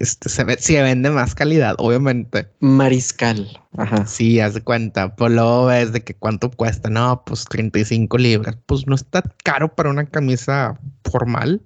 este 0.00 0.30
se 0.30 0.44
ve, 0.44 0.56
si 0.58 0.74
vende 0.76 1.10
más 1.10 1.34
calidad, 1.34 1.74
obviamente. 1.78 2.48
Mariscal. 2.60 3.60
Ajá. 3.76 4.06
Sí, 4.06 4.40
haz 4.40 4.54
de 4.54 4.62
cuenta. 4.62 5.14
Pues 5.14 5.32
luego 5.32 5.66
ves 5.66 5.92
de 5.92 6.02
que 6.02 6.14
cuánto 6.14 6.50
cuesta. 6.50 6.88
No, 6.88 7.22
pues 7.24 7.44
35 7.44 8.16
libras. 8.16 8.56
Pues 8.66 8.86
no 8.86 8.94
está 8.94 9.22
caro 9.44 9.74
para 9.74 9.90
una 9.90 10.06
camisa 10.06 10.80
formal. 11.04 11.62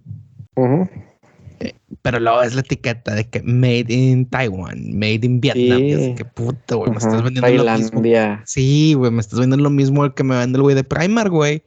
Pero 2.03 2.21
luego 2.21 2.43
es 2.43 2.55
la 2.55 2.61
etiqueta 2.61 3.15
de 3.15 3.25
que 3.29 3.43
made 3.43 3.87
in 3.89 4.27
Taiwan, 4.27 4.93
made 4.93 5.21
in 5.23 5.41
Vietnam. 5.41 5.83
es 5.83 6.17
que 6.17 6.25
puta, 6.25 6.75
güey, 6.75 6.91
me 6.91 6.99
estás 6.99 7.23
vendiendo 7.23 7.65
lo 7.65 7.79
mismo. 7.79 8.03
Sí, 8.45 8.95
güey, 8.95 9.11
me 9.11 9.21
estás 9.21 9.39
vendiendo 9.39 9.65
lo 9.65 9.71
mismo 9.71 10.15
que 10.15 10.25
me 10.25 10.37
vende 10.37 10.57
el 10.57 10.63
güey 10.63 10.75
de 10.75 10.85
Primark, 10.85 11.31
güey. 11.31 11.63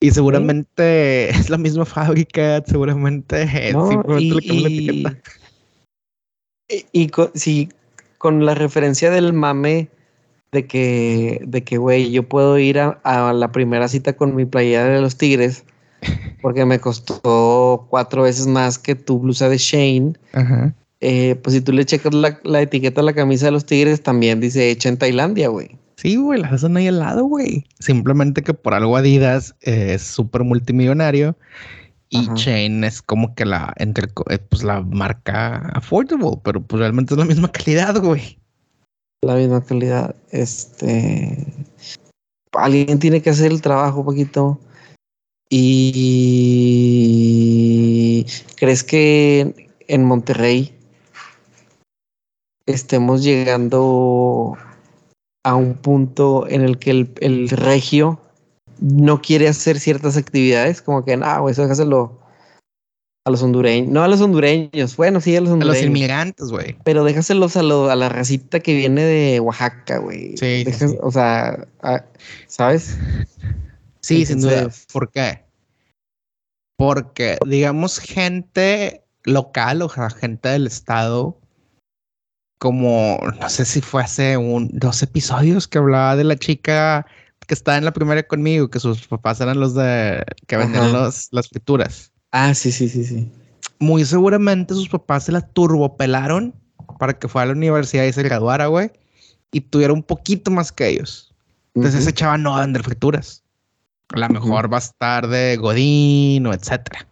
Y 0.00 0.10
seguramente 0.12 1.28
es 1.30 1.50
la 1.50 1.58
misma 1.58 1.84
fábrica, 1.84 2.62
seguramente 2.66 3.46
no, 3.72 4.18
y, 4.18 4.30
le 4.30 4.60
la 4.60 4.68
etiqueta. 4.68 5.18
Y, 6.92 7.08
con, 7.08 7.30
sí, 7.34 7.70
con 8.18 8.44
la 8.44 8.54
referencia 8.54 9.10
del 9.10 9.32
mame 9.32 9.88
de 10.52 10.66
que, 10.66 11.40
de 11.44 11.64
que, 11.64 11.78
güey, 11.78 12.10
yo 12.10 12.28
puedo 12.28 12.58
ir 12.58 12.78
a, 12.78 13.00
a 13.02 13.32
la 13.32 13.50
primera 13.52 13.88
cita 13.88 14.16
con 14.16 14.36
mi 14.36 14.44
playera 14.44 14.84
de 14.84 15.00
los 15.00 15.16
Tigres 15.16 15.64
porque 16.42 16.64
me 16.64 16.78
costó 16.78 17.86
cuatro 17.90 18.22
veces 18.22 18.46
más 18.46 18.78
que 18.78 18.94
tu 18.94 19.18
blusa 19.18 19.48
de 19.48 19.58
Shane. 19.58 20.14
Eh, 21.00 21.36
pues 21.42 21.54
si 21.54 21.60
tú 21.60 21.72
le 21.72 21.84
checas 21.84 22.12
la, 22.14 22.60
etiqueta 22.60 23.00
a 23.00 23.04
la 23.04 23.12
camisa 23.12 23.46
de 23.46 23.52
los 23.52 23.66
tigres, 23.66 24.02
también 24.02 24.40
dice 24.40 24.70
hecha 24.70 24.88
en 24.88 24.96
Tailandia, 24.96 25.48
güey. 25.48 25.78
Sí, 25.96 26.16
güey, 26.16 26.40
las 26.40 26.52
hacen 26.52 26.76
ahí 26.76 26.88
al 26.88 27.00
lado, 27.00 27.24
güey. 27.24 27.66
Simplemente 27.80 28.42
que 28.42 28.54
por 28.54 28.74
algo 28.74 28.96
Adidas 28.96 29.54
es 29.60 30.02
súper 30.02 30.44
multimillonario 30.44 31.36
y 32.10 32.26
Shane 32.34 32.86
es 32.86 33.02
como 33.02 33.34
que 33.34 33.44
la, 33.44 33.74
entre, 33.76 34.08
eh, 34.30 34.38
pues 34.38 34.62
la 34.62 34.80
marca 34.80 35.56
affordable, 35.74 36.38
pero 36.42 36.62
pues 36.62 36.80
realmente 36.80 37.14
es 37.14 37.18
la 37.18 37.26
misma 37.26 37.50
calidad, 37.52 38.00
güey. 38.00 38.38
La 39.22 39.34
misma 39.34 39.62
calidad. 39.62 40.14
Este. 40.30 41.46
Alguien 42.52 42.98
tiene 42.98 43.20
que 43.20 43.30
hacer 43.30 43.52
el 43.52 43.60
trabajo, 43.60 44.04
poquito. 44.04 44.58
¿Y 45.50 46.66
crees 48.56 48.84
que 48.84 49.70
en 49.86 50.04
Monterrey 50.04 50.74
estemos 52.66 53.22
llegando 53.24 54.58
a 55.44 55.54
un 55.54 55.74
punto 55.74 56.46
en 56.48 56.60
el 56.62 56.78
que 56.78 56.90
el, 56.90 57.48
regio 57.48 58.20
no 58.80 59.22
quiere 59.22 59.48
hacer 59.48 59.80
ciertas 59.80 60.18
actividades, 60.18 60.82
como 60.82 61.04
que, 61.04 61.16
güey, 61.16 61.52
eso 61.52 61.62
déjaselo 61.62 62.18
a 63.24 63.30
los 63.30 63.42
hondureños. 63.42 63.90
No 63.90 64.02
a 64.02 64.08
los 64.08 64.20
hondureños, 64.20 64.96
bueno, 64.96 65.20
sí, 65.20 65.34
a 65.36 65.40
los 65.40 65.50
hondureños. 65.50 65.78
A 65.78 65.80
los 65.80 65.86
inmigrantes, 65.86 66.48
güey. 66.50 66.76
Pero 66.84 67.04
déjaselos 67.04 67.56
a, 67.56 67.62
lo, 67.62 67.90
a 67.90 67.96
la 67.96 68.08
racita 68.08 68.60
que 68.60 68.74
viene 68.74 69.02
de 69.02 69.40
Oaxaca, 69.40 69.98
güey. 69.98 70.36
Sí. 70.36 70.64
O 71.00 71.10
sea, 71.10 71.66
a- 71.82 72.04
¿sabes? 72.46 72.98
Sí, 74.08 74.24
sin 74.24 74.40
duda. 74.40 74.70
¿Por 74.90 75.10
qué? 75.10 75.44
Porque, 76.78 77.36
digamos, 77.46 77.98
gente 77.98 79.04
local, 79.24 79.82
o 79.82 79.90
sea, 79.90 80.08
gente 80.08 80.48
del 80.48 80.66
estado, 80.66 81.38
como, 82.58 83.20
no 83.38 83.48
sé 83.50 83.66
si 83.66 83.82
fue 83.82 84.02
hace 84.02 84.38
un, 84.38 84.70
dos 84.72 85.02
episodios 85.02 85.68
que 85.68 85.76
hablaba 85.76 86.16
de 86.16 86.24
la 86.24 86.36
chica 86.36 87.04
que 87.46 87.52
estaba 87.52 87.76
en 87.76 87.84
la 87.84 87.92
primaria 87.92 88.26
conmigo, 88.26 88.70
que 88.70 88.80
sus 88.80 89.06
papás 89.06 89.42
eran 89.42 89.60
los 89.60 89.74
de, 89.74 90.24
que 90.46 90.56
vendían 90.56 90.90
los, 90.92 91.28
las 91.30 91.48
frituras. 91.48 92.10
Ah, 92.32 92.54
sí, 92.54 92.72
sí, 92.72 92.88
sí, 92.88 93.04
sí. 93.04 93.30
Muy 93.78 94.06
seguramente 94.06 94.72
sus 94.72 94.88
papás 94.88 95.24
se 95.24 95.32
la 95.32 95.42
turbopelaron 95.42 96.54
para 96.98 97.18
que 97.18 97.28
fuera 97.28 97.44
a 97.44 97.46
la 97.48 97.52
universidad 97.52 98.04
y 98.04 98.12
se 98.14 98.22
graduara, 98.22 98.68
güey, 98.68 98.90
y 99.52 99.60
tuviera 99.60 99.92
un 99.92 100.02
poquito 100.02 100.50
más 100.50 100.72
que 100.72 100.88
ellos. 100.88 101.34
Entonces 101.74 102.00
ese 102.00 102.14
chaval 102.14 102.42
no 102.42 102.52
va 102.52 102.58
a 102.58 102.62
vender 102.62 102.82
frituras. 102.82 103.44
A 104.14 104.18
lo 104.18 104.28
mejor 104.30 104.72
va 104.72 104.78
a 104.78 104.80
estar 104.80 105.28
de 105.28 105.56
Godín 105.56 106.46
o 106.46 106.52
etcétera. 106.54 107.06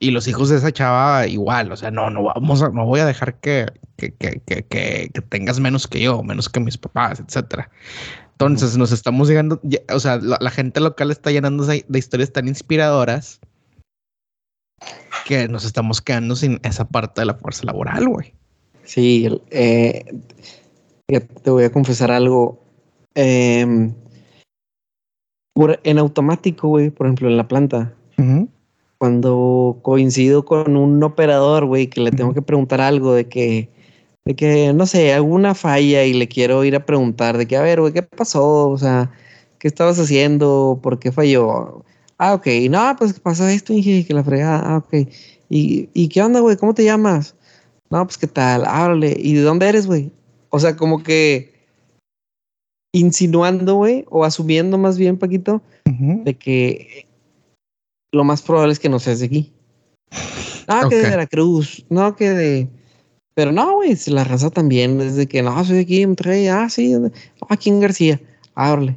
Y 0.00 0.10
los 0.10 0.28
hijos 0.28 0.48
de 0.48 0.56
esa 0.56 0.70
chava 0.72 1.26
igual, 1.26 1.72
o 1.72 1.76
sea, 1.76 1.90
no, 1.90 2.10
no 2.10 2.22
vamos 2.24 2.62
a, 2.62 2.68
no 2.68 2.84
voy 2.86 3.00
a 3.00 3.06
dejar 3.06 3.34
que, 3.40 3.66
que, 3.96 4.12
que, 4.12 4.40
que, 4.46 4.62
que- 4.64 5.10
tengas 5.28 5.58
menos 5.60 5.86
que 5.88 6.00
yo, 6.00 6.22
menos 6.22 6.48
que 6.48 6.60
mis 6.60 6.78
papás, 6.78 7.20
etcétera. 7.20 7.70
Entonces 8.32 8.76
nos 8.76 8.92
estamos 8.92 9.28
llegando, 9.28 9.60
ya- 9.64 9.80
o 9.92 9.98
sea, 9.98 10.18
la, 10.18 10.38
la 10.40 10.50
gente 10.50 10.80
local 10.80 11.10
está 11.10 11.30
llenándose 11.32 11.84
de 11.88 11.98
historias 11.98 12.32
tan 12.32 12.46
inspiradoras 12.46 13.40
que 15.24 15.48
nos 15.48 15.64
estamos 15.64 16.00
quedando 16.00 16.36
sin 16.36 16.60
esa 16.62 16.86
parte 16.88 17.20
de 17.20 17.26
la 17.26 17.34
fuerza 17.34 17.64
laboral, 17.64 18.08
güey. 18.08 18.34
Sí, 18.84 19.28
eh, 19.50 20.04
te 21.08 21.50
voy 21.50 21.64
a 21.64 21.72
confesar 21.72 22.10
algo. 22.10 22.62
Em, 23.14 23.92
por- 25.58 25.80
en 25.82 25.98
automático, 25.98 26.68
güey, 26.68 26.90
por 26.90 27.06
ejemplo, 27.06 27.28
en 27.28 27.36
la 27.36 27.48
planta, 27.48 27.92
cuando 28.98 29.78
coincido 29.82 30.44
con 30.44 30.76
un 30.76 31.02
operador, 31.02 31.64
güey, 31.66 31.88
que 31.88 32.00
le 32.00 32.10
tengo 32.12 32.32
que 32.32 32.42
preguntar 32.42 32.80
algo 32.80 33.12
de 33.12 33.28
que, 33.28 33.68
de 34.24 34.36
que, 34.36 34.72
no 34.72 34.86
sé, 34.86 35.12
alguna 35.12 35.54
falla 35.56 36.04
y 36.04 36.12
le 36.12 36.28
quiero 36.28 36.62
ir 36.64 36.76
a 36.76 36.86
preguntar 36.86 37.38
de 37.38 37.46
que, 37.46 37.56
a 37.56 37.62
ver, 37.62 37.80
güey, 37.80 37.92
¿qué 37.92 38.02
pasó? 38.02 38.68
O 38.68 38.78
sea, 38.78 39.10
¿qué 39.58 39.66
estabas 39.66 39.98
haciendo? 39.98 40.78
¿Por 40.80 41.00
qué 41.00 41.10
falló? 41.10 41.84
Ah, 42.18 42.34
ok. 42.34 42.46
No, 42.70 42.94
pues 42.96 43.18
pasó 43.18 43.46
esto, 43.48 43.72
dije 43.72 44.04
que 44.06 44.14
la 44.14 44.22
fregada. 44.22 44.62
Ah, 44.64 44.76
ok. 44.78 45.08
¿Y, 45.48 45.88
y 45.92 46.08
qué 46.08 46.22
onda, 46.22 46.38
güey? 46.40 46.56
¿Cómo 46.56 46.72
te 46.74 46.84
llamas? 46.84 47.34
No, 47.90 48.04
pues 48.04 48.16
qué 48.18 48.26
tal. 48.28 48.64
Háblale. 48.64 49.16
¿Y 49.18 49.34
de 49.34 49.42
dónde 49.42 49.68
eres, 49.68 49.86
güey? 49.88 50.12
O 50.50 50.58
sea, 50.60 50.76
como 50.76 51.02
que 51.02 51.57
insinuando, 52.92 53.76
güey, 53.76 54.04
o 54.08 54.24
asumiendo 54.24 54.78
más 54.78 54.98
bien, 54.98 55.18
Paquito, 55.18 55.62
de 55.84 56.34
que 56.34 57.06
lo 58.12 58.24
más 58.24 58.42
probable 58.42 58.72
es 58.72 58.78
que 58.78 58.88
no 58.88 58.98
seas 58.98 59.20
de 59.20 59.26
aquí. 59.26 59.52
No, 60.68 60.88
que 60.88 60.96
de. 60.96 61.10
Veracruz, 61.10 61.84
no, 61.88 62.14
que 62.16 62.30
de... 62.30 62.68
Pero 63.34 63.52
no, 63.52 63.76
güey, 63.76 63.96
la 64.06 64.24
raza 64.24 64.50
también 64.50 65.00
es 65.00 65.16
de 65.16 65.26
que 65.26 65.42
no, 65.42 65.64
soy 65.64 65.76
de 65.76 65.82
aquí, 65.82 66.06
Monterrey, 66.06 66.48
ah, 66.48 66.68
sí. 66.68 66.94
Ah, 66.94 67.46
aquí 67.48 67.70
en 67.70 67.80
García, 67.80 68.20
háblale. 68.54 68.96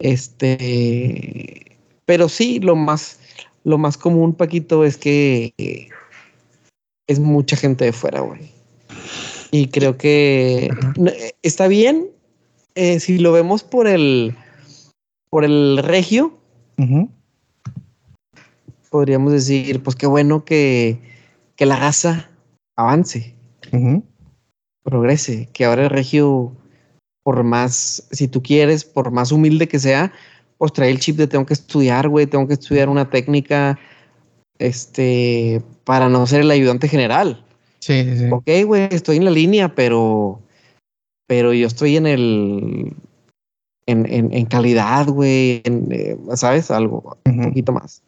Este, 0.00 1.78
pero 2.04 2.28
sí, 2.28 2.58
lo 2.58 2.74
más, 2.74 3.20
lo 3.64 3.78
más 3.78 3.96
común, 3.96 4.34
Paquito, 4.34 4.84
es 4.84 4.96
que 4.96 5.54
es 7.06 7.20
mucha 7.20 7.56
gente 7.56 7.84
de 7.84 7.92
fuera, 7.92 8.20
güey. 8.20 8.40
Y 9.52 9.68
creo 9.68 9.96
que 9.96 10.70
eh, 11.06 11.32
está 11.42 11.68
bien 11.68 12.08
eh, 12.74 13.00
si 13.00 13.18
lo 13.18 13.32
vemos 13.32 13.62
por 13.62 13.86
el, 13.86 14.34
por 15.30 15.44
el 15.44 15.78
regio, 15.78 16.38
podríamos 18.90 19.32
decir, 19.32 19.82
pues 19.82 19.96
qué 19.96 20.06
bueno 20.06 20.44
que, 20.44 21.00
que 21.56 21.66
la 21.66 21.76
raza 21.76 22.28
avance, 22.76 23.34
progrese, 24.82 25.48
que 25.52 25.64
ahora 25.64 25.84
el 25.84 25.90
regio, 25.90 26.52
por 27.22 27.42
más, 27.44 28.06
si 28.10 28.28
tú 28.28 28.42
quieres, 28.42 28.84
por 28.84 29.10
más 29.10 29.32
humilde 29.32 29.68
que 29.68 29.78
sea, 29.78 30.12
pues 30.58 30.72
trae 30.72 30.90
el 30.90 31.00
chip 31.00 31.16
de 31.16 31.26
tengo 31.26 31.46
que 31.46 31.54
estudiar, 31.54 32.08
güey, 32.08 32.26
tengo 32.26 32.46
que 32.46 32.54
estudiar 32.54 32.88
una 32.88 33.08
técnica, 33.08 33.78
este, 34.58 35.62
para 35.84 36.08
no 36.08 36.26
ser 36.26 36.42
el 36.42 36.50
ayudante 36.50 36.88
general. 36.88 37.44
Sí, 37.80 38.04
sí, 38.04 38.18
sí. 38.18 38.24
Ok, 38.30 38.66
güey, 38.66 38.88
estoy 38.90 39.16
en 39.16 39.24
la 39.24 39.30
línea, 39.30 39.74
pero, 39.74 40.41
pero 41.26 41.52
yo 41.52 41.66
estoy 41.66 41.96
en 41.96 42.06
el, 42.06 42.96
en, 43.86 44.06
en, 44.12 44.32
en 44.32 44.46
calidad, 44.46 45.06
güey, 45.08 45.62
en, 45.64 45.88
eh, 45.90 46.16
¿sabes? 46.34 46.70
Algo, 46.70 47.18
un 47.26 47.38
Ujú. 47.40 47.48
poquito 47.48 47.72
más. 47.72 48.02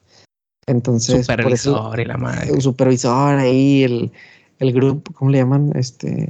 Entonces, 0.67 1.27
por 1.27 1.41
eso, 1.41 1.77
Supervisor 1.77 2.01
y 2.01 2.05
la 2.07 2.17
madre. 2.17 2.51
el 2.53 2.63
supervisor 2.63 3.39
ahí, 3.39 3.83
el, 3.85 4.13
el 4.59 4.73
grupo, 4.73 5.13
¿cómo 5.13 5.31
le 5.31 5.39
llaman? 5.39 5.73
Este, 5.75 6.29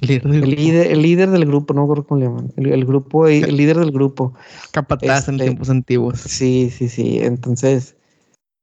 Líder 0.00 0.26
el 0.26 0.50
líder, 0.50 0.90
el 0.90 1.00
líder 1.02 1.30
del 1.30 1.46
grupo, 1.46 1.74
no 1.74 1.82
me 1.82 1.84
acuerdo 1.84 2.04
cómo 2.06 2.20
le 2.20 2.26
llaman. 2.26 2.52
El, 2.56 2.72
el 2.72 2.84
grupo, 2.84 3.28
el 3.28 3.56
líder 3.56 3.78
del 3.78 3.92
grupo. 3.92 4.34
capataz 4.72 5.28
en 5.28 5.34
este- 5.36 5.44
tiempos 5.44 5.70
antiguos. 5.70 6.20
Sí, 6.20 6.70
sí, 6.76 6.88
sí. 6.88 7.20
Entonces, 7.20 7.94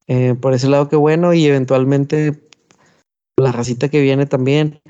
eh, 0.07 0.35
por 0.39 0.53
ese 0.53 0.67
lado, 0.67 0.89
qué 0.89 0.97
bueno. 0.97 1.33
Y 1.33 1.45
eventualmente 1.45 2.41
la 3.37 3.53
racita 3.53 3.87
que 3.87 4.01
viene 4.01 4.25
también, 4.25 4.81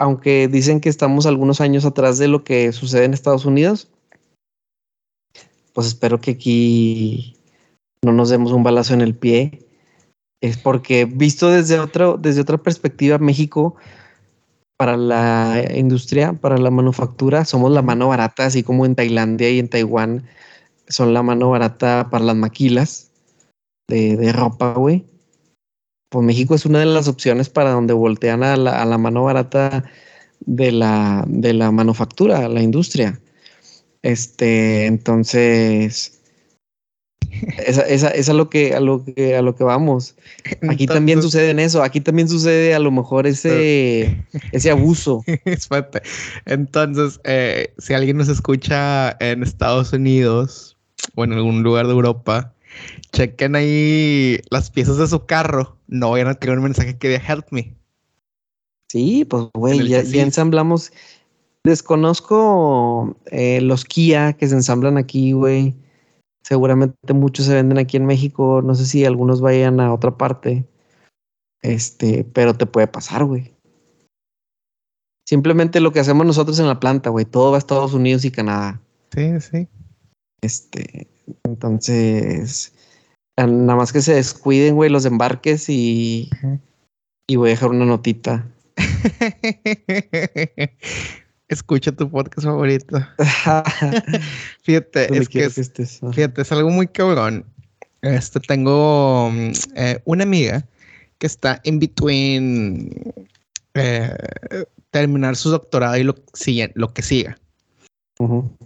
aunque 0.00 0.48
dicen 0.48 0.80
que 0.80 0.88
estamos 0.88 1.26
algunos 1.26 1.60
años 1.60 1.84
atrás 1.84 2.16
de 2.16 2.26
lo 2.26 2.42
que 2.42 2.72
sucede 2.72 3.04
en 3.04 3.12
Estados 3.12 3.44
Unidos, 3.44 3.90
pues 5.74 5.86
espero 5.86 6.22
que 6.22 6.30
aquí 6.32 7.36
no 8.02 8.14
nos 8.14 8.30
demos 8.30 8.50
un 8.52 8.62
balazo 8.62 8.94
en 8.94 9.02
el 9.02 9.14
pie. 9.14 9.68
Es 10.40 10.56
porque 10.56 11.04
visto 11.04 11.50
desde 11.50 11.78
otro, 11.78 12.16
desde 12.16 12.40
otra 12.40 12.56
perspectiva, 12.56 13.18
México 13.18 13.76
para 14.78 14.96
la 14.96 15.62
industria, 15.76 16.32
para 16.32 16.56
la 16.56 16.70
manufactura, 16.70 17.44
somos 17.44 17.70
la 17.70 17.82
mano 17.82 18.08
barata, 18.08 18.46
así 18.46 18.62
como 18.62 18.86
en 18.86 18.94
Tailandia 18.94 19.50
y 19.50 19.58
en 19.58 19.68
Taiwán 19.68 20.26
son 20.88 21.12
la 21.12 21.22
mano 21.22 21.50
barata 21.50 22.08
para 22.10 22.24
las 22.24 22.36
maquilas 22.36 23.10
de, 23.86 24.16
de 24.16 24.32
ropa, 24.32 24.72
güey. 24.72 25.09
Pues 26.10 26.24
México 26.24 26.54
es 26.54 26.66
una 26.66 26.80
de 26.80 26.86
las 26.86 27.08
opciones 27.08 27.48
para 27.48 27.70
donde 27.70 27.94
voltean 27.94 28.42
a 28.42 28.56
la, 28.56 28.82
a 28.82 28.84
la 28.84 28.98
mano 28.98 29.24
barata 29.24 29.84
de 30.40 30.72
la, 30.72 31.24
de 31.28 31.54
la 31.54 31.70
manufactura, 31.70 32.48
la 32.48 32.62
industria. 32.62 33.20
Este, 34.02 34.86
entonces, 34.86 36.20
esa, 37.64 37.82
esa, 37.82 38.08
es 38.08 38.28
a 38.28 38.32
lo 38.32 38.50
que, 38.50 38.74
a 38.74 38.80
lo 38.80 39.04
que, 39.04 39.36
a 39.36 39.42
lo 39.42 39.54
que 39.54 39.64
vamos. 39.64 40.16
Aquí 40.68 40.86
también 40.86 41.22
sucede 41.22 41.50
en 41.50 41.60
eso. 41.60 41.82
Aquí 41.82 42.00
también 42.00 42.28
sucede 42.28 42.74
a 42.74 42.78
lo 42.78 42.90
mejor 42.90 43.26
ese, 43.26 44.24
ese 44.52 44.70
abuso. 44.70 45.22
Espérate. 45.44 46.02
Entonces, 46.46 47.20
eh, 47.24 47.72
si 47.78 47.94
alguien 47.94 48.16
nos 48.16 48.28
escucha 48.28 49.16
en 49.20 49.42
Estados 49.42 49.92
Unidos 49.92 50.76
o 51.14 51.24
en 51.24 51.32
algún 51.32 51.62
lugar 51.62 51.86
de 51.86 51.92
Europa, 51.92 52.52
chequen 53.12 53.54
ahí 53.54 54.40
las 54.50 54.70
piezas 54.70 54.96
de 54.96 55.06
su 55.06 55.26
carro. 55.26 55.76
No 55.90 56.12
vayan 56.12 56.28
a 56.28 56.52
un 56.52 56.62
mensaje 56.62 56.96
que 56.96 57.08
diga 57.08 57.22
help 57.26 57.46
me. 57.50 57.76
Sí, 58.88 59.24
pues, 59.24 59.48
güey, 59.54 59.88
ya, 59.88 60.00
ensamblamos. 60.22 60.92
Desconozco 61.64 63.16
eh, 63.26 63.60
los 63.60 63.84
Kia 63.84 64.32
que 64.34 64.48
se 64.48 64.54
ensamblan 64.54 64.98
aquí, 64.98 65.32
güey. 65.32 65.74
Seguramente 66.44 67.12
muchos 67.12 67.46
se 67.46 67.54
venden 67.54 67.78
aquí 67.78 67.96
en 67.96 68.06
México. 68.06 68.62
No 68.62 68.74
sé 68.76 68.86
si 68.86 69.04
algunos 69.04 69.40
vayan 69.40 69.80
a 69.80 69.92
otra 69.92 70.16
parte. 70.16 70.64
Este, 71.60 72.24
pero 72.24 72.54
te 72.54 72.66
puede 72.66 72.86
pasar, 72.86 73.24
güey. 73.24 73.52
Simplemente 75.28 75.80
lo 75.80 75.92
que 75.92 76.00
hacemos 76.00 76.24
nosotros 76.24 76.58
en 76.60 76.68
la 76.68 76.78
planta, 76.78 77.10
güey. 77.10 77.24
Todo 77.24 77.50
va 77.50 77.56
a 77.56 77.58
Estados 77.58 77.94
Unidos 77.94 78.24
y 78.24 78.30
Canadá. 78.30 78.80
Sí, 79.12 79.40
sí. 79.40 79.68
Este, 80.40 81.08
entonces, 81.44 82.72
nada 83.36 83.76
más 83.76 83.92
que 83.92 84.02
se 84.02 84.14
descuiden, 84.14 84.74
güey, 84.74 84.90
los 84.90 85.04
embarques 85.04 85.68
y, 85.68 86.28
y 87.26 87.36
voy 87.36 87.48
a 87.48 87.52
dejar 87.52 87.70
una 87.70 87.84
notita. 87.86 88.46
Escucha 91.48 91.90
tu 91.92 92.08
podcast 92.10 92.46
favorito. 92.46 92.98
Fíjate, 94.62 95.16
es 95.18 95.28
que 95.28 95.44
es, 95.44 95.54
que 95.54 95.60
estés. 95.60 96.02
Ajá. 96.02 96.12
Fíjate, 96.12 96.42
es 96.42 96.52
algo 96.52 96.70
muy 96.70 96.86
cabrón. 96.86 97.44
Este, 98.02 98.40
tengo 98.40 99.30
mm, 99.32 99.50
eh, 99.76 100.00
una 100.04 100.22
amiga 100.24 100.64
que 101.18 101.26
está 101.26 101.60
in 101.64 101.78
between 101.80 102.90
eh, 103.74 104.16
terminar 104.90 105.36
su 105.36 105.50
doctorado 105.50 105.96
y 105.96 106.04
lo, 106.04 106.14
sigue- 106.34 106.72
lo 106.74 106.94
que 106.94 107.02
siga. 107.02 107.36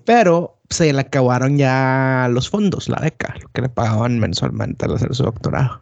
Pero 0.05 0.59
se 0.71 0.93
le 0.93 1.01
acabaron 1.01 1.57
ya 1.57 2.29
los 2.31 2.51
fondos, 2.51 2.89
la 2.89 2.99
beca, 2.99 3.35
lo 3.41 3.49
que 3.49 3.63
le 3.63 3.69
pagaban 3.69 4.19
mensualmente 4.19 4.85
al 4.85 4.95
hacer 4.95 5.15
su 5.15 5.23
doctorado. 5.23 5.81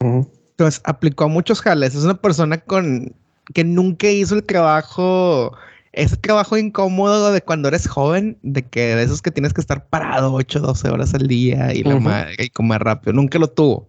Entonces 0.00 0.80
aplicó 0.84 1.24
a 1.24 1.28
muchos 1.28 1.60
jales. 1.60 1.94
Es 1.94 2.04
una 2.04 2.20
persona 2.20 2.58
con 2.58 3.14
que 3.52 3.64
nunca 3.64 4.08
hizo 4.08 4.34
el 4.36 4.44
trabajo, 4.44 5.52
ese 5.92 6.16
trabajo 6.16 6.56
incómodo 6.56 7.32
de 7.32 7.42
cuando 7.42 7.68
eres 7.68 7.88
joven, 7.88 8.38
de 8.42 8.62
que 8.62 8.94
de 8.94 9.02
esos 9.02 9.22
que 9.22 9.30
tienes 9.30 9.52
que 9.52 9.60
estar 9.60 9.86
parado 9.88 10.32
8, 10.32 10.60
12 10.60 10.88
horas 10.88 11.14
al 11.14 11.26
día 11.26 11.74
y 11.74 11.82
la 11.82 11.98
madre 11.98 12.36
y 12.38 12.50
comer 12.50 12.82
rápido. 12.82 13.12
Nunca 13.14 13.38
lo 13.38 13.48
tuvo. 13.48 13.88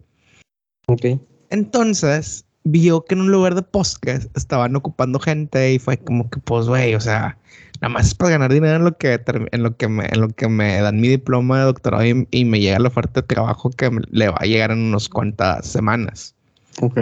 Ok. 0.88 1.20
Entonces 1.50 2.47
vio 2.72 3.06
que 3.06 3.16
en 3.16 3.22
un 3.22 3.32
lugar 3.32 3.56
de 3.56 3.62
podcast 3.62 4.36
estaban 4.36 4.76
ocupando 4.76 5.20
gente 5.20 5.74
y 5.74 5.80
fue 5.80 5.98
como 5.98 6.30
que, 6.30 6.40
pues, 6.40 6.68
güey, 6.68 6.96
o 6.96 7.00
sea, 7.00 7.38
nada 7.82 7.94
más 7.94 8.08
es 8.08 8.16
para 8.16 8.32
ganar 8.32 8.52
dinero 8.52 8.76
en 8.76 8.84
lo 8.84 8.98
que, 8.98 9.20
en 9.52 9.64
lo 9.64 9.78
que, 9.78 9.88
me, 9.88 10.06
en 10.06 10.22
lo 10.22 10.30
que 10.30 10.48
me 10.48 10.82
dan 10.82 11.00
mi 11.00 11.08
diploma 11.08 11.60
de 11.60 11.66
doctorado 11.66 12.04
y, 12.06 12.46
me 12.46 12.60
llega 12.60 12.80
la 12.80 12.90
oferta 12.90 13.22
de 13.22 13.28
trabajo 13.28 13.70
que 13.70 13.90
le 14.12 14.30
va 14.30 14.38
a 14.40 14.46
llegar 14.46 14.72
en 14.72 14.80
unos 14.80 15.08
cuantas 15.08 15.66
semanas. 15.66 16.36
Ok. 16.82 17.00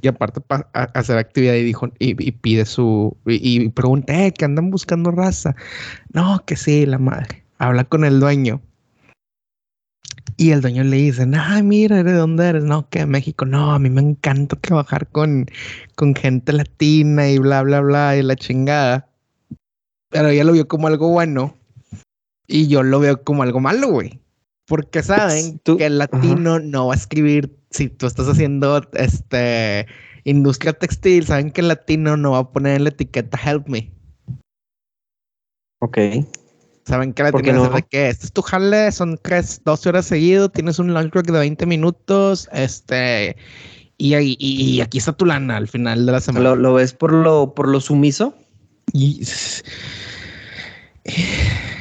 Y 0.00 0.08
aparte 0.08 0.40
para 0.40 0.66
hacer 0.94 1.18
actividad 1.18 1.54
y 1.54 1.64
dijo, 1.64 1.88
y, 1.98 2.14
pide 2.32 2.64
su, 2.64 3.16
y, 3.26 3.64
y 3.64 3.68
pregunté, 3.68 4.26
eh, 4.26 4.32
que 4.32 4.44
andan 4.44 4.70
buscando 4.70 5.10
raza. 5.10 5.54
No, 6.12 6.42
que 6.46 6.56
sí, 6.56 6.86
la 6.86 6.98
madre. 6.98 7.42
Habla 7.58 7.84
con 7.84 8.04
el 8.04 8.20
dueño. 8.20 8.62
Y 10.36 10.52
el 10.52 10.62
dueño 10.62 10.84
le 10.84 10.96
dice, 10.96 11.26
ay, 11.38 11.62
mira, 11.62 12.02
¿de 12.02 12.12
dónde 12.12 12.46
eres? 12.46 12.64
No, 12.64 12.88
que 12.88 13.00
de 13.00 13.06
México. 13.06 13.44
No, 13.44 13.72
a 13.72 13.78
mí 13.78 13.90
me 13.90 14.00
encanta 14.00 14.56
trabajar 14.56 15.06
con, 15.08 15.46
con 15.96 16.14
gente 16.14 16.52
latina 16.52 17.28
y 17.28 17.38
bla, 17.38 17.62
bla, 17.62 17.80
bla, 17.80 18.16
y 18.16 18.22
la 18.22 18.36
chingada. 18.36 19.08
Pero 20.08 20.28
ella 20.28 20.44
lo 20.44 20.52
vio 20.52 20.66
como 20.66 20.86
algo 20.86 21.08
bueno 21.10 21.54
y 22.46 22.66
yo 22.66 22.82
lo 22.82 23.00
veo 23.00 23.22
como 23.22 23.42
algo 23.42 23.60
malo, 23.60 23.88
güey. 23.88 24.20
Porque 24.66 25.02
saben 25.02 25.60
que 25.64 25.86
el 25.86 25.98
latino 25.98 26.58
no 26.58 26.88
va 26.88 26.94
a 26.94 26.96
escribir, 26.96 27.56
si 27.70 27.88
tú 27.88 28.06
estás 28.06 28.28
haciendo 28.28 28.80
este 28.94 29.86
industria 30.24 30.72
textil, 30.72 31.26
saben 31.26 31.50
que 31.50 31.60
el 31.60 31.68
latino 31.68 32.16
no 32.16 32.32
va 32.32 32.38
a 32.38 32.52
poner 32.52 32.76
en 32.76 32.84
la 32.84 32.90
etiqueta 32.90 33.38
help 33.44 33.68
me. 33.68 33.92
Ok. 35.80 35.98
Saben 36.90 37.12
que 37.12 37.22
la 37.22 37.30
tienen 37.30 37.62
no? 37.62 37.70
de 37.70 37.84
que 37.84 38.08
este 38.08 38.26
es 38.26 38.32
tu 38.32 38.42
jale, 38.42 38.90
son 38.90 39.16
tres, 39.22 39.62
12 39.64 39.88
horas 39.90 40.06
seguido, 40.06 40.48
tienes 40.48 40.80
un 40.80 40.92
lunch 40.92 41.12
break 41.12 41.26
de 41.26 41.38
20 41.38 41.64
minutos, 41.66 42.48
este, 42.52 43.36
y, 43.96 44.16
y, 44.16 44.80
aquí 44.80 44.98
está 44.98 45.12
tu 45.12 45.24
lana 45.24 45.56
al 45.56 45.68
final 45.68 46.04
de 46.04 46.10
la 46.10 46.20
semana. 46.20 46.56
¿Lo, 46.56 46.74
ves 46.74 46.92
por 46.92 47.12
lo, 47.12 47.54
por 47.54 47.68
lo 47.68 47.80
sumiso? 47.80 48.34
Y 48.92 49.22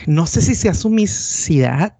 no 0.05 0.27
sé 0.27 0.43
si 0.43 0.53
sea 0.53 0.75
sumisidad 0.75 1.97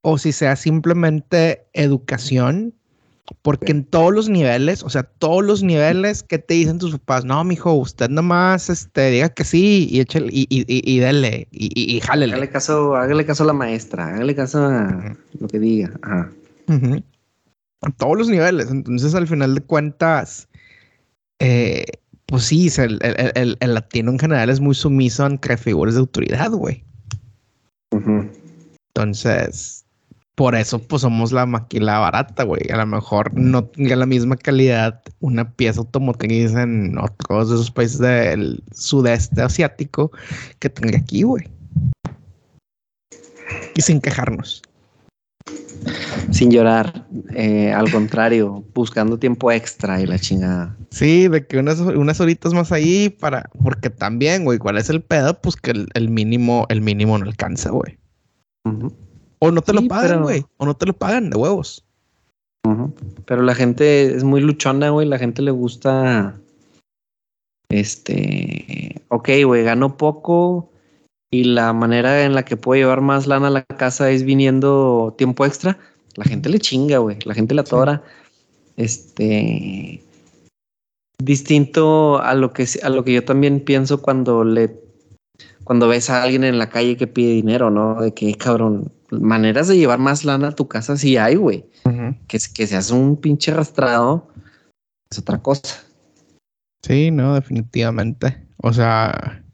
o 0.00 0.18
si 0.18 0.30
sea 0.30 0.54
simplemente 0.54 1.66
educación, 1.72 2.77
porque 3.42 3.72
en 3.72 3.84
todos 3.84 4.12
los 4.12 4.28
niveles, 4.28 4.82
o 4.82 4.90
sea, 4.90 5.02
todos 5.02 5.44
los 5.44 5.62
niveles 5.62 6.22
que 6.22 6.38
te 6.38 6.54
dicen 6.54 6.78
tus 6.78 6.92
papás, 6.92 7.24
no, 7.24 7.42
mijo, 7.44 7.72
usted 7.74 8.08
nomás 8.08 8.70
este, 8.70 9.10
diga 9.10 9.28
que 9.28 9.44
sí 9.44 9.88
y 9.90 10.00
échale 10.00 10.28
y, 10.30 10.46
y, 10.48 10.64
y, 10.66 11.00
dale 11.00 11.48
y, 11.50 11.96
y, 11.96 12.00
jálele. 12.00 12.32
Hágale 12.32 12.50
caso, 12.50 12.96
hágale 12.96 13.26
caso 13.26 13.44
a 13.44 13.46
la 13.46 13.52
maestra, 13.52 14.08
hágale 14.08 14.34
caso 14.34 14.64
a 14.64 15.16
lo 15.38 15.48
que 15.48 15.58
diga. 15.58 15.92
A 16.02 17.90
todos 17.96 18.18
los 18.18 18.28
niveles. 18.28 18.70
Entonces, 18.70 19.14
al 19.14 19.28
final 19.28 19.54
de 19.54 19.60
cuentas, 19.60 20.48
eh, 21.38 21.84
pues 22.26 22.44
sí, 22.44 22.68
el, 22.78 22.98
el, 23.02 23.56
el, 23.60 23.74
latino 23.74 24.10
en 24.10 24.18
general 24.18 24.50
es 24.50 24.60
muy 24.60 24.74
sumiso 24.74 25.24
ante 25.24 25.56
figuras 25.56 25.94
de 25.94 26.00
autoridad, 26.00 26.50
güey. 26.50 26.84
Entonces, 28.94 29.84
por 30.38 30.54
eso 30.54 30.78
pues 30.78 31.02
somos 31.02 31.32
la 31.32 31.46
maquila 31.46 31.98
barata, 31.98 32.44
güey. 32.44 32.62
A 32.72 32.76
lo 32.76 32.86
mejor 32.86 33.34
no 33.34 33.64
tenga 33.64 33.96
la 33.96 34.06
misma 34.06 34.36
calidad 34.36 35.02
una 35.18 35.50
pieza 35.50 35.80
automotriz 35.80 36.54
en 36.54 36.96
otros 36.96 37.48
de 37.48 37.56
esos 37.56 37.72
países 37.72 37.98
del 37.98 38.62
sudeste 38.70 39.42
asiático 39.42 40.12
que 40.60 40.70
tenga 40.70 40.96
aquí, 40.96 41.24
güey. 41.24 41.48
Y 43.74 43.82
sin 43.82 44.00
quejarnos. 44.00 44.62
Sin 46.30 46.52
llorar, 46.52 47.04
eh, 47.34 47.72
al 47.72 47.90
contrario, 47.90 48.64
buscando 48.74 49.18
tiempo 49.18 49.50
extra 49.50 50.00
y 50.00 50.06
la 50.06 50.20
chingada. 50.20 50.76
Sí, 50.90 51.26
de 51.26 51.48
que 51.48 51.58
unas, 51.58 51.80
unas 51.80 52.20
horitas 52.20 52.54
más 52.54 52.70
ahí 52.70 53.08
para, 53.08 53.50
porque 53.60 53.90
también, 53.90 54.44
güey, 54.44 54.58
¿cuál 54.58 54.78
es 54.78 54.88
el 54.88 55.02
pedo? 55.02 55.40
Pues 55.40 55.56
que 55.56 55.72
el, 55.94 56.08
mínimo, 56.08 56.64
el 56.68 56.80
mínimo 56.80 57.18
no 57.18 57.24
alcanza, 57.24 57.70
güey. 57.70 57.98
O 59.40 59.50
no 59.50 59.62
te 59.62 59.72
lo 59.72 59.86
pagan, 59.86 60.22
güey. 60.22 60.44
O 60.56 60.66
no 60.66 60.74
te 60.74 60.86
lo 60.86 60.92
pagan 60.92 61.30
de 61.30 61.36
huevos. 61.36 61.84
Pero 63.24 63.42
la 63.42 63.54
gente 63.54 64.14
es 64.14 64.24
muy 64.24 64.40
luchona, 64.40 64.90
güey. 64.90 65.06
La 65.06 65.18
gente 65.18 65.42
le 65.42 65.50
gusta. 65.50 66.38
Este. 67.68 69.00
Ok, 69.08 69.30
güey, 69.44 69.64
gano 69.64 69.96
poco. 69.96 70.70
Y 71.30 71.44
la 71.44 71.72
manera 71.72 72.24
en 72.24 72.34
la 72.34 72.44
que 72.44 72.56
puedo 72.56 72.80
llevar 72.80 73.00
más 73.00 73.26
lana 73.26 73.48
a 73.48 73.50
la 73.50 73.62
casa 73.62 74.10
es 74.10 74.24
viniendo 74.24 75.14
tiempo 75.16 75.44
extra. 75.44 75.78
La 76.14 76.24
gente 76.24 76.48
le 76.48 76.58
chinga, 76.58 76.98
güey. 76.98 77.18
La 77.24 77.34
gente 77.34 77.54
la 77.54 77.62
atora. 77.62 78.02
Este. 78.76 80.02
Distinto 81.22 82.18
a 82.20 82.34
lo 82.34 82.52
que 82.52 82.66
a 82.82 82.88
lo 82.88 83.04
que 83.04 83.12
yo 83.12 83.24
también 83.24 83.60
pienso 83.60 84.00
cuando 84.00 84.44
le 84.44 84.87
cuando 85.68 85.86
ves 85.86 86.08
a 86.08 86.22
alguien 86.22 86.44
en 86.44 86.56
la 86.56 86.70
calle 86.70 86.96
que 86.96 87.06
pide 87.06 87.34
dinero, 87.34 87.70
¿no? 87.70 88.00
De 88.00 88.14
que, 88.14 88.34
cabrón, 88.36 88.90
maneras 89.10 89.68
de 89.68 89.76
llevar 89.76 89.98
más 89.98 90.24
lana 90.24 90.48
a 90.48 90.54
tu 90.54 90.66
casa 90.66 90.96
sí 90.96 91.18
hay, 91.18 91.34
güey. 91.34 91.66
que, 92.26 92.38
que 92.54 92.66
seas 92.66 92.90
un 92.90 93.18
pinche 93.18 93.52
arrastrado 93.52 94.28
es 95.10 95.18
otra 95.18 95.42
cosa. 95.42 95.76
Sí, 96.82 97.10
no, 97.10 97.34
definitivamente. 97.34 98.48
O 98.62 98.72
sea, 98.72 99.44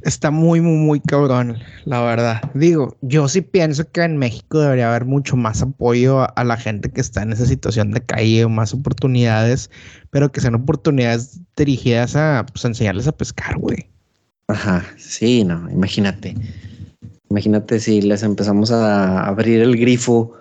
está 0.00 0.30
muy, 0.30 0.62
muy, 0.62 0.78
muy 0.78 1.00
cabrón, 1.00 1.58
la 1.84 2.00
verdad. 2.00 2.40
Digo, 2.54 2.96
yo 3.02 3.28
sí 3.28 3.42
pienso 3.42 3.84
que 3.92 4.00
en 4.00 4.16
México 4.16 4.60
debería 4.60 4.88
haber 4.88 5.04
mucho 5.04 5.36
más 5.36 5.60
apoyo 5.60 6.26
a, 6.34 6.42
la 6.42 6.56
gente 6.56 6.90
que 6.90 7.02
está 7.02 7.20
en 7.20 7.34
esa 7.34 7.44
situación 7.44 7.90
de 7.90 8.00
calle, 8.00 8.48
más 8.48 8.72
oportunidades, 8.72 9.70
pero 10.08 10.32
que 10.32 10.40
sean 10.40 10.54
oportunidades 10.54 11.38
dirigidas 11.54 12.16
a, 12.16 12.46
pues, 12.50 12.64
a 12.64 12.68
enseñarles 12.68 13.08
a 13.08 13.12
pescar, 13.12 13.58
güey. 13.58 13.91
Ajá, 14.52 14.84
sí, 14.98 15.44
no, 15.44 15.70
imagínate. 15.70 16.34
Imagínate 17.30 17.80
si 17.80 18.02
les 18.02 18.22
empezamos 18.22 18.70
a 18.70 19.26
abrir 19.26 19.62
el 19.62 19.78
grifo 19.78 20.34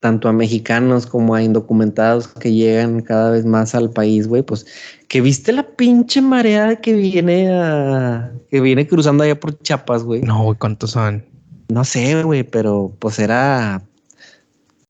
tanto 0.00 0.26
a 0.28 0.32
mexicanos 0.32 1.06
como 1.06 1.34
a 1.34 1.42
indocumentados 1.42 2.28
que 2.28 2.52
llegan 2.52 3.02
cada 3.02 3.30
vez 3.30 3.44
más 3.44 3.74
al 3.74 3.90
país, 3.90 4.26
güey, 4.26 4.42
pues 4.42 4.64
que 5.08 5.20
viste 5.20 5.52
la 5.52 5.66
pinche 5.66 6.22
marea 6.22 6.76
que 6.76 6.94
viene 6.94 7.50
a, 7.52 8.32
que 8.50 8.62
viene 8.62 8.86
cruzando 8.86 9.24
allá 9.24 9.38
por 9.38 9.58
Chiapas, 9.58 10.02
güey. 10.02 10.22
No, 10.22 10.44
güey, 10.44 10.58
¿cuántos 10.58 10.92
son? 10.92 11.26
No 11.68 11.84
sé, 11.84 12.22
güey, 12.22 12.42
pero 12.42 12.94
pues 12.98 13.18
era 13.18 13.82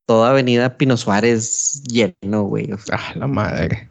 toda 0.07 0.31
Avenida 0.31 0.77
Pino 0.77 0.97
Suárez 0.97 1.83
lleno, 1.83 2.45
güey. 2.45 2.71
ah, 2.93 3.13
la 3.17 3.27
madre. 3.27 3.89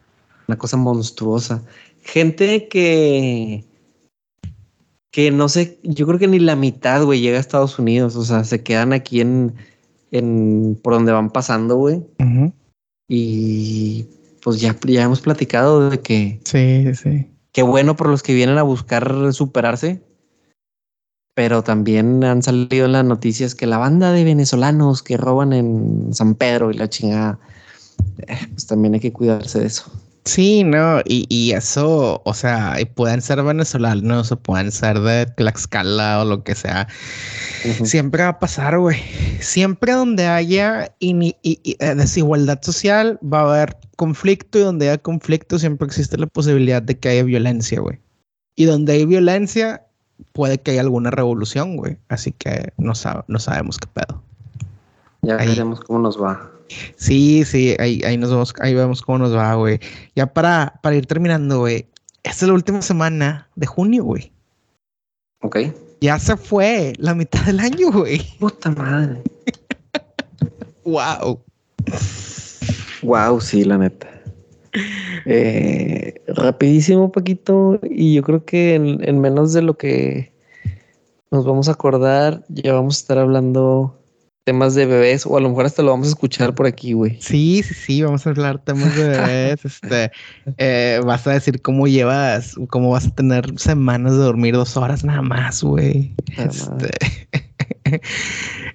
Una 0.48 0.56
cosa 0.56 0.78
monstruosa. 0.78 1.62
Gente 2.02 2.68
que 2.68 3.64
que 5.14 5.30
no 5.30 5.48
sé, 5.48 5.78
yo 5.84 6.08
creo 6.08 6.18
que 6.18 6.26
ni 6.26 6.40
la 6.40 6.56
mitad, 6.56 7.04
güey, 7.04 7.20
llega 7.20 7.36
a 7.36 7.40
Estados 7.40 7.78
Unidos. 7.78 8.16
O 8.16 8.24
sea, 8.24 8.42
se 8.42 8.64
quedan 8.64 8.92
aquí 8.92 9.20
en, 9.20 9.54
en 10.10 10.76
por 10.82 10.94
donde 10.94 11.12
van 11.12 11.30
pasando, 11.30 11.76
güey. 11.76 12.02
Y 13.08 14.06
pues 14.42 14.60
ya, 14.60 14.76
ya 14.84 15.04
hemos 15.04 15.20
platicado 15.20 15.88
de 15.88 16.00
que. 16.00 16.40
Sí, 16.42 16.92
sí. 16.96 17.30
Qué 17.52 17.62
bueno 17.62 17.94
por 17.94 18.08
los 18.08 18.24
que 18.24 18.34
vienen 18.34 18.58
a 18.58 18.64
buscar 18.64 19.32
superarse. 19.32 20.02
Pero 21.36 21.62
también 21.62 22.24
han 22.24 22.42
salido 22.42 22.86
en 22.86 22.92
las 22.92 23.04
noticias 23.04 23.54
que 23.54 23.68
la 23.68 23.78
banda 23.78 24.10
de 24.10 24.24
venezolanos 24.24 25.04
que 25.04 25.16
roban 25.16 25.52
en 25.52 26.12
San 26.12 26.34
Pedro 26.34 26.72
y 26.72 26.74
la 26.74 26.90
chingada. 26.90 27.38
Eh, 28.18 28.48
pues 28.50 28.66
también 28.66 28.94
hay 28.94 29.00
que 29.00 29.12
cuidarse 29.12 29.60
de 29.60 29.66
eso. 29.66 29.92
Sí, 30.24 30.64
no, 30.64 31.00
y, 31.04 31.26
y 31.28 31.52
eso, 31.52 32.22
o 32.24 32.32
sea, 32.32 32.78
pueden 32.94 33.20
ser 33.20 33.42
venezolanos 33.42 34.32
o 34.32 34.36
pueden 34.36 34.72
ser 34.72 34.98
de 35.00 35.26
Tlaxcala 35.26 36.22
o 36.22 36.24
lo 36.24 36.42
que 36.42 36.54
sea. 36.54 36.88
Siempre 37.84 38.22
va 38.22 38.30
a 38.30 38.38
pasar, 38.38 38.78
güey. 38.78 38.96
Siempre 39.40 39.92
donde 39.92 40.26
haya 40.26 40.94
eh, 41.00 41.94
desigualdad 41.94 42.62
social 42.62 43.18
va 43.22 43.40
a 43.40 43.54
haber 43.54 43.76
conflicto 43.96 44.58
y 44.58 44.62
donde 44.62 44.88
haya 44.88 44.98
conflicto 44.98 45.58
siempre 45.58 45.86
existe 45.86 46.16
la 46.16 46.26
posibilidad 46.26 46.80
de 46.80 46.98
que 46.98 47.10
haya 47.10 47.22
violencia, 47.22 47.80
güey. 47.80 48.00
Y 48.56 48.64
donde 48.64 48.94
hay 48.94 49.04
violencia 49.04 49.84
puede 50.32 50.56
que 50.56 50.70
haya 50.70 50.80
alguna 50.80 51.10
revolución, 51.10 51.76
güey. 51.76 51.98
Así 52.08 52.32
que 52.32 52.72
no, 52.78 52.94
no 53.28 53.38
sabemos 53.38 53.76
qué 53.76 53.88
pedo. 53.92 54.22
Ya 55.20 55.36
veremos 55.36 55.80
cómo 55.80 55.98
nos 55.98 56.20
va. 56.20 56.53
Sí, 56.96 57.44
sí, 57.44 57.76
ahí, 57.78 58.00
ahí 58.04 58.16
nos 58.16 58.30
vemos, 58.30 58.54
ahí 58.60 58.74
vemos 58.74 59.02
cómo 59.02 59.18
nos 59.18 59.34
va, 59.34 59.54
güey. 59.54 59.80
Ya 60.14 60.32
para, 60.32 60.78
para 60.82 60.96
ir 60.96 61.06
terminando, 61.06 61.60
güey. 61.60 61.86
Esta 62.22 62.44
es 62.44 62.48
la 62.48 62.54
última 62.54 62.82
semana 62.82 63.48
de 63.54 63.66
junio, 63.66 64.04
güey. 64.04 64.32
Ok. 65.42 65.58
Ya 66.00 66.18
se 66.18 66.36
fue 66.36 66.94
la 66.98 67.14
mitad 67.14 67.44
del 67.44 67.60
año, 67.60 67.92
güey. 67.92 68.20
Puta 68.38 68.70
madre. 68.70 69.22
wow. 70.84 71.40
Wow, 73.02 73.40
sí, 73.40 73.64
la 73.64 73.78
neta. 73.78 74.08
Eh, 75.26 76.22
rapidísimo, 76.28 77.12
Paquito. 77.12 77.78
Y 77.82 78.14
yo 78.14 78.22
creo 78.22 78.44
que 78.44 78.74
en, 78.74 79.06
en 79.06 79.20
menos 79.20 79.52
de 79.52 79.62
lo 79.62 79.76
que 79.76 80.32
nos 81.30 81.44
vamos 81.44 81.68
a 81.68 81.72
acordar, 81.72 82.44
ya 82.48 82.72
vamos 82.72 82.96
a 82.96 83.00
estar 83.00 83.18
hablando 83.18 83.98
temas 84.44 84.74
de 84.74 84.84
bebés, 84.84 85.24
o 85.26 85.36
a 85.36 85.40
lo 85.40 85.48
mejor 85.48 85.64
hasta 85.64 85.82
lo 85.82 85.90
vamos 85.90 86.06
a 86.06 86.10
escuchar 86.10 86.54
por 86.54 86.66
aquí, 86.66 86.92
güey. 86.92 87.18
Sí, 87.20 87.62
sí, 87.62 87.74
sí, 87.74 88.02
vamos 88.02 88.26
a 88.26 88.30
hablar 88.30 88.62
temas 88.62 88.94
de 88.94 89.08
bebés. 89.08 89.64
este, 89.64 90.12
eh, 90.58 91.00
vas 91.04 91.26
a 91.26 91.32
decir 91.32 91.62
cómo 91.62 91.86
llevas, 91.86 92.54
cómo 92.68 92.90
vas 92.90 93.06
a 93.06 93.14
tener 93.14 93.58
semanas 93.58 94.12
de 94.12 94.18
dormir 94.18 94.54
dos 94.54 94.76
horas 94.76 95.02
nada 95.02 95.22
más, 95.22 95.62
güey. 95.62 96.14
Este, 96.36 96.90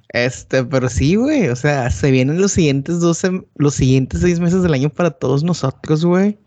este, 0.09 0.63
pero 0.65 0.89
sí, 0.89 1.15
güey, 1.15 1.49
o 1.49 1.55
sea, 1.55 1.91
se 1.91 2.09
vienen 2.09 2.41
los 2.41 2.51
siguientes 2.53 2.99
12, 2.99 3.43
los 3.55 3.75
siguientes 3.75 4.21
seis 4.21 4.39
meses 4.39 4.63
del 4.63 4.73
año 4.73 4.89
para 4.89 5.11
todos 5.11 5.43
nosotros, 5.43 6.03
güey. 6.03 6.39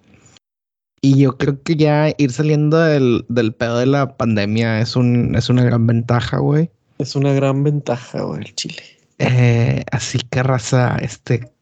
Y 1.01 1.19
yo 1.19 1.37
creo 1.37 1.61
que 1.63 1.77
ya 1.77 2.13
ir 2.17 2.33
saliendo 2.33 2.79
del, 2.79 3.25
del 3.29 3.55
pedo 3.55 3.79
de 3.79 3.87
la 3.87 4.17
pandemia 4.17 4.81
es, 4.81 4.95
un, 4.95 5.35
es 5.35 5.49
una 5.49 5.65
gran 5.65 5.87
ventaja, 5.87 6.39
güey. 6.39 6.71
Es 6.99 7.17
una 7.17 7.33
gran 7.33 7.65
ventaja, 7.65 8.23
güey, 8.23 8.43
el 8.43 8.55
Chile. 8.55 9.02
Eh, 9.23 9.85
así 9.93 10.19
que 10.31 10.43
raza, 10.43 10.97
este, 11.01 11.53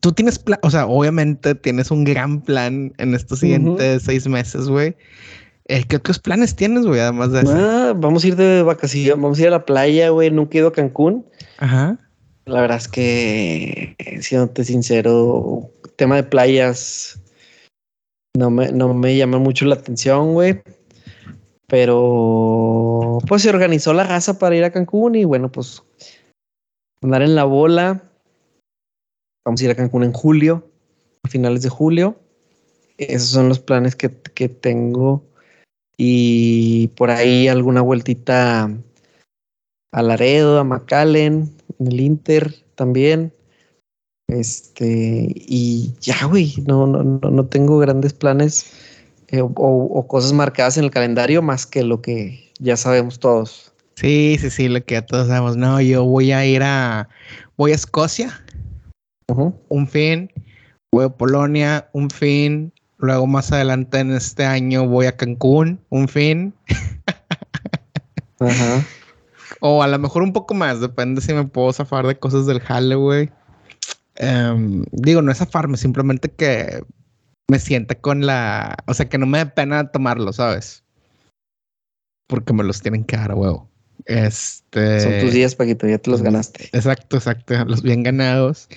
tú 0.00 0.12
tienes 0.12 0.38
plan, 0.38 0.58
o 0.62 0.70
sea, 0.70 0.86
obviamente 0.86 1.54
tienes 1.54 1.90
un 1.90 2.04
gran 2.04 2.40
plan 2.40 2.92
en 2.98 3.14
estos 3.14 3.40
siguientes 3.40 4.02
seis 4.02 4.26
meses, 4.26 4.68
güey. 4.68 4.96
Eh, 5.66 5.84
¿Qué 5.88 5.96
otros 5.96 6.18
planes 6.18 6.56
tienes, 6.56 6.84
güey? 6.84 7.00
Además 7.00 7.32
de 7.32 7.40
eso. 7.40 7.54
Ah, 7.54 7.94
vamos 7.96 8.24
a 8.24 8.28
ir 8.28 8.36
de 8.36 8.62
vacaciones, 8.62 9.22
vamos 9.22 9.38
a 9.38 9.42
ir 9.42 9.48
a 9.48 9.52
la 9.52 9.64
playa, 9.64 10.10
güey. 10.10 10.30
Nunca 10.30 10.58
he 10.58 10.58
ido 10.58 10.68
a 10.68 10.72
Cancún. 10.72 11.24
Ajá. 11.58 11.98
La 12.44 12.60
verdad 12.60 12.76
es 12.76 12.88
que, 12.88 13.96
siéndote 14.20 14.64
sincero, 14.64 15.70
tema 15.96 16.16
de 16.16 16.24
playas 16.24 17.18
no 18.36 18.50
me, 18.50 18.72
no 18.72 18.92
me 18.92 19.16
llama 19.16 19.38
mucho 19.38 19.64
la 19.64 19.76
atención, 19.76 20.34
güey. 20.34 20.60
Pero 21.68 23.18
pues 23.26 23.42
se 23.42 23.48
organizó 23.48 23.94
la 23.94 24.04
raza 24.04 24.38
para 24.38 24.56
ir 24.56 24.64
a 24.64 24.70
Cancún 24.70 25.14
y 25.14 25.24
bueno, 25.24 25.50
pues 25.50 25.82
andar 27.04 27.22
en 27.22 27.34
la 27.34 27.44
bola. 27.44 28.02
Vamos 29.44 29.60
a 29.60 29.64
ir 29.64 29.70
a 29.70 29.74
Cancún 29.74 30.04
en 30.04 30.12
julio, 30.12 30.66
a 31.22 31.28
finales 31.28 31.62
de 31.62 31.68
julio. 31.68 32.16
Esos 32.96 33.28
son 33.28 33.48
los 33.48 33.60
planes 33.60 33.94
que, 33.94 34.08
tengo. 34.48 35.22
Y 35.96 36.88
por 36.96 37.10
ahí 37.10 37.48
alguna 37.48 37.82
vueltita 37.82 38.70
a 39.92 40.02
Laredo, 40.02 40.58
a 40.58 40.64
McAllen, 40.64 41.54
en 41.78 41.86
el 41.86 42.00
Inter 42.00 42.54
también. 42.74 43.32
Este, 44.28 45.28
y 45.34 45.92
ya, 46.00 46.24
güey, 46.24 46.54
no, 46.66 46.86
no, 46.86 47.02
no, 47.02 47.46
tengo 47.46 47.78
grandes 47.78 48.14
planes 48.14 48.72
eh, 49.28 49.42
o, 49.42 50.06
cosas 50.08 50.32
marcadas 50.32 50.78
en 50.78 50.84
el 50.84 50.90
calendario 50.90 51.42
más 51.42 51.66
que 51.66 51.82
lo 51.82 52.00
que 52.00 52.50
ya 52.58 52.78
sabemos 52.78 53.18
todos. 53.18 53.73
Sí, 53.96 54.36
sí, 54.40 54.50
sí, 54.50 54.68
lo 54.68 54.84
que 54.84 55.00
todos 55.02 55.28
sabemos. 55.28 55.56
No, 55.56 55.80
yo 55.80 56.04
voy 56.04 56.32
a 56.32 56.44
ir 56.44 56.62
a. 56.62 57.08
Voy 57.56 57.72
a 57.72 57.76
Escocia. 57.76 58.44
Un 59.68 59.88
fin. 59.88 60.30
Voy 60.92 61.04
a 61.04 61.08
Polonia. 61.08 61.88
Un 61.92 62.10
fin. 62.10 62.72
Luego 62.98 63.26
más 63.26 63.52
adelante 63.52 63.98
en 63.98 64.12
este 64.12 64.44
año 64.44 64.86
voy 64.86 65.06
a 65.06 65.16
Cancún. 65.16 65.80
Un 65.90 66.08
fin. 66.08 66.54
Ajá. 68.40 68.84
O 69.60 69.82
a 69.82 69.88
lo 69.88 69.98
mejor 69.98 70.22
un 70.22 70.32
poco 70.32 70.54
más. 70.54 70.80
Depende 70.80 71.20
si 71.20 71.32
me 71.32 71.44
puedo 71.44 71.72
zafar 71.72 72.06
de 72.06 72.18
cosas 72.18 72.46
del 72.46 72.60
Halloween. 72.60 73.30
Em, 74.16 74.84
digo, 74.92 75.22
no 75.22 75.32
es 75.32 75.38
zafarme, 75.38 75.76
simplemente 75.76 76.30
que 76.30 76.84
me 77.48 77.58
sienta 77.58 77.94
con 77.94 78.26
la. 78.26 78.76
O 78.86 78.94
sea, 78.94 79.08
que 79.08 79.18
no 79.18 79.26
me 79.26 79.38
dé 79.38 79.46
pena 79.46 79.90
tomarlo, 79.90 80.32
¿sabes? 80.32 80.84
Porque 82.28 82.52
me 82.52 82.64
los 82.64 82.80
tienen 82.80 83.04
que 83.04 83.16
dar 83.16 83.30
a 83.30 83.34
huevo. 83.34 83.73
Este. 84.06 85.00
Son 85.00 85.20
tus 85.20 85.32
días, 85.32 85.54
Paquito, 85.54 85.86
ya 85.86 85.98
te 85.98 86.10
los 86.10 86.22
ganaste. 86.22 86.68
Exacto, 86.72 87.16
exacto, 87.16 87.64
los 87.64 87.82
bien 87.82 88.02
ganados. 88.02 88.68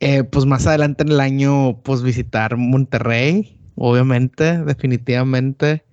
Eh, 0.00 0.24
pues 0.24 0.46
más 0.46 0.66
adelante 0.66 1.02
en 1.02 1.10
el 1.10 1.20
año, 1.20 1.80
pues 1.82 2.02
visitar 2.02 2.56
Monterrey, 2.56 3.58
obviamente, 3.76 4.58
definitivamente. 4.64 5.84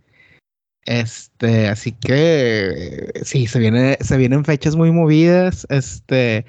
Este, 0.86 1.67
así 1.67 1.91
que 1.91 3.11
sí, 3.24 3.47
se 3.47 3.59
viene, 3.59 3.97
se 4.01 4.17
vienen 4.17 4.45
fechas 4.45 4.76
muy 4.76 4.91
movidas. 4.91 5.67
Este, 5.70 6.45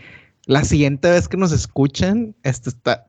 la 0.47 0.65
siguiente 0.65 1.11
vez 1.11 1.29
que 1.29 1.37
nos 1.37 1.53
escuchen, 1.53 2.35
este 2.43 2.71
está, 2.71 3.07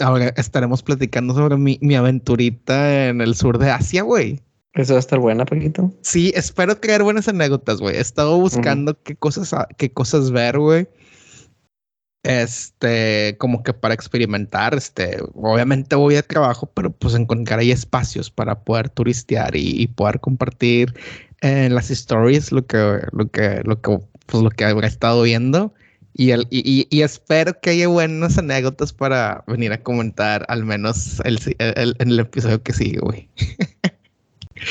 ahora 0.00 0.28
estaremos 0.36 0.82
platicando 0.82 1.32
sobre 1.34 1.56
mi, 1.56 1.78
mi 1.80 1.94
aventurita 1.94 3.08
en 3.08 3.20
el 3.20 3.34
sur 3.34 3.58
de 3.58 3.70
Asia, 3.70 4.02
güey. 4.02 4.40
Eso 4.74 4.94
va 4.94 4.98
a 4.98 5.00
estar 5.00 5.20
buena, 5.20 5.44
Paquito. 5.44 5.92
Sí, 6.02 6.32
espero 6.34 6.80
crear 6.80 7.04
buenas 7.04 7.28
anécdotas, 7.28 7.78
güey. 7.78 7.96
He 7.96 8.00
estado 8.00 8.38
buscando 8.40 9.00
qué 9.02 9.14
cosas, 9.14 9.54
qué 9.76 9.92
cosas 9.92 10.32
ver, 10.32 10.58
güey. 10.58 10.88
Este, 12.24 13.36
como 13.38 13.62
que 13.62 13.72
para 13.72 13.94
experimentar, 13.94 14.74
este, 14.74 15.18
obviamente 15.34 15.94
voy 15.94 16.16
a 16.16 16.22
trabajo, 16.22 16.70
pero 16.74 16.90
pues 16.90 17.14
encontrar 17.14 17.60
ahí 17.60 17.70
espacios 17.70 18.30
para 18.30 18.64
poder 18.64 18.88
turistear 18.88 19.54
y, 19.54 19.86
poder 19.88 20.18
compartir 20.20 20.94
en 21.42 21.74
las 21.74 21.90
stories 21.90 22.50
lo 22.50 22.66
que, 22.66 23.00
lo 23.12 23.30
que, 23.30 23.60
lo 23.64 23.80
que, 23.80 24.00
pues 24.26 24.42
lo 24.42 24.50
que 24.50 24.64
habrá 24.64 24.88
estado 24.88 25.22
viendo. 25.22 25.72
Y, 26.14 26.30
el, 26.30 26.48
y, 26.50 26.88
y, 26.90 27.02
espero 27.02 27.60
que 27.60 27.70
haya 27.70 27.88
buenas 27.88 28.38
anécdotas 28.38 28.92
para 28.92 29.44
venir 29.46 29.72
a 29.72 29.82
comentar 29.82 30.46
al 30.48 30.64
menos 30.64 31.20
el, 31.24 31.38
en 31.58 32.08
el 32.08 32.18
episodio 32.18 32.62
que 32.62 32.72
sigue, 32.72 32.98
güey. 33.00 33.28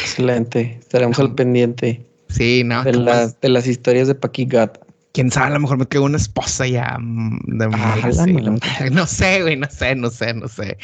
Excelente. 0.02 0.78
Estaremos 0.80 1.20
al 1.20 1.36
pendiente. 1.36 2.06
Sí, 2.30 2.64
no. 2.64 2.84
De, 2.84 2.94
las, 2.94 3.40
de 3.42 3.50
las 3.50 3.68
historias 3.68 4.08
de 4.08 4.16
Paki 4.16 4.46
Gat. 4.46 4.80
Quién 5.14 5.30
sabe, 5.30 5.48
a 5.48 5.50
lo 5.52 5.60
mejor 5.60 5.78
me 5.78 5.86
quedo 5.86 6.06
una 6.06 6.18
esposa 6.18 6.66
ya 6.66 6.98
mm, 7.00 7.40
de 7.60 7.70
ah, 7.72 8.90
No 8.92 9.06
sé, 9.06 9.44
güey, 9.44 9.56
no 9.56 9.70
sé, 9.70 9.96
no 9.96 10.10
sé, 10.10 10.34
no 10.34 10.48
sé. 10.48 10.78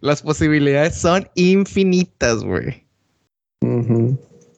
Las 0.00 0.22
posibilidades 0.22 0.94
son 0.94 1.28
infinitas, 1.34 2.42
güey. 2.42 2.82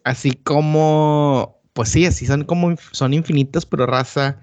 Así 0.04 0.32
como, 0.32 1.60
pues 1.72 1.88
sí, 1.88 2.06
así 2.06 2.26
son 2.26 2.44
como 2.44 2.76
son 2.92 3.14
infinitas, 3.14 3.66
pero 3.66 3.86
raza, 3.86 4.38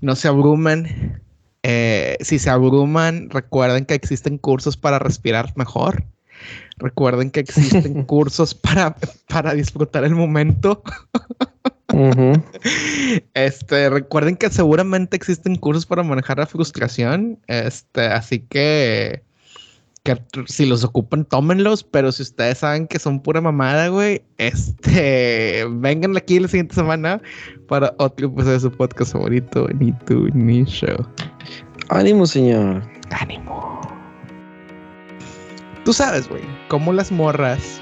no 0.00 0.14
se 0.14 0.28
abruman. 0.28 1.20
Eh, 1.64 2.16
si 2.20 2.38
se 2.38 2.50
abruman, 2.50 3.30
recuerden 3.30 3.84
que 3.84 3.94
existen 3.94 4.38
cursos 4.38 4.76
para 4.76 5.00
respirar 5.00 5.52
mejor. 5.56 6.04
Recuerden 6.78 7.30
que 7.30 7.40
existen 7.40 8.02
cursos 8.06 8.54
para, 8.54 8.96
para 9.28 9.54
disfrutar 9.54 10.04
el 10.04 10.14
momento. 10.14 10.82
Este, 13.34 13.90
recuerden 13.90 14.36
que 14.36 14.50
seguramente 14.50 15.16
existen 15.16 15.56
cursos 15.56 15.86
para 15.86 16.02
manejar 16.02 16.38
la 16.38 16.46
frustración. 16.46 17.38
Este, 17.46 18.06
así 18.06 18.40
que, 18.40 19.22
que 20.02 20.16
si 20.46 20.66
los 20.66 20.84
ocupan, 20.84 21.24
tómenlos. 21.24 21.84
Pero 21.84 22.10
si 22.12 22.22
ustedes 22.22 22.58
saben 22.58 22.86
que 22.86 22.98
son 22.98 23.20
pura 23.20 23.40
mamada, 23.40 23.88
güey, 23.88 24.22
este, 24.38 25.66
vengan 25.70 26.16
aquí 26.16 26.40
la 26.40 26.48
siguiente 26.48 26.74
semana 26.74 27.20
para 27.68 27.94
otro 27.98 28.28
episodio 28.28 28.52
de 28.54 28.60
su 28.60 28.72
podcast 28.72 29.12
favorito, 29.12 29.68
Ni 29.78 29.92
tú 30.06 30.28
ni 30.32 30.64
show. 30.64 31.06
Ánimo, 31.90 32.26
señor. 32.26 32.82
Ánimo. 33.10 33.91
Tú 35.84 35.92
sabes, 35.92 36.28
güey, 36.28 36.42
cómo 36.68 36.92
las 36.92 37.10
morras 37.10 37.80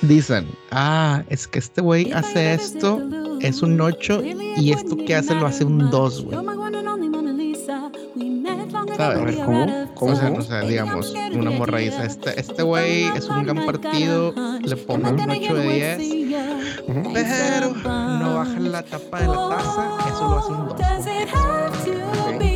dicen, 0.00 0.48
ah, 0.70 1.22
es 1.28 1.46
que 1.46 1.58
este 1.58 1.82
güey 1.82 2.10
hace 2.12 2.54
esto, 2.54 3.02
es 3.40 3.60
un 3.62 3.78
8 3.80 4.22
y 4.56 4.72
esto 4.72 4.96
que 4.96 5.14
hace 5.14 5.34
lo 5.34 5.46
hace 5.46 5.64
un 5.64 5.90
2, 5.90 6.24
güey. 6.24 6.38
¿Sabes? 8.96 9.18
A 9.18 9.24
ver, 9.24 9.36
¿cómo? 9.44 9.66
¿Cómo? 9.94 10.12
O 10.12 10.16
sea, 10.16 10.30
o 10.32 10.42
sea, 10.42 10.60
digamos, 10.62 11.14
una 11.32 11.50
morra 11.50 11.78
dice, 11.78 12.04
este, 12.04 12.40
este 12.40 12.62
güey 12.62 13.04
es 13.14 13.28
un 13.28 13.44
gran 13.44 13.66
partido, 13.66 14.32
le 14.62 14.76
pongo 14.76 15.10
un 15.10 15.30
8 15.30 15.54
de 15.54 15.96
10, 15.96 16.84
pero 17.12 17.74
no 17.84 18.36
baja 18.36 18.58
la 18.58 18.82
tapa 18.82 19.20
de 19.20 19.26
la 19.26 19.48
taza, 19.50 19.98
eso 20.08 20.28
lo 20.28 20.38
hace 20.38 20.52
un 20.52 20.68
2. 20.68 22.47